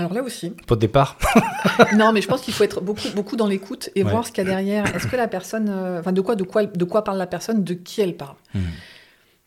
Alors 0.00 0.14
là 0.14 0.22
aussi. 0.22 0.50
Pas 0.66 0.74
de 0.74 0.80
départ 0.80 1.18
Non, 1.96 2.12
mais 2.12 2.22
je 2.22 2.28
pense 2.28 2.40
qu'il 2.40 2.54
faut 2.54 2.64
être 2.64 2.80
beaucoup, 2.80 3.08
beaucoup 3.14 3.36
dans 3.36 3.46
l'écoute 3.46 3.90
et 3.94 4.02
voir 4.02 4.26
ce 4.26 4.32
qu'il 4.32 4.42
y 4.42 4.46
a 4.46 4.50
derrière. 4.50 4.94
Est-ce 4.96 5.06
que 5.06 5.16
la 5.16 5.28
personne. 5.28 5.68
Euh, 5.68 6.00
enfin, 6.00 6.12
de 6.12 6.20
quoi, 6.20 6.34
de, 6.34 6.42
quoi, 6.42 6.64
de 6.64 6.84
quoi 6.84 7.04
parle 7.04 7.18
la 7.18 7.26
personne 7.26 7.62
De 7.62 7.74
qui 7.74 8.00
elle 8.00 8.16
parle? 8.16 8.36
Hmm. 8.54 8.60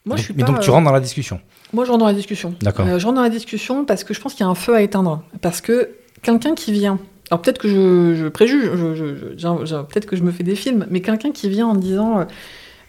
Moi, 0.05 0.15
mais, 0.15 0.17
je 0.17 0.23
suis 0.23 0.33
mais 0.35 0.43
donc, 0.43 0.59
tu 0.59 0.69
rentres 0.69 0.85
dans 0.85 0.91
la 0.91 0.99
discussion 0.99 1.39
Moi, 1.71 1.85
je 1.85 1.89
rentre 1.89 2.01
dans 2.01 2.07
la 2.07 2.13
discussion. 2.13 2.55
D'accord. 2.61 2.85
Euh, 2.87 2.99
je 2.99 3.05
rentre 3.05 3.15
dans 3.15 3.23
la 3.23 3.29
discussion 3.29 3.85
parce 3.85 4.03
que 4.03 4.13
je 4.13 4.21
pense 4.21 4.33
qu'il 4.33 4.45
y 4.45 4.47
a 4.47 4.49
un 4.49 4.55
feu 4.55 4.75
à 4.75 4.81
éteindre. 4.81 5.23
Parce 5.41 5.59
que 5.59 5.95
quelqu'un 6.21 6.53
qui 6.53 6.71
vient. 6.71 6.99
Alors, 7.31 7.41
peut-être 7.41 7.57
que 7.57 7.67
je, 7.67 8.27
préjuge, 8.27 8.69
peut-être 8.69 10.05
que 10.05 10.15
je 10.15 10.23
me 10.23 10.31
fais 10.31 10.43
des 10.43 10.55
films, 10.55 10.85
mais 10.89 11.01
quelqu'un 11.01 11.31
qui 11.31 11.49
vient 11.49 11.67
en 11.67 11.75
disant. 11.75 12.27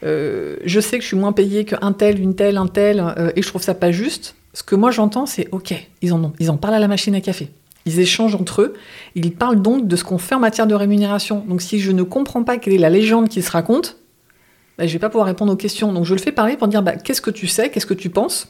Euh, 0.03 0.57
je 0.67 0.81
sais 0.81 0.99
que 0.99 1.03
je 1.03 1.09
suis 1.09 1.17
moins 1.17 1.33
payé 1.33 1.65
qu'un 1.65 1.93
tel, 1.93 2.21
une 2.21 2.35
telle, 2.35 2.59
un 2.59 2.67
tel, 2.67 3.33
et 3.37 3.41
je 3.41 3.49
trouve 3.49 3.63
ça 3.63 3.73
pas 3.73 3.91
juste 3.91 4.35
ce 4.55 4.63
que 4.63 4.77
moi 4.77 4.91
j'entends, 4.93 5.27
c'est 5.27 5.49
OK, 5.53 5.75
ils 6.01 6.13
en, 6.13 6.57
parlent 6.57 6.75
à 6.75 6.79
la 6.79 6.89
machine 6.89 7.15
à 7.15 7.21
café. 7.21 7.51
Ils 7.87 8.01
échangent 8.01 8.37
entre 8.37 8.63
eux. 8.63 8.75
Ils 9.15 9.35
parlent 9.35 9.61
donc 9.61 9.87
de 9.87 9.97
ce 9.97 10.05
qu'on 10.05 10.17
fait 10.17 10.35
en 10.35 10.41
matière 10.41 10.67
de 10.67 10.75
rémunération. 10.75 11.45
Donc 11.47 11.61
si 11.61 11.81
je 11.81 11.91
ne 11.93 12.03
comprends 12.03 12.45
pas 12.45 12.57
quelle 12.57 12.73
est 12.73 12.79
la 12.79 12.89
légende 12.89 13.29
qui 13.29 13.43
se 13.43 13.51
raconte, 13.51 13.99
bah, 14.79 14.87
je 14.87 14.91
ne 14.91 14.93
vais 14.93 14.99
pas 15.01 15.11
pouvoir 15.11 15.27
répondre 15.27 15.53
aux 15.53 15.57
questions. 15.57 15.93
Donc 15.93 16.05
je 16.05 16.15
le 16.15 16.21
fais 16.21 16.33
parler 16.33 16.57
pour 16.57 16.69
dire 16.69 16.83
bah, 16.83 16.97
qu'est-ce 16.97 17.21
que 17.21 17.31
tu 17.31 17.47
sais, 17.47 17.69
qu'est-ce 17.69 17.85
que 17.85 17.95
tu 17.95 18.11
penses? 18.11 18.49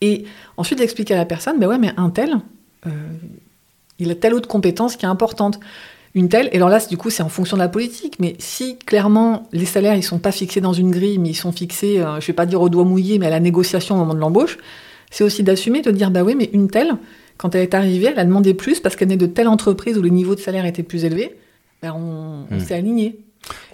Et 0.00 0.24
ensuite 0.56 0.80
expliquer 0.80 1.14
à 1.14 1.18
la 1.18 1.26
personne, 1.26 1.60
bah 1.60 1.68
ouais, 1.68 1.78
mais 1.78 1.92
un 1.96 2.10
tel, 2.10 2.38
euh, 2.86 2.90
il 3.98 4.10
a 4.10 4.14
telle 4.14 4.34
autre 4.34 4.48
compétence 4.48 4.96
qui 4.96 5.04
est 5.04 5.08
importante. 5.08 5.60
Une 6.14 6.28
telle, 6.28 6.48
et 6.52 6.56
alors 6.56 6.68
là, 6.68 6.78
du 6.86 6.96
coup, 6.96 7.10
c'est 7.10 7.22
en 7.22 7.28
fonction 7.28 7.56
de 7.56 7.62
la 7.62 7.68
politique, 7.68 8.16
mais 8.18 8.36
si 8.38 8.76
clairement 8.76 9.48
les 9.52 9.64
salaires, 9.64 9.94
ils 9.94 10.02
sont 10.02 10.18
pas 10.18 10.32
fixés 10.32 10.60
dans 10.60 10.74
une 10.74 10.90
grille, 10.90 11.18
mais 11.18 11.30
ils 11.30 11.34
sont 11.34 11.52
fixés, 11.52 12.00
euh, 12.00 12.20
je 12.20 12.26
vais 12.26 12.32
pas 12.32 12.46
dire 12.46 12.60
au 12.60 12.68
doigt 12.68 12.84
mouillé, 12.84 13.18
mais 13.18 13.26
à 13.26 13.30
la 13.30 13.40
négociation 13.40 13.94
au 13.94 13.98
moment 13.98 14.14
de 14.14 14.18
l'embauche, 14.18 14.58
c'est 15.12 15.22
aussi 15.22 15.44
d'assumer, 15.44 15.82
de 15.82 15.92
dire, 15.92 16.10
bah 16.10 16.24
oui, 16.24 16.34
mais 16.36 16.50
une 16.52 16.68
telle, 16.68 16.96
quand 17.36 17.54
elle 17.54 17.62
est 17.62 17.74
arrivée, 17.74 18.08
elle 18.10 18.18
a 18.18 18.24
demandé 18.24 18.54
plus 18.54 18.80
parce 18.80 18.96
qu'elle 18.96 19.12
est 19.12 19.16
de 19.16 19.26
telle 19.26 19.46
entreprise 19.46 19.96
où 19.96 20.02
le 20.02 20.08
niveau 20.08 20.34
de 20.34 20.40
salaire 20.40 20.64
était 20.64 20.82
plus 20.82 21.04
élevé, 21.04 21.36
ben 21.82 21.92
on, 21.92 22.46
hmm. 22.52 22.60
s'est 22.60 22.74
aligné. 22.74 23.18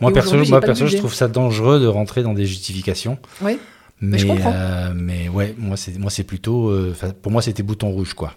Moi, 0.01 0.13
perso, 0.13 0.37
moi 0.49 0.61
perso 0.61 0.87
je 0.87 0.97
trouve 0.97 1.15
ça 1.15 1.29
dangereux 1.29 1.79
de 1.79 1.87
rentrer 1.87 2.23
dans 2.23 2.35
des 2.35 2.45
justifications. 2.45 3.19
Oui. 3.41 3.59
Mais, 4.01 4.23
comprends. 4.25 4.53
Euh, 4.55 4.93
mais 4.95 5.29
ouais, 5.29 5.55
moi 5.59 5.77
c'est 5.77 5.99
moi 5.99 6.11
c'est 6.11 6.23
plutôt, 6.23 6.69
euh, 6.69 6.95
pour 7.21 7.33
moi 7.33 7.43
c'était 7.43 7.65
bouton 7.65 7.91
rouge 7.91 8.15
quoi. 8.15 8.35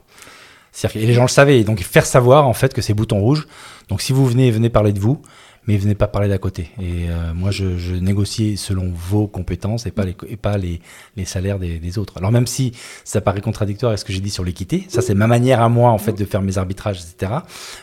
Et 0.96 1.06
les 1.06 1.14
gens 1.14 1.24
le 1.24 1.28
savaient, 1.28 1.64
donc 1.64 1.82
faire 1.82 2.06
savoir 2.06 2.48
en 2.48 2.54
fait 2.54 2.74
que 2.74 2.82
c'est 2.82 2.94
bouton 2.94 3.20
rouge. 3.20 3.48
Donc 3.90 4.02
si 4.02 4.12
vous 4.12 4.26
venez, 4.26 4.50
venez 4.52 4.70
parler 4.70 4.92
de 4.92 5.00
vous 5.00 5.22
mais 5.68 5.78
venez 5.78 5.96
pas 5.96 6.08
parler 6.08 6.28
d'à 6.28 6.38
côté. 6.38 6.72
Et 6.80 7.10
euh, 7.10 7.34
moi, 7.34 7.52
je, 7.52 7.78
je, 7.78 7.96
négocie 7.96 8.58
selon 8.58 8.92
vos 8.94 9.28
compétences 9.28 9.86
et 9.86 9.92
pas 9.92 10.06
les, 10.06 10.16
et 10.28 10.38
pas 10.38 10.58
les, 10.58 10.82
les 11.16 11.26
salaires 11.26 11.60
des, 11.60 11.78
des, 11.80 11.98
autres. 11.98 12.18
Alors 12.18 12.32
même 12.32 12.48
si 12.48 12.72
ça 13.04 13.22
paraît 13.22 13.42
contradictoire 13.42 13.92
avec 13.92 14.00
ce 14.00 14.06
que 14.06 14.14
j'ai 14.14 14.22
dit 14.22 14.32
sur 14.32 14.44
l'équité, 14.44 14.86
ça 14.88 15.02
c'est 15.02 15.14
ma 15.14 15.28
manière 15.28 15.62
à 15.62 15.70
moi 15.70 15.92
en 15.92 15.98
fait 15.98 16.14
de 16.14 16.26
faire 16.26 16.42
mes 16.42 16.58
arbitrages, 16.58 17.02
etc. 17.02 17.34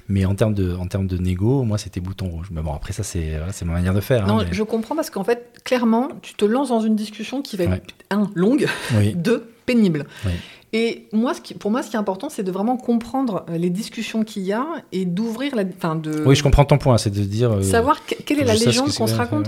Mais 0.09 0.25
en 0.25 0.35
termes 0.35 0.55
de, 0.55 0.75
en 0.75 0.87
termes 0.87 1.07
de 1.07 1.19
négo, 1.19 1.63
moi 1.63 1.79
c'était 1.79 2.01
bouton 2.01 2.29
rouge. 2.29 2.49
Mais 2.51 2.63
bon, 2.63 2.73
après 2.73 2.93
ça 2.93 3.03
c'est 3.03 3.39
c'est 3.53 3.65
ma 3.65 3.75
manière 3.75 3.95
de 3.95 4.01
faire. 4.01 4.25
Hein, 4.25 4.27
non, 4.27 4.45
je 4.51 4.63
comprends 4.63 4.97
parce 4.97 5.11
qu'en 5.11 5.25
fait, 5.25 5.61
clairement, 5.65 6.09
tu 6.23 6.35
te 6.35 6.45
lances 6.45 6.71
dans 6.71 6.81
une 6.81 6.97
discussion 6.97 7.43
qui 7.43 7.57
va 7.57 7.65
être 7.65 7.95
un 8.11 8.31
longue, 8.35 8.67
deux 9.15 9.49
pénible. 9.67 10.07
Oui. 10.25 10.33
Et 10.73 11.09
moi, 11.13 11.33
ce 11.35 11.41
qui, 11.41 11.55
pour 11.55 11.71
moi, 11.71 11.83
ce 11.83 11.91
qui 11.91 11.97
est 11.97 11.99
important, 11.99 12.29
c'est 12.29 12.43
de 12.43 12.51
vraiment 12.51 12.77
comprendre 12.77 13.47
euh, 13.49 13.57
les 13.57 13.71
discussions 13.71 14.23
qu'il 14.23 14.43
y 14.43 14.53
a 14.53 14.67
et 14.93 15.07
d'ouvrir 15.07 15.57
la. 15.57 15.65
Enfin, 15.77 15.95
de. 15.95 16.23
Oui, 16.27 16.37
je 16.37 16.43
comprends 16.43 16.65
ton 16.65 16.79
point, 16.79 16.99
c'est 16.99 17.11
de 17.11 17.23
dire. 17.23 17.53
Euh, 17.53 17.63
savoir 17.63 18.05
quelle 18.05 18.41
est 18.41 18.45
la 18.45 18.55
légende 18.55 18.93
qu'on 18.93 19.07
se 19.07 19.15
raconte. 19.15 19.47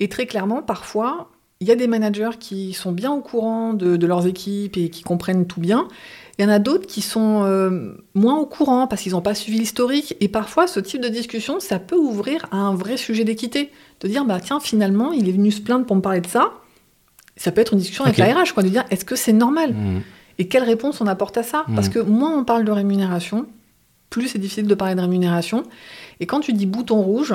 Et 0.00 0.08
très 0.08 0.26
clairement, 0.26 0.62
parfois, 0.62 1.30
il 1.60 1.66
y 1.66 1.70
a 1.70 1.76
des 1.76 1.86
managers 1.86 2.38
qui 2.38 2.72
sont 2.72 2.92
bien 2.92 3.12
au 3.12 3.20
courant 3.20 3.72
de, 3.72 4.06
leurs 4.06 4.26
équipes 4.26 4.76
et 4.76 4.90
qui 4.90 5.02
comprennent 5.02 5.46
tout 5.46 5.60
bien. 5.60 5.88
Il 6.38 6.42
y 6.42 6.44
en 6.44 6.50
a 6.50 6.60
d'autres 6.60 6.86
qui 6.86 7.00
sont 7.00 7.42
euh, 7.44 7.94
moins 8.14 8.36
au 8.36 8.46
courant 8.46 8.86
parce 8.86 9.02
qu'ils 9.02 9.12
n'ont 9.12 9.22
pas 9.22 9.34
suivi 9.34 9.58
l'historique. 9.58 10.16
Et 10.20 10.28
parfois, 10.28 10.68
ce 10.68 10.78
type 10.78 11.00
de 11.00 11.08
discussion, 11.08 11.58
ça 11.58 11.80
peut 11.80 11.96
ouvrir 11.96 12.46
à 12.52 12.58
un 12.58 12.74
vrai 12.74 12.96
sujet 12.96 13.24
d'équité. 13.24 13.72
De 14.00 14.06
dire, 14.06 14.24
bah 14.24 14.38
tiens, 14.38 14.60
finalement, 14.60 15.10
il 15.10 15.28
est 15.28 15.32
venu 15.32 15.50
se 15.50 15.60
plaindre 15.60 15.84
pour 15.84 15.96
me 15.96 16.00
parler 16.00 16.20
de 16.20 16.28
ça. 16.28 16.52
Ça 17.36 17.50
peut 17.50 17.60
être 17.60 17.72
une 17.72 17.80
discussion 17.80 18.04
avec 18.04 18.18
la 18.18 18.26
RH, 18.26 18.52
quoi, 18.54 18.62
de 18.62 18.68
dire, 18.68 18.84
est-ce 18.90 19.04
que 19.04 19.16
c'est 19.16 19.32
normal? 19.32 19.72
Mmh. 19.72 20.02
Et 20.38 20.48
quelle 20.48 20.62
réponse 20.62 21.00
on 21.00 21.06
apporte 21.06 21.36
à 21.36 21.42
ça? 21.42 21.64
Parce 21.74 21.88
que 21.88 21.98
moins 21.98 22.36
on 22.36 22.44
parle 22.44 22.64
de 22.64 22.70
rémunération, 22.70 23.46
plus 24.10 24.28
c'est 24.28 24.38
difficile 24.38 24.66
de 24.66 24.74
parler 24.74 24.94
de 24.94 25.00
rémunération. 25.00 25.64
Et 26.20 26.26
quand 26.26 26.40
tu 26.40 26.52
dis 26.52 26.66
bouton 26.66 27.02
rouge, 27.02 27.34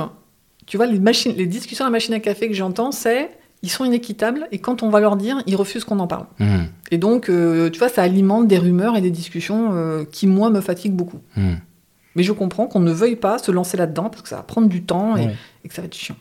tu 0.66 0.78
vois, 0.78 0.86
les, 0.86 1.00
machines, 1.00 1.34
les 1.36 1.46
discussions 1.46 1.86
à 1.86 1.90
la 1.90 1.92
machine 1.92 2.14
à 2.14 2.20
café 2.20 2.48
que 2.48 2.54
j'entends, 2.54 2.92
c'est 2.92 3.30
ils 3.62 3.70
sont 3.70 3.86
inéquitables 3.86 4.48
et 4.52 4.60
quand 4.60 4.84
on 4.84 4.90
va 4.90 5.00
leur 5.00 5.16
dire, 5.16 5.42
ils 5.48 5.56
refusent 5.56 5.86
qu'on 5.86 6.00
en 6.00 6.08
parle. 6.08 6.26
Mmh. 6.40 6.64
Et 6.92 6.98
donc, 6.98 7.30
euh, 7.30 7.70
tu 7.70 7.80
vois, 7.80 7.88
ça 7.88 8.04
alimente 8.04 8.48
des 8.48 8.58
rumeurs 8.58 8.98
et 8.98 9.02
des 9.02 9.10
discussions 9.10 9.70
euh, 9.72 10.04
qui, 10.04 10.28
moi, 10.28 10.50
me 10.50 10.60
fatiguent 10.60 10.96
beaucoup. 10.96 11.20
Mmh. 11.38 11.54
Mais 12.16 12.24
je 12.24 12.34
comprends 12.34 12.68
qu'on 12.68 12.82
ne 12.82 12.92
veuille 12.92 13.16
pas 13.16 13.38
se 13.38 13.52
lancer 13.52 13.78
là-dedans 13.78 14.10
parce 14.10 14.22
que 14.22 14.30
ça 14.30 14.36
va 14.36 14.44
prendre 14.44 14.68
du 14.68 14.84
temps 14.84 15.16
et, 15.16 15.30
que 15.68 15.74
ça 15.74 15.82
va 15.82 15.86
être 15.86 15.96
chiant. 15.96 16.18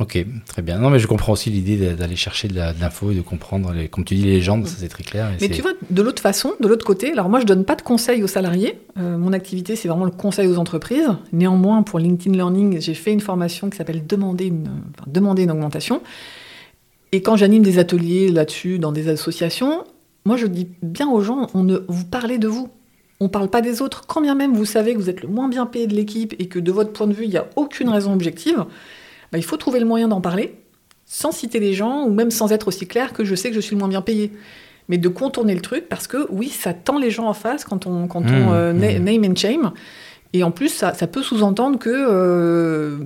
Ok, 0.00 0.24
très 0.46 0.62
bien. 0.62 0.78
Non, 0.78 0.88
mais 0.88 0.98
je 0.98 1.06
comprends 1.06 1.34
aussi 1.34 1.50
l'idée 1.50 1.94
d'aller 1.94 2.16
chercher 2.16 2.48
de 2.48 2.54
l'info 2.54 3.10
et 3.10 3.14
de 3.14 3.20
comprendre, 3.20 3.72
les, 3.72 3.88
comme 3.88 4.04
tu 4.04 4.14
dis, 4.14 4.22
les 4.22 4.32
légendes, 4.32 4.66
ça 4.66 4.76
c'est 4.78 4.88
très 4.88 5.04
clair. 5.04 5.30
mais 5.40 5.48
tu 5.50 5.60
vois, 5.60 5.72
de 5.90 6.02
l'autre 6.02 6.22
façon, 6.22 6.54
de 6.60 6.66
l'autre 6.66 6.86
côté, 6.86 7.12
alors 7.12 7.28
moi 7.28 7.40
je 7.40 7.44
donne 7.44 7.64
pas 7.64 7.76
de 7.76 7.82
conseils 7.82 8.22
aux 8.22 8.28
salariés. 8.28 8.78
Euh, 8.98 9.18
mon 9.18 9.34
activité, 9.34 9.76
c'est 9.76 9.88
vraiment 9.88 10.06
le 10.06 10.10
conseil 10.10 10.48
aux 10.48 10.56
entreprises. 10.56 11.10
Néanmoins, 11.32 11.82
pour 11.82 11.98
LinkedIn 11.98 12.34
Learning, 12.34 12.80
j'ai 12.80 12.94
fait 12.94 13.12
une 13.12 13.20
formation 13.20 13.68
qui 13.68 13.76
s'appelle 13.76 14.06
demander 14.06 14.46
une, 14.46 14.70
demander 15.06 15.42
une 15.42 15.50
augmentation. 15.50 16.00
Et 17.12 17.20
quand 17.20 17.36
j'anime 17.36 17.62
des 17.62 17.78
ateliers 17.78 18.30
là-dessus 18.30 18.78
dans 18.78 18.92
des 18.92 19.08
associations, 19.08 19.84
moi 20.24 20.38
je 20.38 20.46
dis 20.46 20.68
bien 20.82 21.08
aux 21.10 21.20
gens, 21.20 21.48
on 21.52 21.64
ne, 21.64 21.78
vous 21.88 22.06
parlez 22.06 22.38
de 22.38 22.48
vous. 22.48 22.70
On 23.20 23.24
ne 23.24 23.30
parle 23.30 23.50
pas 23.50 23.60
des 23.60 23.82
autres. 23.82 24.06
Quand 24.06 24.22
bien 24.22 24.34
même 24.34 24.54
vous 24.54 24.64
savez 24.64 24.94
que 24.94 24.98
vous 24.98 25.10
êtes 25.10 25.22
le 25.22 25.28
moins 25.28 25.48
bien 25.48 25.66
payé 25.66 25.86
de 25.86 25.94
l'équipe 25.94 26.34
et 26.38 26.48
que 26.48 26.58
de 26.58 26.72
votre 26.72 26.92
point 26.92 27.06
de 27.06 27.12
vue, 27.12 27.24
il 27.24 27.30
n'y 27.30 27.36
a 27.36 27.46
aucune 27.56 27.90
raison 27.90 28.14
objective, 28.14 28.64
bah, 29.32 29.38
il 29.38 29.44
faut 29.44 29.56
trouver 29.56 29.80
le 29.80 29.86
moyen 29.86 30.08
d'en 30.08 30.20
parler, 30.20 30.54
sans 31.06 31.32
citer 31.32 31.58
les 31.58 31.72
gens, 31.72 32.04
ou 32.04 32.12
même 32.12 32.30
sans 32.30 32.52
être 32.52 32.68
aussi 32.68 32.86
clair 32.86 33.12
que 33.12 33.24
je 33.24 33.34
sais 33.34 33.48
que 33.48 33.56
je 33.56 33.60
suis 33.60 33.74
le 33.74 33.80
moins 33.80 33.88
bien 33.88 34.02
payé. 34.02 34.32
Mais 34.88 34.98
de 34.98 35.08
contourner 35.08 35.54
le 35.54 35.60
truc, 35.60 35.88
parce 35.88 36.06
que 36.06 36.26
oui, 36.30 36.48
ça 36.48 36.74
tend 36.74 36.98
les 36.98 37.10
gens 37.10 37.26
en 37.26 37.34
face 37.34 37.64
quand 37.64 37.86
on, 37.86 38.06
quand 38.08 38.22
on 38.22 38.50
mmh, 38.50 38.52
euh, 38.52 38.72
mmh. 38.72 39.04
name 39.04 39.24
and 39.24 39.36
shame. 39.36 39.72
Et 40.34 40.42
en 40.44 40.50
plus, 40.50 40.70
ça, 40.70 40.92
peut 40.92 41.22
sous-entendre 41.22 41.78
que 41.78 41.90
euh, 41.90 42.96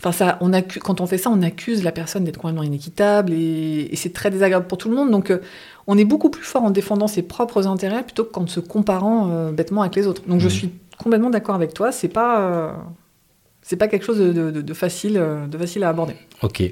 Enfin, 0.00 0.12
ça, 0.12 0.38
on 0.40 0.50
quand 0.82 1.02
on 1.02 1.06
fait 1.06 1.18
ça, 1.18 1.28
on 1.30 1.42
accuse 1.42 1.84
la 1.84 1.92
personne 1.92 2.24
d'être 2.24 2.38
complètement 2.38 2.62
inéquitable 2.62 3.34
et, 3.34 3.90
c'est 3.96 4.14
très 4.14 4.30
désagréable 4.30 4.66
pour 4.66 4.78
tout 4.78 4.88
le 4.88 4.96
monde. 4.96 5.10
Donc, 5.10 5.30
euh, 5.30 5.40
on 5.86 5.98
est 5.98 6.06
beaucoup 6.06 6.30
plus 6.30 6.44
fort 6.44 6.64
en 6.64 6.70
défendant 6.70 7.06
ses 7.06 7.20
propres 7.20 7.66
intérêts 7.66 8.02
plutôt 8.02 8.24
qu'en 8.24 8.46
se 8.46 8.60
comparant 8.60 9.28
euh, 9.30 9.52
bêtement 9.52 9.82
avec 9.82 9.96
les 9.96 10.06
autres. 10.06 10.22
Donc, 10.26 10.40
je 10.40 10.46
mmh. 10.46 10.50
suis 10.50 10.70
complètement 10.96 11.28
d'accord 11.28 11.54
avec 11.54 11.74
toi. 11.74 11.92
C'est 11.92 12.08
pas, 12.08 12.76
c'est 13.70 13.76
pas 13.76 13.86
quelque 13.86 14.04
chose 14.04 14.18
de, 14.18 14.74
facile, 14.74 15.22
de 15.48 15.56
facile 15.56 15.84
à 15.84 15.90
aborder. 15.90 16.14
Ok, 16.42 16.68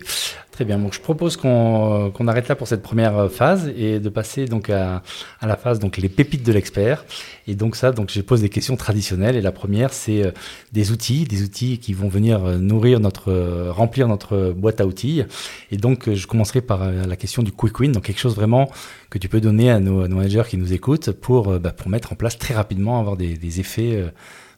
très 0.51 0.65
bien. 0.65 0.79
Donc 0.79 0.95
je 0.95 1.01
propose 1.01 1.37
qu'on 1.37 2.27
arrête 2.27 2.49
là 2.49 2.57
pour 2.57 2.67
cette 2.67 2.83
première 2.83 3.31
phase 3.31 3.73
et 3.77 4.01
de 4.01 4.09
passer 4.09 4.47
donc 4.47 4.69
à, 4.69 5.05
la 5.41 5.57
phase 5.57 5.79
donc 5.79 5.97
les 5.99 6.09
pépites 6.09 6.45
de 6.45 6.53
l'expert. 6.53 7.05
Et 7.47 7.55
donc 7.55 7.77
ça, 7.77 7.93
donc 7.93 8.11
je 8.11 8.21
pose 8.21 8.41
des 8.41 8.49
questions 8.49 8.75
traditionnelles 8.75 9.37
et 9.37 9.41
la 9.41 9.53
première 9.53 9.93
c'est 9.93 10.27
euh, 10.27 10.33
des 10.73 10.91
outils, 10.91 11.23
des 11.23 11.45
outils 11.45 11.79
qui 11.79 11.93
vont 11.93 12.09
venir 12.09 12.45
euh, 12.45 12.57
nourrir 12.59 12.99
notre, 12.99 13.31
euh, 13.31 13.71
remplir 13.71 14.09
notre 14.09 14.51
boîte 14.51 14.81
à 14.81 14.87
outils. 14.87 15.23
Et 15.71 15.77
donc 15.77 16.13
je 16.13 16.27
commencerai 16.27 16.63
par 16.63 16.91
la 16.91 17.15
question 17.15 17.45
du 17.45 17.53
quick 17.53 17.79
win, 17.79 17.93
donc 17.93 18.03
quelque 18.03 18.19
chose 18.19 18.35
vraiment 18.35 18.69
que 19.09 19.19
tu 19.19 19.29
peux 19.29 19.41
donner 19.41 19.71
à 19.71 19.79
nos, 19.79 20.09
managers 20.09 20.49
qui 20.49 20.57
nous 20.57 20.73
écoutent 20.73 21.13
pour 21.13 21.61
bah, 21.61 21.71
pour 21.71 21.91
mettre 21.91 22.13
en 22.13 22.17
place 22.17 22.39
très 22.39 22.55
rapidement 22.55 22.99
avoir 22.99 23.17
des 23.17 23.61
effets 23.61 24.03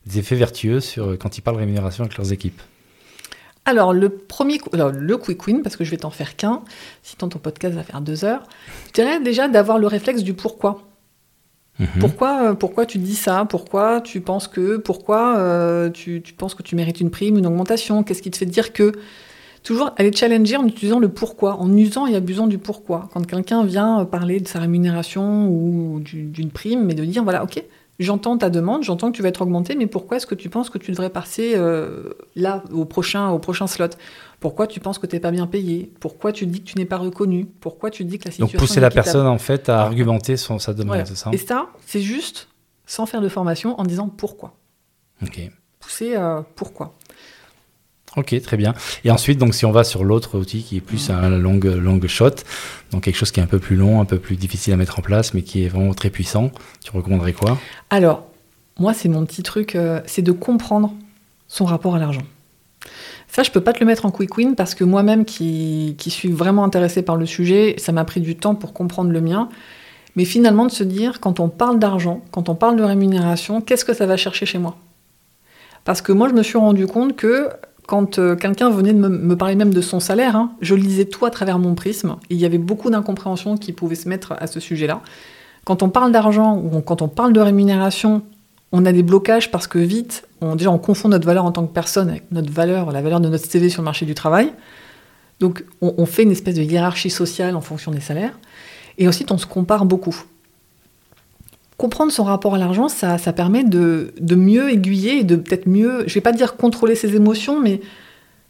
des 0.07 0.19
effets 0.19 0.37
vertueux 0.37 0.81
sur, 0.81 1.19
quand 1.19 1.39
ils 1.39 1.43
parlent 1.43 1.59
rémunération 1.59 2.05
avec 2.05 2.17
leurs 2.17 2.33
équipes 2.33 2.61
alors, 3.67 3.93
le 3.93 4.09
premier, 4.09 4.59
le 4.73 5.17
quick 5.19 5.47
win, 5.47 5.63
parce 5.63 5.77
que 5.77 5.85
je 5.85 5.91
vais 5.91 5.99
t'en 5.99 6.11
faire 6.11 6.35
qu'un, 6.35 6.63
sinon 7.03 7.29
ton 7.29 7.39
podcast 7.39 7.75
va 7.75 7.83
faire 7.83 8.01
deux 8.01 8.25
heures, 8.25 8.43
je 8.89 8.93
dirais 8.93 9.21
déjà 9.21 9.49
d'avoir 9.49 9.79
le 9.79 9.87
réflexe 9.87 10.23
du 10.23 10.33
pourquoi. 10.33 10.83
Mhm. 11.79 11.89
Pourquoi, 12.01 12.43
euh, 12.43 12.55
pourquoi 12.55 12.85
tu 12.85 12.99
dis 12.99 13.15
ça? 13.15 13.47
Pourquoi 13.49 14.01
tu 14.01 14.21
penses 14.21 14.49
que 14.49 14.77
Pourquoi 14.77 15.39
euh, 15.39 15.89
tu, 15.91 16.21
tu, 16.23 16.35
penses 16.35 16.55
que 16.55 16.63
tu 16.63 16.75
mérites 16.75 17.01
une 17.01 17.11
prime, 17.11 17.39
une 17.39 17.47
augmentation? 17.47 18.03
Qu'est-ce 18.03 18.23
qui 18.23 18.31
te 18.31 18.37
fait 18.37 18.47
dire 18.47 18.73
que 18.73 18.93
Toujours 19.63 19.93
aller 19.99 20.11
challenger 20.11 20.57
en 20.57 20.67
utilisant 20.67 20.99
le 20.99 21.11
pourquoi, 21.11 21.57
en 21.57 21.77
usant 21.77 22.07
et 22.07 22.17
abusant 22.17 22.47
du 22.47 22.57
pourquoi. 22.57 23.11
Quand 23.13 23.27
quelqu'un 23.27 23.63
vient 23.63 24.07
parler 24.07 24.41
de 24.41 24.49
sa 24.49 24.59
rémunération 24.59 25.49
ou 25.49 26.01
d'une 26.01 26.51
prime, 26.51 26.85
mais 26.87 26.95
de 26.95 27.05
dire 27.05 27.23
voilà, 27.23 27.45
ok, 27.45 27.63
j'entends 28.01 28.37
ta 28.39 28.51
demande, 28.51 28.83
j'entends 28.83 29.11
que 29.11 29.17
tu 29.17 29.23
vas 29.23 29.29
être 29.29 29.43
augmenté, 29.43 29.75
mais 29.77 29.87
pourquoi 29.87 30.17
est-ce 30.17 30.27
que 30.27 30.35
tu 30.35 30.49
penses 30.49 30.71
que 30.71 30.79
tu 30.79 30.91
devrais 30.91 31.11
passer 31.11 31.53
euh, 31.55 32.15
là, 32.35 32.65
au 32.73 32.85
prochain, 32.85 33.29
au 33.29 33.39
prochain 33.39 33.67
slot? 33.67 33.91
Pourquoi 34.41 34.67
tu 34.67 34.81
penses 34.81 34.99
que 34.99 35.07
tu 35.07 35.15
n'es 35.15 35.21
pas 35.21 35.31
bien 35.31 35.47
payé? 35.47 35.93
Pourquoi 36.01 36.33
tu 36.33 36.47
dis 36.47 36.63
que 36.63 36.71
tu 36.71 36.79
n'es 36.79 36.87
pas 36.87 36.97
reconnu? 36.97 37.45
Pourquoi 37.45 37.91
tu 37.91 38.05
dis 38.05 38.19
que 38.19 38.25
la 38.25 38.31
situation 38.31 38.59
Donc 38.59 38.67
pousser 38.67 38.81
la 38.81 38.91
personne 38.91 39.27
en 39.27 39.39
fait 39.39 39.69
à 39.69 39.83
argumenter 39.83 40.37
son, 40.37 40.59
sa 40.59 40.73
demande, 40.73 41.05
c'est 41.05 41.17
ça? 41.17 41.31
Et 41.33 41.39
ça, 41.39 41.69
c'est 41.87 42.01
juste 42.01 42.49
sans 42.87 43.07
faire 43.07 43.21
de 43.21 43.29
formation 43.29 43.79
en 43.79 43.85
disant 43.85 44.09
pourquoi. 44.09 44.55
Ok. 45.23 45.41
Pousser 45.79 46.17
euh, 46.17 46.41
pourquoi. 46.57 46.95
Ok, 48.17 48.35
très 48.43 48.57
bien. 48.57 48.75
Et 49.05 49.11
ensuite, 49.11 49.39
donc, 49.39 49.55
si 49.55 49.65
on 49.65 49.71
va 49.71 49.85
sur 49.85 50.03
l'autre 50.03 50.37
outil 50.37 50.63
qui 50.63 50.77
est 50.77 50.81
plus 50.81 51.11
un 51.11 51.29
long, 51.31 51.61
long 51.63 52.01
shot, 52.09 52.31
donc 52.91 53.05
quelque 53.05 53.17
chose 53.17 53.31
qui 53.31 53.39
est 53.39 53.43
un 53.43 53.47
peu 53.47 53.61
plus 53.61 53.77
long, 53.77 54.01
un 54.01 54.05
peu 54.05 54.19
plus 54.19 54.37
difficile 54.37 54.73
à 54.73 54.77
mettre 54.77 54.99
en 54.99 55.03
place, 55.03 55.33
mais 55.33 55.43
qui 55.43 55.65
est 55.65 55.69
vraiment 55.69 55.95
très 55.95 56.11
puissant, 56.11 56.51
tu 56.85 56.91
recommanderais 56.91 57.33
quoi? 57.33 57.57
Alors, 57.89 58.27
moi, 58.79 58.95
c'est 58.95 59.09
mon 59.09 59.25
petit 59.25 59.43
truc, 59.43 59.77
euh, 59.77 60.01
c'est 60.07 60.23
de 60.23 60.33
comprendre 60.33 60.93
son 61.47 61.65
rapport 61.65 61.95
à 61.95 61.99
l'argent. 62.01 62.23
Ça, 63.29 63.45
je 63.45 63.51
peux 63.53 63.61
pas 63.61 63.73
te 63.73 63.79
le 63.79 63.87
mettre 63.87 64.07
en 64.07 64.11
quick 64.11 64.37
win 64.37 64.57
parce 64.57 64.75
que 64.75 64.83
moi-même, 64.83 65.25
qui, 65.25 65.95
qui 65.97 66.11
suis 66.11 66.33
vraiment 66.33 66.65
intéressée 66.65 67.03
par 67.03 67.15
le 67.15 67.27
sujet, 67.27 67.77
ça 67.79 67.93
m'a 67.93 68.05
pris 68.05 68.21
du 68.21 68.35
temps 68.35 68.57
pour 68.57 68.73
comprendre 68.73 69.11
le 69.13 69.21
mien. 69.21 69.49
Mais 70.17 70.25
finalement, 70.25 70.67
de 70.67 70.73
se 70.73 70.83
dire, 70.83 71.21
quand 71.21 71.39
on 71.39 71.49
parle 71.49 71.79
d'argent, 71.79 72.25
quand 72.33 72.49
on 72.49 72.57
parle 72.57 72.77
de 72.77 72.83
rémunération, 72.83 73.61
qu'est-ce 73.61 73.85
que 73.85 73.95
ça 73.95 74.07
va 74.07 74.17
chercher 74.17 74.47
chez 74.47 74.59
moi? 74.59 74.77
Parce 75.85 76.03
que 76.03 76.11
moi, 76.11 76.29
je 76.29 76.35
me 76.35 76.43
suis 76.43 76.59
rendu 76.59 76.89
compte 76.89 77.15
que 77.15 77.51
quand 77.91 78.21
euh, 78.21 78.37
quelqu'un 78.37 78.71
venait 78.71 78.93
de 78.93 78.99
me, 78.99 79.37
parler 79.37 79.57
même 79.57 79.75
de 79.75 79.81
son 79.81 79.99
salaire, 79.99 80.37
hein, 80.37 80.53
je 80.61 80.77
lisais 80.77 81.07
tout 81.07 81.27
à 81.27 81.31
travers 81.31 81.59
mon 81.59 81.75
prisme. 81.75 82.19
Il 82.31 82.37
y 82.37 82.45
avait 82.45 82.57
beaucoup 82.57 82.89
d'incompréhension 82.89 83.57
qui 83.57 83.73
pouvaient 83.73 83.97
se 83.97 84.09
mettre 84.09 84.37
à 84.39 84.47
ce 84.47 84.61
sujet-là. 84.61 85.01
Quand 85.65 85.83
on 85.83 85.89
parle 85.89 86.13
d'argent 86.13 86.57
ou 86.57 86.83
quand 86.83 87.03
on 87.03 87.09
parle 87.09 87.33
de 87.33 87.41
rémunération, 87.41 88.23
on 88.71 88.87
a 88.87 88.93
des 88.93 89.03
blocages 89.03 89.51
parce 89.51 89.67
que 89.67 89.81
vite, 89.81 90.25
on, 90.41 90.55
déjà, 90.55 90.71
on 90.71 90.79
confond 90.79 91.09
notre 91.09 91.27
valeur 91.27 91.45
en 91.45 91.51
tant 91.51 91.67
que 91.67 91.73
personne 91.73 92.11
avec 92.11 92.31
notre 92.31 92.53
valeur, 92.53 92.93
la 92.93 93.03
valeur 93.03 93.19
de 93.19 93.29
notre 93.29 93.51
CV 93.51 93.69
sur 93.69 93.83
le 93.83 93.87
marché 93.87 94.07
du 94.07 94.15
travail. 94.15 94.53
Donc, 95.41 95.65
on, 95.81 96.07
fait 96.07 96.23
une 96.23 96.31
espèce 96.31 96.55
de 96.55 96.63
hiérarchie 96.63 97.11
sociale 97.11 97.57
en 97.57 97.61
fonction 97.61 97.91
des 97.91 98.01
salaires. 98.01 98.39
Et 98.99 99.09
ensuite, 99.09 99.33
on 99.33 99.39
se 99.39 99.47
compare 99.47 99.85
beaucoup 99.85 100.15
comprendre 101.81 102.13
son 102.13 102.25
rapport 102.25 102.55
à 102.55 102.59
l'argent, 102.59 102.89
ça, 102.89 103.17
permet 103.33 103.65
de, 103.65 104.13
mieux 104.21 104.71
aiguiller 104.71 105.21
et 105.21 105.25
de 105.25 105.37
peut-être 105.37 105.67
mieux, 105.67 106.05
je 106.07 106.13
vais 106.13 106.21
pas 106.21 106.33
dire 106.33 106.57
contrôler 106.57 106.95
ses 106.95 107.17
émotions, 107.17 107.59
mais 107.59 107.81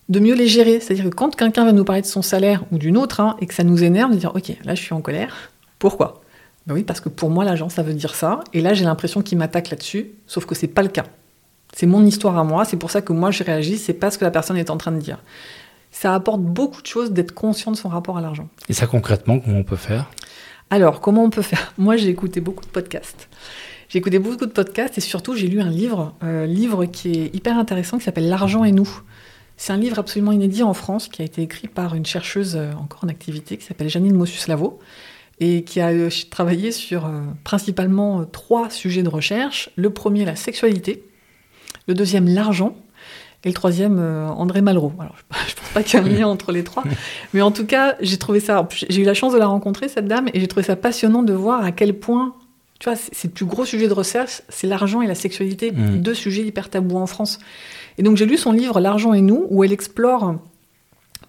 de 0.08 0.18
mieux 0.18 0.34
les 0.34 0.48
gérer. 0.48 0.80
C'est-à-dire 0.80 1.04
que 1.04 1.14
quand 1.14 1.36
quelqu'un 1.36 1.64
va 1.64 1.70
nous 1.70 1.84
parler 1.84 2.02
de 2.02 2.06
son 2.06 2.22
salaire 2.22 2.64
ou 2.72 2.78
d'une 2.78 2.96
autre, 2.96 3.20
hein, 3.20 3.36
et 3.40 3.46
que 3.46 3.54
ça 3.54 3.62
nous 3.62 3.84
énerve, 3.84 4.10
de 4.10 4.16
dire 4.16 4.32
ok, 4.34 4.56
là 4.64 4.74
je 4.74 4.82
suis 4.82 4.94
en 4.94 5.00
colère. 5.00 5.52
Pourquoi? 5.78 6.22
Ben 6.66 6.74
Oui, 6.74 6.82
parce 6.82 7.00
que 7.00 7.08
pour 7.08 7.30
moi 7.30 7.44
l'argent 7.44 7.68
ça 7.68 7.84
veut 7.84 7.94
dire 7.94 8.16
ça, 8.16 8.40
et 8.52 8.60
là 8.60 8.74
j'ai 8.74 8.84
l'impression 8.84 9.22
qu'il 9.22 9.38
m'attaque 9.38 9.70
là-dessus, 9.70 10.10
sauf 10.26 10.44
que 10.44 10.56
c'est 10.56 10.66
pas 10.66 10.82
le 10.82 10.88
cas. 10.88 11.04
C'est 11.72 11.86
mon 11.86 12.04
histoire 12.04 12.36
à 12.36 12.42
moi, 12.42 12.64
c'est 12.64 12.78
pour 12.78 12.90
ça 12.90 13.00
que 13.00 13.12
moi 13.12 13.30
je 13.30 13.44
réagis, 13.44 13.78
c'est 13.78 13.94
pas 13.94 14.10
ce 14.10 14.18
que 14.18 14.24
la 14.24 14.32
personne 14.32 14.56
est 14.56 14.70
en 14.70 14.76
train 14.76 14.90
de 14.90 14.98
dire. 14.98 15.22
Ça 15.92 16.14
apporte 16.16 16.40
beaucoup 16.40 16.82
de 16.82 16.86
choses 16.88 17.12
d'être 17.12 17.32
conscient 17.32 17.70
de 17.70 17.76
son 17.76 17.90
rapport 17.90 18.18
à 18.18 18.20
l'argent. 18.20 18.48
Et 18.68 18.72
ça 18.72 18.88
concrètement, 18.88 19.38
comment 19.38 19.58
on 19.58 19.62
peut 19.62 19.76
faire? 19.76 20.10
Alors, 20.70 21.00
comment 21.00 21.24
on 21.24 21.30
peut 21.30 21.42
faire 21.42 21.74
Moi, 21.78 21.96
j'ai 21.96 22.08
écouté 22.08 22.40
beaucoup 22.40 22.64
de 22.64 22.70
podcasts. 22.70 23.28
J'ai 23.88 23.98
écouté 23.98 24.20
beaucoup 24.20 24.46
de 24.46 24.52
podcasts 24.52 24.96
et 24.98 25.00
surtout, 25.00 25.34
j'ai 25.34 25.48
lu 25.48 25.60
un 25.60 25.68
livre, 25.68 26.14
euh, 26.22 26.46
livre 26.46 26.86
qui 26.86 27.10
est 27.10 27.34
hyper 27.34 27.58
intéressant, 27.58 27.98
qui 27.98 28.04
s'appelle 28.04 28.28
L'argent 28.28 28.62
et 28.62 28.70
nous. 28.70 28.88
C'est 29.56 29.72
un 29.72 29.76
livre 29.76 29.98
absolument 29.98 30.30
inédit 30.30 30.62
en 30.62 30.72
France 30.72 31.08
qui 31.08 31.22
a 31.22 31.24
été 31.24 31.42
écrit 31.42 31.66
par 31.66 31.96
une 31.96 32.06
chercheuse 32.06 32.56
euh, 32.56 32.72
encore 32.74 33.00
en 33.04 33.08
activité 33.08 33.56
qui 33.56 33.64
s'appelle 33.64 33.90
Janine 33.90 34.14
Mossus-Lavo 34.14 34.78
et 35.40 35.64
qui 35.64 35.80
a 35.80 35.88
euh, 35.88 36.08
travaillé 36.30 36.70
sur 36.70 37.10
principalement 37.42 38.24
trois 38.24 38.70
sujets 38.70 39.02
de 39.02 39.08
recherche. 39.08 39.70
Le 39.74 39.90
premier, 39.90 40.24
la 40.24 40.36
sexualité. 40.36 41.02
Le 41.88 41.94
deuxième, 41.94 42.28
l'argent. 42.28 42.76
Et 43.44 43.48
le 43.48 43.54
troisième, 43.54 43.98
euh, 43.98 44.28
André 44.28 44.60
Malraux. 44.60 44.92
Alors, 44.98 45.16
je 45.48 45.54
pense 45.54 45.68
pas 45.72 45.82
qu'il 45.82 45.98
y 45.98 46.02
ait 46.02 46.06
un 46.06 46.18
lien 46.18 46.26
entre 46.28 46.52
les 46.52 46.62
trois. 46.62 46.84
Mais 47.32 47.40
en 47.40 47.50
tout 47.50 47.66
cas, 47.66 47.96
j'ai 48.00 48.18
trouvé 48.18 48.40
ça. 48.40 48.68
J'ai 48.88 49.02
eu 49.02 49.04
la 49.04 49.14
chance 49.14 49.32
de 49.32 49.38
la 49.38 49.46
rencontrer, 49.46 49.88
cette 49.88 50.06
dame, 50.06 50.28
et 50.34 50.40
j'ai 50.40 50.48
trouvé 50.48 50.64
ça 50.64 50.76
passionnant 50.76 51.22
de 51.22 51.32
voir 51.32 51.64
à 51.64 51.72
quel 51.72 51.98
point. 51.98 52.34
Tu 52.78 52.88
vois, 52.88 52.96
c'est 52.96 53.28
le 53.28 53.32
plus 53.32 53.44
gros 53.44 53.64
sujet 53.64 53.88
de 53.88 53.92
recherche, 53.92 54.42
c'est 54.48 54.66
l'argent 54.66 55.02
et 55.02 55.06
la 55.06 55.14
sexualité. 55.14 55.70
Mmh. 55.70 55.98
Deux 55.98 56.14
sujets 56.14 56.42
hyper 56.42 56.70
tabous 56.70 56.96
en 56.96 57.06
France. 57.06 57.38
Et 57.98 58.02
donc, 58.02 58.16
j'ai 58.16 58.26
lu 58.26 58.36
son 58.36 58.52
livre 58.52 58.80
L'argent 58.80 59.12
et 59.12 59.20
nous, 59.20 59.46
où 59.50 59.64
elle 59.64 59.72
explore 59.72 60.36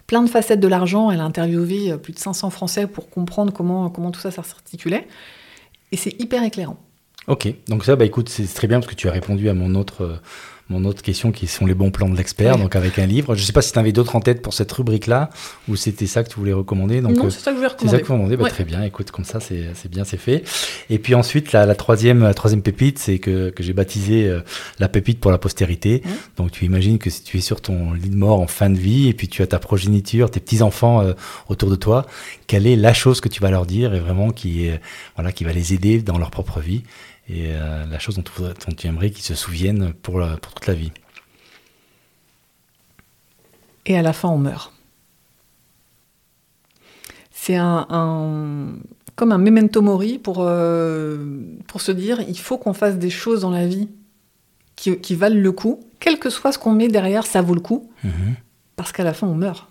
plein 0.06 0.22
de 0.22 0.28
facettes 0.28 0.60
de 0.60 0.68
l'argent. 0.68 1.10
Elle 1.10 1.20
a 1.20 1.24
interviewé 1.24 1.96
plus 1.98 2.12
de 2.12 2.18
500 2.18 2.50
Français 2.50 2.86
pour 2.86 3.10
comprendre 3.10 3.52
comment, 3.52 3.88
comment 3.90 4.10
tout 4.10 4.20
ça 4.20 4.30
s'articulait. 4.30 5.06
Et 5.92 5.96
c'est 5.96 6.18
hyper 6.20 6.42
éclairant. 6.42 6.78
Ok, 7.28 7.48
donc 7.68 7.84
ça, 7.84 7.96
bah 7.96 8.04
écoute, 8.04 8.28
c'est 8.28 8.46
très 8.52 8.66
bien 8.66 8.80
parce 8.80 8.90
que 8.90 8.96
tu 8.96 9.08
as 9.08 9.12
répondu 9.12 9.48
à 9.48 9.54
mon 9.54 9.74
autre, 9.76 10.20
mon 10.72 10.84
autre 10.84 11.02
question 11.02 11.30
qui 11.30 11.46
sont 11.46 11.66
les 11.66 11.74
bons 11.74 11.90
plans 11.90 12.08
de 12.08 12.16
l'expert, 12.16 12.56
donc 12.56 12.74
avec 12.74 12.98
un 12.98 13.06
livre. 13.06 13.34
Je 13.34 13.42
ne 13.42 13.46
sais 13.46 13.52
pas 13.52 13.62
si 13.62 13.72
tu 13.72 13.78
avais 13.78 13.92
d'autres 13.92 14.16
en 14.16 14.20
tête 14.20 14.42
pour 14.42 14.54
cette 14.54 14.72
rubrique-là, 14.72 15.30
ou 15.68 15.76
c'était 15.76 16.06
ça 16.06 16.24
que 16.24 16.28
tu 16.28 16.36
voulais 16.36 16.52
recommander. 16.52 17.00
Donc, 17.00 17.16
non, 17.16 17.30
c'est 17.30 17.40
ça 17.40 17.50
que 17.50 17.56
je 17.56 17.56
voulais 17.56 17.68
recommander. 17.68 17.96
C'est 17.96 18.08
ça 18.08 18.36
que 18.36 18.36
bah, 18.42 18.48
Très 18.48 18.64
bien, 18.64 18.82
écoute, 18.82 19.10
comme 19.10 19.24
ça, 19.24 19.38
c'est 19.40 19.88
bien, 19.90 20.04
c'est 20.04 20.16
fait. 20.16 20.42
Et 20.90 20.98
puis 20.98 21.14
ensuite, 21.14 21.52
la, 21.52 21.66
la, 21.66 21.74
troisième, 21.74 22.22
la 22.22 22.34
troisième 22.34 22.62
pépite, 22.62 22.98
c'est 22.98 23.18
que, 23.18 23.50
que 23.50 23.62
j'ai 23.62 23.72
baptisé 23.72 24.28
euh, 24.28 24.40
la 24.78 24.88
pépite 24.88 25.20
pour 25.20 25.30
la 25.30 25.38
postérité. 25.38 26.02
Donc 26.36 26.50
tu 26.50 26.64
imagines 26.64 26.98
que 26.98 27.10
si 27.10 27.22
tu 27.22 27.38
es 27.38 27.40
sur 27.40 27.60
ton 27.60 27.92
lit 27.92 28.10
de 28.10 28.16
mort 28.16 28.40
en 28.40 28.46
fin 28.46 28.70
de 28.70 28.78
vie, 28.78 29.08
et 29.08 29.14
puis 29.14 29.28
tu 29.28 29.42
as 29.42 29.46
ta 29.46 29.58
progéniture, 29.58 30.30
tes 30.30 30.40
petits-enfants 30.40 31.02
euh, 31.02 31.12
autour 31.48 31.70
de 31.70 31.76
toi, 31.76 32.06
quelle 32.46 32.66
est 32.66 32.76
la 32.76 32.92
chose 32.92 33.20
que 33.20 33.28
tu 33.28 33.40
vas 33.40 33.50
leur 33.50 33.66
dire 33.66 33.94
et 33.94 34.00
vraiment 34.00 34.30
qui, 34.30 34.68
voilà, 35.16 35.32
qui 35.32 35.44
va 35.44 35.52
les 35.52 35.74
aider 35.74 36.00
dans 36.00 36.18
leur 36.18 36.30
propre 36.30 36.60
vie? 36.60 36.82
Et 37.28 37.54
euh, 37.54 37.86
la 37.86 37.98
chose 37.98 38.16
dont 38.16 38.22
tu, 38.22 38.74
tu 38.74 38.86
aimerais 38.86 39.10
qu'ils 39.10 39.24
se 39.24 39.34
souviennent 39.34 39.92
pour, 39.92 40.20
pour 40.40 40.54
toute 40.54 40.66
la 40.66 40.74
vie. 40.74 40.92
Et 43.86 43.96
à 43.96 44.02
la 44.02 44.12
fin, 44.12 44.28
on 44.28 44.38
meurt. 44.38 44.72
C'est 47.30 47.56
un, 47.56 48.76
comme 49.16 49.32
un 49.32 49.38
memento 49.38 49.82
mori 49.82 50.18
pour, 50.18 50.38
euh, 50.40 51.40
pour 51.66 51.80
se 51.80 51.90
dire 51.90 52.20
il 52.20 52.38
faut 52.38 52.56
qu'on 52.56 52.72
fasse 52.72 52.98
des 52.98 53.10
choses 53.10 53.40
dans 53.40 53.50
la 53.50 53.66
vie 53.66 53.88
qui, 54.76 54.96
qui, 54.98 55.16
valent 55.16 55.40
le 55.40 55.52
coup. 55.52 55.80
Quel 55.98 56.20
que 56.20 56.30
soit 56.30 56.52
ce 56.52 56.58
qu'on 56.58 56.72
met 56.72 56.88
derrière, 56.88 57.26
ça 57.26 57.42
vaut 57.42 57.54
le 57.54 57.60
coup. 57.60 57.90
Mhm. 58.04 58.36
Parce 58.76 58.92
qu'à 58.92 59.04
la 59.04 59.12
fin, 59.12 59.26
on 59.26 59.34
meurt. 59.34 59.68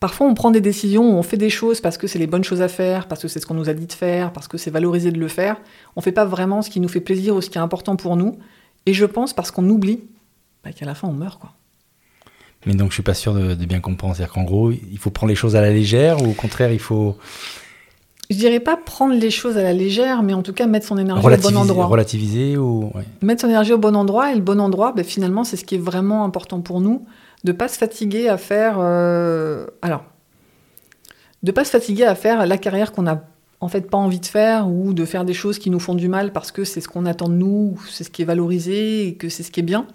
Parfois, 0.00 0.26
on 0.26 0.34
prend 0.34 0.50
des 0.50 0.60
décisions, 0.60 1.18
on 1.18 1.22
fait 1.22 1.36
des 1.36 1.50
choses 1.50 1.80
parce 1.80 1.96
que 1.96 2.06
c'est 2.06 2.18
les 2.18 2.26
bonnes 2.26 2.44
choses 2.44 2.62
à 2.62 2.68
faire, 2.68 3.08
parce 3.08 3.22
que 3.22 3.28
c'est 3.28 3.40
ce 3.40 3.46
qu'on 3.46 3.54
nous 3.54 3.68
a 3.68 3.74
dit 3.74 3.86
de 3.86 3.92
faire, 3.92 4.32
parce 4.32 4.48
que 4.48 4.58
c'est 4.58 4.70
valorisé 4.70 5.10
de 5.12 5.18
le 5.18 5.28
faire. 5.28 5.56
On 5.96 6.00
ne 6.00 6.02
fait 6.02 6.12
pas 6.12 6.24
vraiment 6.24 6.62
ce 6.62 6.70
qui 6.70 6.80
nous 6.80 6.88
fait 6.88 7.00
plaisir 7.00 7.34
ou 7.36 7.40
ce 7.40 7.48
qui 7.48 7.58
est 7.58 7.62
important 7.62 7.96
pour 7.96 8.16
nous. 8.16 8.36
Et 8.86 8.92
je 8.92 9.06
pense 9.06 9.32
parce 9.32 9.50
qu'on 9.50 9.68
oublie 9.68 10.00
bah, 10.62 10.72
qu'à 10.72 10.84
la 10.84 10.94
fin, 10.94 11.08
on 11.08 11.12
meurt. 11.12 11.40
quoi. 11.40 11.52
Mais 12.66 12.74
donc, 12.74 12.90
je 12.90 12.94
suis 12.94 13.02
pas 13.02 13.14
sûr 13.14 13.34
de, 13.34 13.54
bien 13.54 13.80
comprendre. 13.80 14.16
C'est-à-dire 14.16 14.34
qu'en 14.34 14.44
gros, 14.44 14.70
il 14.70 14.98
faut 14.98 15.10
prendre 15.10 15.28
les 15.28 15.36
choses 15.36 15.56
à 15.56 15.60
la 15.60 15.70
légère 15.70 16.22
ou 16.22 16.30
au 16.30 16.34
contraire, 16.34 16.72
il 16.72 16.78
faut. 16.78 17.16
Je 18.30 18.36
dirais 18.36 18.60
pas 18.60 18.76
prendre 18.76 19.14
les 19.14 19.30
choses 19.30 19.58
à 19.58 19.62
la 19.62 19.74
légère, 19.74 20.22
mais 20.22 20.32
en 20.32 20.42
tout 20.42 20.54
cas 20.54 20.66
mettre 20.66 20.86
son 20.86 20.96
énergie 20.96 21.26
au 21.26 21.36
bon 21.36 21.56
endroit. 21.56 21.86
Relativiser 21.86 22.56
ou. 22.56 22.90
Mettre 23.22 23.42
son 23.42 23.48
énergie 23.48 23.72
au 23.72 23.78
bon 23.78 23.94
endroit. 23.94 24.32
Et 24.32 24.34
le 24.34 24.40
bon 24.40 24.60
endroit, 24.60 24.92
bah, 24.92 25.04
finalement, 25.04 25.44
c'est 25.44 25.56
ce 25.56 25.64
qui 25.64 25.74
est 25.74 25.78
vraiment 25.82 26.24
important 26.24 26.60
pour 26.60 26.80
nous 26.80 27.06
de 27.44 27.52
pas 27.52 27.68
se 27.68 27.78
fatiguer 27.78 28.28
à 28.28 28.38
faire. 28.38 28.76
Euh, 28.78 29.66
alors, 29.82 30.04
de 31.42 31.52
pas 31.52 31.64
se 31.64 31.70
fatiguer 31.70 32.04
à 32.04 32.14
faire 32.14 32.46
la 32.46 32.56
carrière 32.56 32.92
qu'on 32.92 33.06
a 33.06 33.22
en 33.60 33.68
fait 33.68 33.88
pas 33.88 33.98
envie 33.98 34.20
de 34.20 34.26
faire 34.26 34.68
ou 34.68 34.92
de 34.92 35.04
faire 35.04 35.24
des 35.24 35.34
choses 35.34 35.58
qui 35.58 35.70
nous 35.70 35.78
font 35.78 35.94
du 35.94 36.08
mal 36.08 36.32
parce 36.32 36.50
que 36.50 36.64
c'est 36.64 36.80
ce 36.80 36.88
qu'on 36.88 37.06
attend 37.06 37.28
de 37.28 37.34
nous, 37.34 37.78
c'est 37.88 38.04
ce 38.04 38.10
qui 38.10 38.22
est 38.22 38.24
valorisé 38.24 39.06
et 39.06 39.14
que 39.14 39.28
c'est 39.28 39.42
ce 39.42 39.50
qui 39.50 39.60
est 39.60 39.64
bien, 39.64 39.86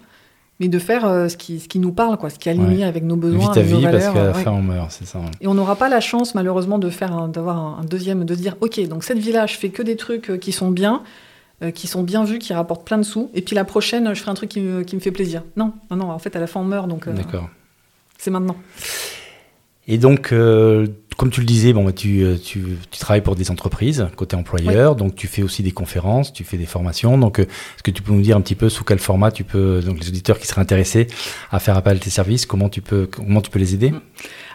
mais 0.59 0.67
de 0.67 0.79
faire 0.79 1.05
euh, 1.05 1.27
ce, 1.27 1.37
qui, 1.37 1.59
ce 1.59 1.67
qui 1.67 1.79
nous 1.79 1.91
parle, 1.91 2.17
quoi, 2.17 2.29
ce 2.29 2.37
qui 2.37 2.49
est 2.49 2.51
aligné 2.51 2.83
avec 2.83 3.03
nos 3.03 3.15
besoins, 3.15 3.51
Vite 3.51 3.71
nos 3.71 3.79
valeurs. 3.79 4.13
Parce 4.13 4.13
qu'à 4.13 4.23
la 4.23 4.33
fin 4.33 4.51
on 4.51 4.61
meurt, 4.61 4.91
c'est 4.91 5.05
ça. 5.05 5.19
Et 5.41 5.47
on 5.47 5.53
n'aura 5.55 5.75
pas 5.75 5.89
la 5.89 5.99
chance 5.99 6.35
malheureusement 6.35 6.79
de 6.79 6.89
faire 6.89 7.27
d'avoir 7.27 7.79
un, 7.79 7.83
deuxième, 7.83 8.25
de 8.25 8.35
se 8.35 8.39
dire 8.39 8.55
ok 8.61 8.87
donc 8.87 9.03
cette 9.03 9.19
vie-là 9.19 9.45
je 9.47 9.55
fais 9.55 9.69
que 9.69 9.83
des 9.83 9.95
trucs 9.95 10.29
euh, 10.29 10.37
qui 10.37 10.51
sont 10.51 10.71
bien, 10.71 11.03
qui 11.73 11.87
sont 11.87 12.03
bien 12.03 12.23
vus, 12.23 12.39
qui 12.39 12.53
rapportent 12.53 12.85
plein 12.85 12.97
de 12.97 13.03
sous, 13.03 13.29
et 13.33 13.41
puis 13.41 13.55
la 13.55 13.65
prochaine 13.65 14.13
je 14.13 14.19
ferai 14.19 14.31
un 14.31 14.35
truc 14.35 14.49
qui 14.49 14.61
me, 14.61 14.83
qui 14.83 14.95
me 14.95 15.01
fait 15.01 15.11
plaisir. 15.11 15.43
Non, 15.57 15.73
non, 15.91 15.97
non, 15.97 16.11
en 16.11 16.19
fait 16.19 16.35
à 16.35 16.39
la 16.39 16.47
fin 16.47 16.59
on 16.59 16.65
meurt 16.65 16.87
donc. 16.87 17.09
D'accord. 17.09 17.49
C'est 18.17 18.31
maintenant. 18.31 18.57
Et 19.87 19.97
donc, 19.97 20.31
euh, 20.31 20.85
comme 21.19 21.31
tu 21.31 21.41
le 21.41 21.45
disais, 21.45 21.73
bon, 21.73 21.91
tu, 21.91 22.23
euh, 22.23 22.37
tu, 22.41 22.63
tu, 22.89 22.97
travailles 22.97 23.19
pour 23.19 23.35
des 23.35 23.51
entreprises 23.51 24.07
côté 24.15 24.37
employeur, 24.37 24.95
donc 24.95 25.15
tu 25.15 25.27
fais 25.27 25.43
aussi 25.43 25.63
des 25.63 25.71
conférences, 25.71 26.31
tu 26.31 26.45
fais 26.45 26.55
des 26.55 26.65
formations. 26.65 27.17
Donc, 27.17 27.39
euh, 27.39 27.43
est-ce 27.43 27.83
que 27.83 27.91
tu 27.91 28.01
peux 28.01 28.13
nous 28.13 28.21
dire 28.21 28.37
un 28.37 28.41
petit 28.41 28.55
peu 28.55 28.69
sous 28.69 28.85
quel 28.85 28.99
format 28.99 29.29
tu 29.29 29.43
peux, 29.43 29.81
donc 29.81 29.99
les 29.99 30.07
auditeurs 30.07 30.39
qui 30.39 30.47
seraient 30.47 30.61
intéressés 30.61 31.07
à 31.51 31.59
faire 31.59 31.75
appel 31.75 31.97
à 31.97 31.99
tes 31.99 32.09
services, 32.09 32.45
comment 32.45 32.69
tu 32.69 32.81
peux, 32.81 33.05
comment 33.05 33.41
tu 33.41 33.51
peux 33.51 33.59
les 33.59 33.73
aider? 33.73 33.93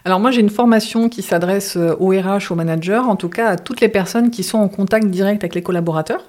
Alors 0.07 0.21
moi 0.21 0.31
j'ai 0.31 0.41
une 0.41 0.49
formation 0.49 1.11
qui 1.11 1.21
s'adresse 1.21 1.77
aux 1.77 2.09
RH, 2.09 2.51
aux 2.51 2.55
managers, 2.55 2.97
en 2.97 3.17
tout 3.17 3.29
cas 3.29 3.51
à 3.51 3.57
toutes 3.59 3.83
les 3.83 3.91
personnes 3.91 4.31
qui 4.31 4.43
sont 4.43 4.57
en 4.57 4.69
contact 4.69 5.09
direct 5.09 5.45
avec 5.45 5.55
les 5.55 5.63
collaborateurs, 5.63 6.25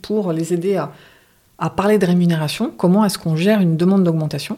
pour 0.00 0.32
les 0.32 0.54
aider 0.54 0.76
à, 0.76 0.90
à 1.58 1.68
parler 1.68 1.98
de 1.98 2.06
rémunération, 2.06 2.72
comment 2.74 3.04
est-ce 3.04 3.18
qu'on 3.18 3.36
gère 3.36 3.60
une 3.60 3.76
demande 3.76 4.04
d'augmentation. 4.04 4.56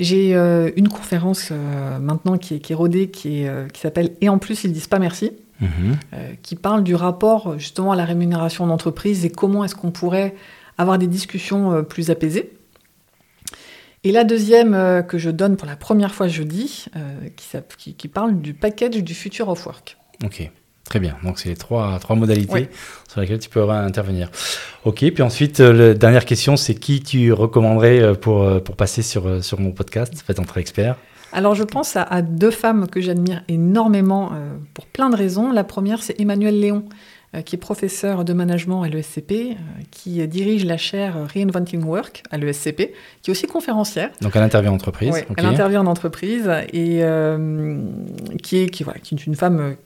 J'ai 0.00 0.34
euh, 0.34 0.70
une 0.76 0.88
conférence 0.88 1.50
euh, 1.52 1.98
maintenant 1.98 2.38
qui 2.38 2.54
est, 2.54 2.74
rodée, 2.74 3.10
qui, 3.10 3.46
euh, 3.46 3.68
qui 3.68 3.82
s'appelle 3.82 4.16
Et 4.22 4.30
en 4.30 4.38
plus, 4.38 4.64
ils 4.64 4.72
disent 4.72 4.86
pas 4.86 4.98
merci, 4.98 5.32
mhm. 5.60 5.98
qui 6.42 6.56
parle 6.56 6.82
du 6.82 6.94
rapport 6.94 7.58
justement 7.58 7.92
à 7.92 7.96
la 7.96 8.06
rémunération 8.06 8.66
d'entreprise 8.66 9.26
et 9.26 9.30
comment 9.30 9.62
est-ce 9.62 9.74
qu'on 9.74 9.90
pourrait 9.90 10.34
avoir 10.78 10.98
des 10.98 11.06
discussions 11.06 11.84
plus 11.84 12.10
apaisées. 12.10 12.50
Et 14.02 14.12
la 14.12 14.24
deuxième 14.24 15.04
que 15.06 15.18
je 15.18 15.28
donne 15.28 15.58
pour 15.58 15.66
la 15.68 15.76
première 15.76 16.14
fois 16.14 16.28
jeudi, 16.28 16.86
qui, 17.76 17.94
qui, 17.94 18.08
parle 18.08 18.40
du 18.40 18.54
package 18.54 19.04
du 19.04 19.12
future 19.12 19.50
of 19.50 19.66
work. 19.66 19.98
Ok. 20.24 20.50
Très 20.90 20.98
bien. 20.98 21.16
Donc, 21.22 21.38
c'est 21.38 21.48
les 21.48 21.56
trois, 21.56 22.00
trois 22.00 22.16
modalités 22.16 22.68
sur 23.08 23.20
lesquelles 23.20 23.38
tu 23.38 23.48
peux 23.48 23.62
intervenir. 23.70 24.28
Ok. 24.84 25.08
Puis 25.14 25.22
ensuite, 25.22 25.60
euh, 25.60 25.72
la 25.72 25.94
dernière 25.94 26.24
question, 26.24 26.56
c'est 26.56 26.74
qui 26.74 27.00
tu 27.00 27.32
recommanderais 27.32 28.00
euh, 28.00 28.14
pour, 28.14 28.42
euh, 28.42 28.58
pour 28.58 28.74
passer 28.74 29.02
sur, 29.02 29.42
sur 29.42 29.60
mon 29.60 29.70
podcast, 29.70 30.12
Faites 30.26 30.40
entrer 30.40 30.60
expert 30.60 30.96
alors 31.32 31.54
je 31.54 31.62
pense 31.62 31.94
à, 31.94 32.22
deux 32.22 32.50
femmes 32.50 32.88
que 32.88 33.00
j'admire 33.00 33.44
énormément 33.46 34.32
pour 34.74 34.86
plein 34.86 35.10
de 35.10 35.14
raisons. 35.14 35.52
La 35.52 35.62
première, 35.62 36.02
c'est 36.02 36.20
Emmanuel 36.20 36.58
Léon, 36.58 36.86
qui 37.44 37.54
est 37.54 37.58
professeur 37.58 38.24
de 38.24 38.32
management 38.32 38.82
à 38.82 38.88
l'ESCP, 38.88 39.56
qui 39.92 40.26
dirige 40.26 40.64
la 40.64 40.76
chaire 40.76 41.28
Reinventing 41.32 41.84
Work 41.84 42.24
à 42.32 42.36
l'ESCP, 42.36 42.92
qui 43.22 43.30
est 43.30 43.30
aussi 43.30 43.46
conférencière. 43.46 44.10
Donc 44.20 44.34
elle 44.34 44.42
intervient 44.42 44.72
en 44.72 44.74
entreprise. 44.74 45.24
Elle 45.36 45.46
intervient 45.46 45.82
en 45.82 45.86
entreprise 45.86 46.50
et 46.72 47.04
qui, 48.42 48.56
est, 48.56 48.68
qui, 48.68 48.82
voilà, 48.82 48.98
qui 48.98 49.14
est 49.14 49.24
une 49.24 49.36
femme 49.36 49.76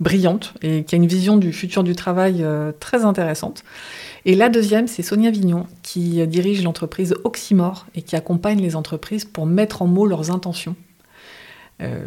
brillante 0.00 0.54
et 0.62 0.84
qui 0.84 0.94
a 0.94 0.98
une 0.98 1.06
vision 1.06 1.36
du 1.36 1.52
futur 1.52 1.82
du 1.82 1.94
travail 1.94 2.42
euh, 2.42 2.72
très 2.78 3.04
intéressante. 3.04 3.64
Et 4.24 4.34
la 4.34 4.48
deuxième, 4.48 4.86
c'est 4.86 5.02
Sonia 5.02 5.30
Vignon, 5.30 5.66
qui 5.82 6.26
dirige 6.26 6.62
l'entreprise 6.62 7.14
Oxymore 7.24 7.86
et 7.94 8.02
qui 8.02 8.16
accompagne 8.16 8.60
les 8.60 8.76
entreprises 8.76 9.24
pour 9.24 9.46
mettre 9.46 9.82
en 9.82 9.86
mots 9.86 10.06
leurs 10.06 10.30
intentions. 10.30 10.76
Euh, 11.80 12.02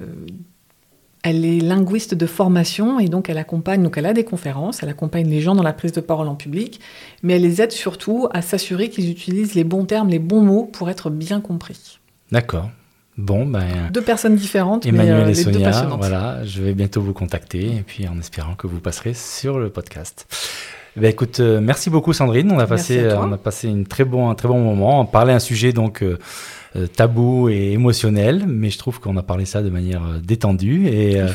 elle 1.24 1.46
est 1.46 1.60
linguiste 1.60 2.16
de 2.16 2.26
formation 2.26 3.00
et 3.00 3.08
donc 3.08 3.30
elle 3.30 3.38
accompagne, 3.38 3.84
donc 3.84 3.98
elle 3.98 4.08
a 4.08 4.14
des 4.14 4.24
conférences, 4.24 4.82
elle 4.82 4.90
accompagne 4.90 5.30
les 5.30 5.40
gens 5.40 5.54
dans 5.54 5.64
la 5.64 5.74
prise 5.74 5.92
de 5.92 6.02
parole 6.02 6.28
en 6.28 6.36
public, 6.36 6.80
mais 7.22 7.36
elle 7.36 7.44
les 7.44 7.62
aide 7.62 7.72
surtout 7.72 8.28
à 8.34 8.42
s'assurer 8.42 8.90
qu'ils 8.90 9.10
utilisent 9.10 9.54
les 9.54 9.64
bons 9.64 9.86
termes, 9.86 10.10
les 10.10 10.20
bons 10.20 10.42
mots 10.42 10.66
pour 10.66 10.90
être 10.90 11.12
bien 11.12 11.40
compris. 11.40 12.00
D'accord. 12.32 12.72
Bon, 13.18 13.46
ben, 13.46 13.90
deux 13.92 14.02
personnes 14.02 14.36
différentes, 14.36 14.86
Emmanuel 14.86 15.26
mais 15.26 15.32
et 15.32 15.36
Sonia, 15.36 15.88
voilà, 15.98 16.44
je 16.46 16.62
vais 16.62 16.74
bientôt 16.74 17.02
vous 17.02 17.14
contacter 17.14 17.76
et 17.76 17.84
puis 17.86 18.08
en 18.08 18.18
espérant 18.18 18.56
que 18.56 18.68
vous 18.68 18.80
passerez 18.80 19.14
sur 19.14 19.60
le 19.60 19.70
podcast. 19.70 20.28
Ben, 20.96 21.06
écoute, 21.06 21.40
euh, 21.40 21.62
merci 21.62 21.90
beaucoup 21.90 22.14
Sandrine. 22.14 22.52
On 22.52 22.60
a 22.60 22.68
passé, 22.68 23.08
on 23.18 23.32
a 23.32 23.38
passé 23.38 23.70
une 23.70 23.86
très 23.86 24.04
bon, 24.04 24.30
un 24.30 24.36
très 24.36 24.48
bon 24.48 24.60
moment. 24.60 25.02
On 25.02 25.06
parlait 25.06 25.34
un 25.34 25.40
sujet 25.40 25.72
donc 25.72 26.04
euh, 26.04 26.18
euh, 26.78 26.88
tabou 26.88 27.50
et 27.50 27.74
émotionnel, 27.74 28.46
mais 28.48 28.70
je 28.70 28.78
trouve 28.78 29.02
qu'on 29.02 29.18
a 29.18 29.24
parlé 29.24 29.44
ça 29.44 29.62
de 29.62 29.70
manière 29.70 30.04
euh, 30.06 30.20
détendue. 30.24 30.88
Et, 30.88 31.20
euh, 31.20 31.28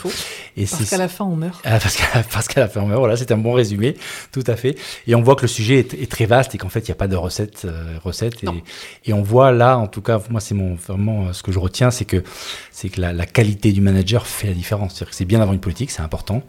et 0.56 0.64
parce 0.64 0.88
qu'à 0.88 0.96
la 0.96 1.08
fin, 1.08 1.26
on 1.26 1.36
meurt. 1.36 1.60
Ah, 1.62 1.78
parce 2.32 2.48
qu'à 2.48 2.60
la 2.60 2.68
fin, 2.68 2.80
on 2.80 2.86
meurt. 2.86 3.00
Voilà, 3.00 3.18
c'est 3.18 3.30
un 3.32 3.36
bon 3.36 3.52
résumé, 3.52 3.96
tout 4.32 4.44
à 4.46 4.56
fait. 4.56 4.76
Et 5.06 5.14
on 5.14 5.20
voit 5.20 5.36
que 5.36 5.42
le 5.42 5.48
sujet 5.48 5.80
est, 5.80 6.10
très 6.10 6.24
vaste 6.24 6.54
et 6.54 6.58
qu'en 6.58 6.70
fait, 6.70 6.80
il 6.80 6.90
n'y 6.90 6.92
a 6.92 6.96
pas 6.96 7.06
de 7.06 7.16
recette. 7.16 7.66
recette 8.02 8.44
et, 8.44 9.10
et, 9.10 9.12
on 9.12 9.20
voit 9.20 9.52
là, 9.52 9.76
en 9.76 9.88
tout 9.88 10.00
cas, 10.00 10.22
moi, 10.30 10.40
c'est 10.40 10.54
mon 10.54 10.74
vraiment 10.74 11.34
ce 11.34 11.42
que 11.42 11.52
je 11.52 11.58
retiens, 11.58 11.90
c'est 11.90 12.06
que 12.06 12.22
c'est 12.70 12.88
que 12.88 13.02
la, 13.02 13.12
la, 13.12 13.26
qualité 13.26 13.72
du 13.72 13.82
manager 13.82 14.26
fait 14.26 14.46
la 14.46 14.54
différence. 14.54 15.04
C'est 15.10 15.26
bien 15.26 15.40
d'avoir 15.40 15.52
une 15.52 15.60
politique, 15.60 15.90
c'est 15.90 16.02
important 16.02 16.42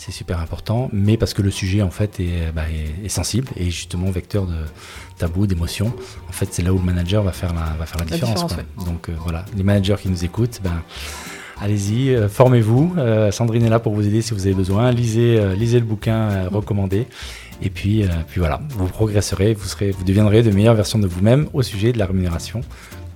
c'est 0.00 0.12
super 0.12 0.40
important, 0.40 0.88
mais 0.94 1.18
parce 1.18 1.34
que 1.34 1.42
le 1.42 1.50
sujet 1.50 1.82
en 1.82 1.90
fait 1.90 2.20
est, 2.20 2.52
bah, 2.54 2.62
est, 3.04 3.10
sensible 3.10 3.48
et 3.54 3.66
justement 3.66 4.10
vecteur 4.10 4.46
de 4.46 4.56
tabou, 5.18 5.46
d'émotion. 5.46 5.92
En 6.26 6.32
fait, 6.32 6.48
c'est 6.52 6.62
là 6.62 6.72
où 6.72 6.78
le 6.78 6.84
manager 6.84 7.22
va 7.22 7.32
faire 7.32 7.52
la, 7.52 7.76
va 7.78 7.84
faire 7.84 7.98
la, 7.98 8.06
différence. 8.06 8.46
Donc 8.86 9.10
euh, 9.10 9.12
voilà, 9.18 9.44
les 9.54 9.62
managers 9.62 9.96
qui 10.00 10.08
nous 10.08 10.24
écoutent, 10.24 10.60
ben, 10.64 10.82
allez-y, 11.60 12.14
euh, 12.14 12.30
formez-vous. 12.30 12.94
Euh, 12.96 13.30
Sandrine 13.30 13.62
est 13.62 13.68
là 13.68 13.78
pour 13.78 13.92
vous 13.92 14.06
aider 14.06 14.22
si 14.22 14.32
vous 14.32 14.46
avez 14.46 14.54
besoin. 14.54 14.90
Lisez, 14.90 15.54
lisez 15.54 15.78
le 15.78 15.84
bouquin 15.84 16.48
recommandé. 16.48 17.06
Et 17.60 17.68
puis, 17.68 18.06
puis 18.28 18.38
voilà, 18.38 18.62
vous 18.70 18.86
progresserez, 18.86 19.52
vous, 19.52 19.68
serez, 19.68 19.90
vous 19.90 20.04
deviendrez 20.04 20.42
de 20.42 20.50
meilleures 20.50 20.74
versions 20.74 20.98
de 20.98 21.06
vous-même 21.06 21.50
au 21.52 21.60
sujet 21.60 21.92
de 21.92 21.98
la 21.98 22.06
rémunération 22.06 22.62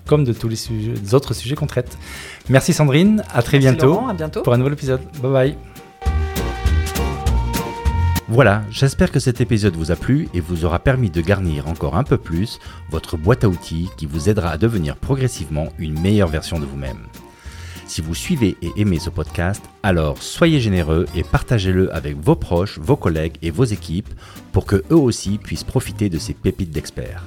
comme 0.07 0.25
de 0.25 0.35
tous 0.35 0.49
les, 0.51 0.57
sujets, 0.57 1.15
autres 1.15 1.33
sujets 1.33 1.55
qu'on 1.55 1.67
traite. 1.67 1.97
Merci 2.51 2.75
Sandrine, 2.75 3.25
à 3.33 3.41
très 3.41 3.59
bientôt, 3.59 4.03
à 4.07 4.13
bientôt 4.13 4.43
pour 4.43 4.53
un 4.53 4.59
nouvel 4.59 4.75
épisode. 4.75 5.01
Bye 5.23 5.33
bye. 5.33 5.57
Voilà, 8.29 8.63
j'espère 8.71 9.13
que 9.13 9.21
cet 9.21 9.43
épisode 9.43 9.77
vous 9.77 9.91
a 9.91 9.97
plu 9.97 10.29
et 10.33 10.41
vous 10.41 10.65
aura 10.65 10.79
permis 10.79 11.11
de 11.11 11.21
garnir 11.21 11.69
encore 11.69 11.95
un 11.95 12.05
peu 12.05 12.17
plus 12.17 12.59
votre 12.91 13.19
boîte 13.19 13.45
à 13.45 13.49
outils 13.49 13.91
qui 13.99 14.07
vous 14.07 14.31
aidera 14.31 14.49
à 14.49 14.57
devenir 14.57 14.97
progressivement 14.97 15.69
une 15.79 16.01
meilleure 16.01 16.29
version 16.29 16.59
de 16.59 16.65
vous-même. 16.65 17.07
Si 17.87 18.01
vous 18.01 18.15
suivez 18.15 18.57
et 18.63 18.73
aimez 18.79 18.99
ce 18.99 19.11
podcast, 19.11 19.63
alors 19.83 20.23
soyez 20.23 20.59
généreux 20.59 21.05
et 21.15 21.23
partagez-le 21.23 21.95
avec 21.95 22.17
vos 22.17 22.35
proches, 22.35 22.79
vos 22.79 22.97
collègues 22.97 23.37
et 23.43 23.51
vos 23.51 23.65
équipes 23.65 24.09
pour 24.53 24.65
que 24.65 24.83
eux 24.91 24.97
aussi 24.97 25.37
puissent 25.37 25.63
profiter 25.63 26.09
de 26.09 26.19
ces 26.19 26.33
pépites 26.33 26.71
d'experts. 26.71 27.25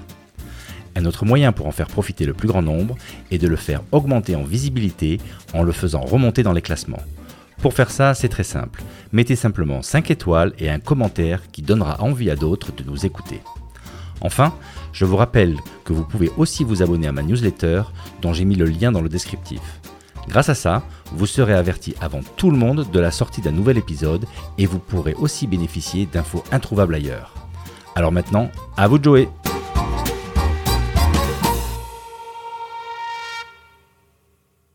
Un 0.95 1.05
autre 1.05 1.25
moyen 1.25 1.51
pour 1.51 1.67
en 1.67 1.71
faire 1.71 1.87
profiter 1.87 2.25
le 2.25 2.33
plus 2.33 2.47
grand 2.47 2.63
nombre 2.63 2.97
est 3.29 3.37
de 3.37 3.47
le 3.47 3.55
faire 3.55 3.83
augmenter 3.91 4.35
en 4.35 4.43
visibilité 4.43 5.19
en 5.53 5.61
le 5.61 5.71
faisant 5.71 6.01
remonter 6.01 6.41
dans 6.41 6.53
les 6.53 6.63
classements. 6.63 7.03
Pour 7.61 7.73
faire 7.73 7.91
ça, 7.91 8.13
c'est 8.13 8.29
très 8.29 8.43
simple. 8.43 8.83
Mettez 9.11 9.35
simplement 9.35 9.81
5 9.81 10.11
étoiles 10.11 10.53
et 10.59 10.69
un 10.69 10.79
commentaire 10.79 11.49
qui 11.51 11.61
donnera 11.61 12.01
envie 12.01 12.29
à 12.29 12.35
d'autres 12.35 12.71
de 12.71 12.83
nous 12.83 13.05
écouter. 13.05 13.41
Enfin, 14.21 14.53
je 14.93 15.05
vous 15.05 15.15
rappelle 15.15 15.55
que 15.83 15.93
vous 15.93 16.03
pouvez 16.03 16.31
aussi 16.37 16.63
vous 16.63 16.81
abonner 16.81 17.07
à 17.07 17.11
ma 17.11 17.23
newsletter 17.23 17.83
dont 18.21 18.33
j'ai 18.33 18.45
mis 18.45 18.55
le 18.55 18.65
lien 18.65 18.91
dans 18.91 19.01
le 19.01 19.09
descriptif. 19.09 19.61
Grâce 20.27 20.49
à 20.49 20.55
ça, 20.55 20.83
vous 21.13 21.25
serez 21.25 21.53
averti 21.53 21.95
avant 22.01 22.21
tout 22.35 22.51
le 22.51 22.57
monde 22.57 22.89
de 22.91 22.99
la 22.99 23.11
sortie 23.11 23.41
d'un 23.41 23.51
nouvel 23.51 23.77
épisode 23.77 24.25
et 24.57 24.65
vous 24.65 24.79
pourrez 24.79 25.13
aussi 25.13 25.47
bénéficier 25.47 26.05
d'infos 26.05 26.43
introuvables 26.51 26.95
ailleurs. 26.95 27.33
Alors 27.95 28.11
maintenant, 28.11 28.51
à 28.75 28.87
vous 28.87 28.99
de 28.99 29.03
jouer 29.05 29.29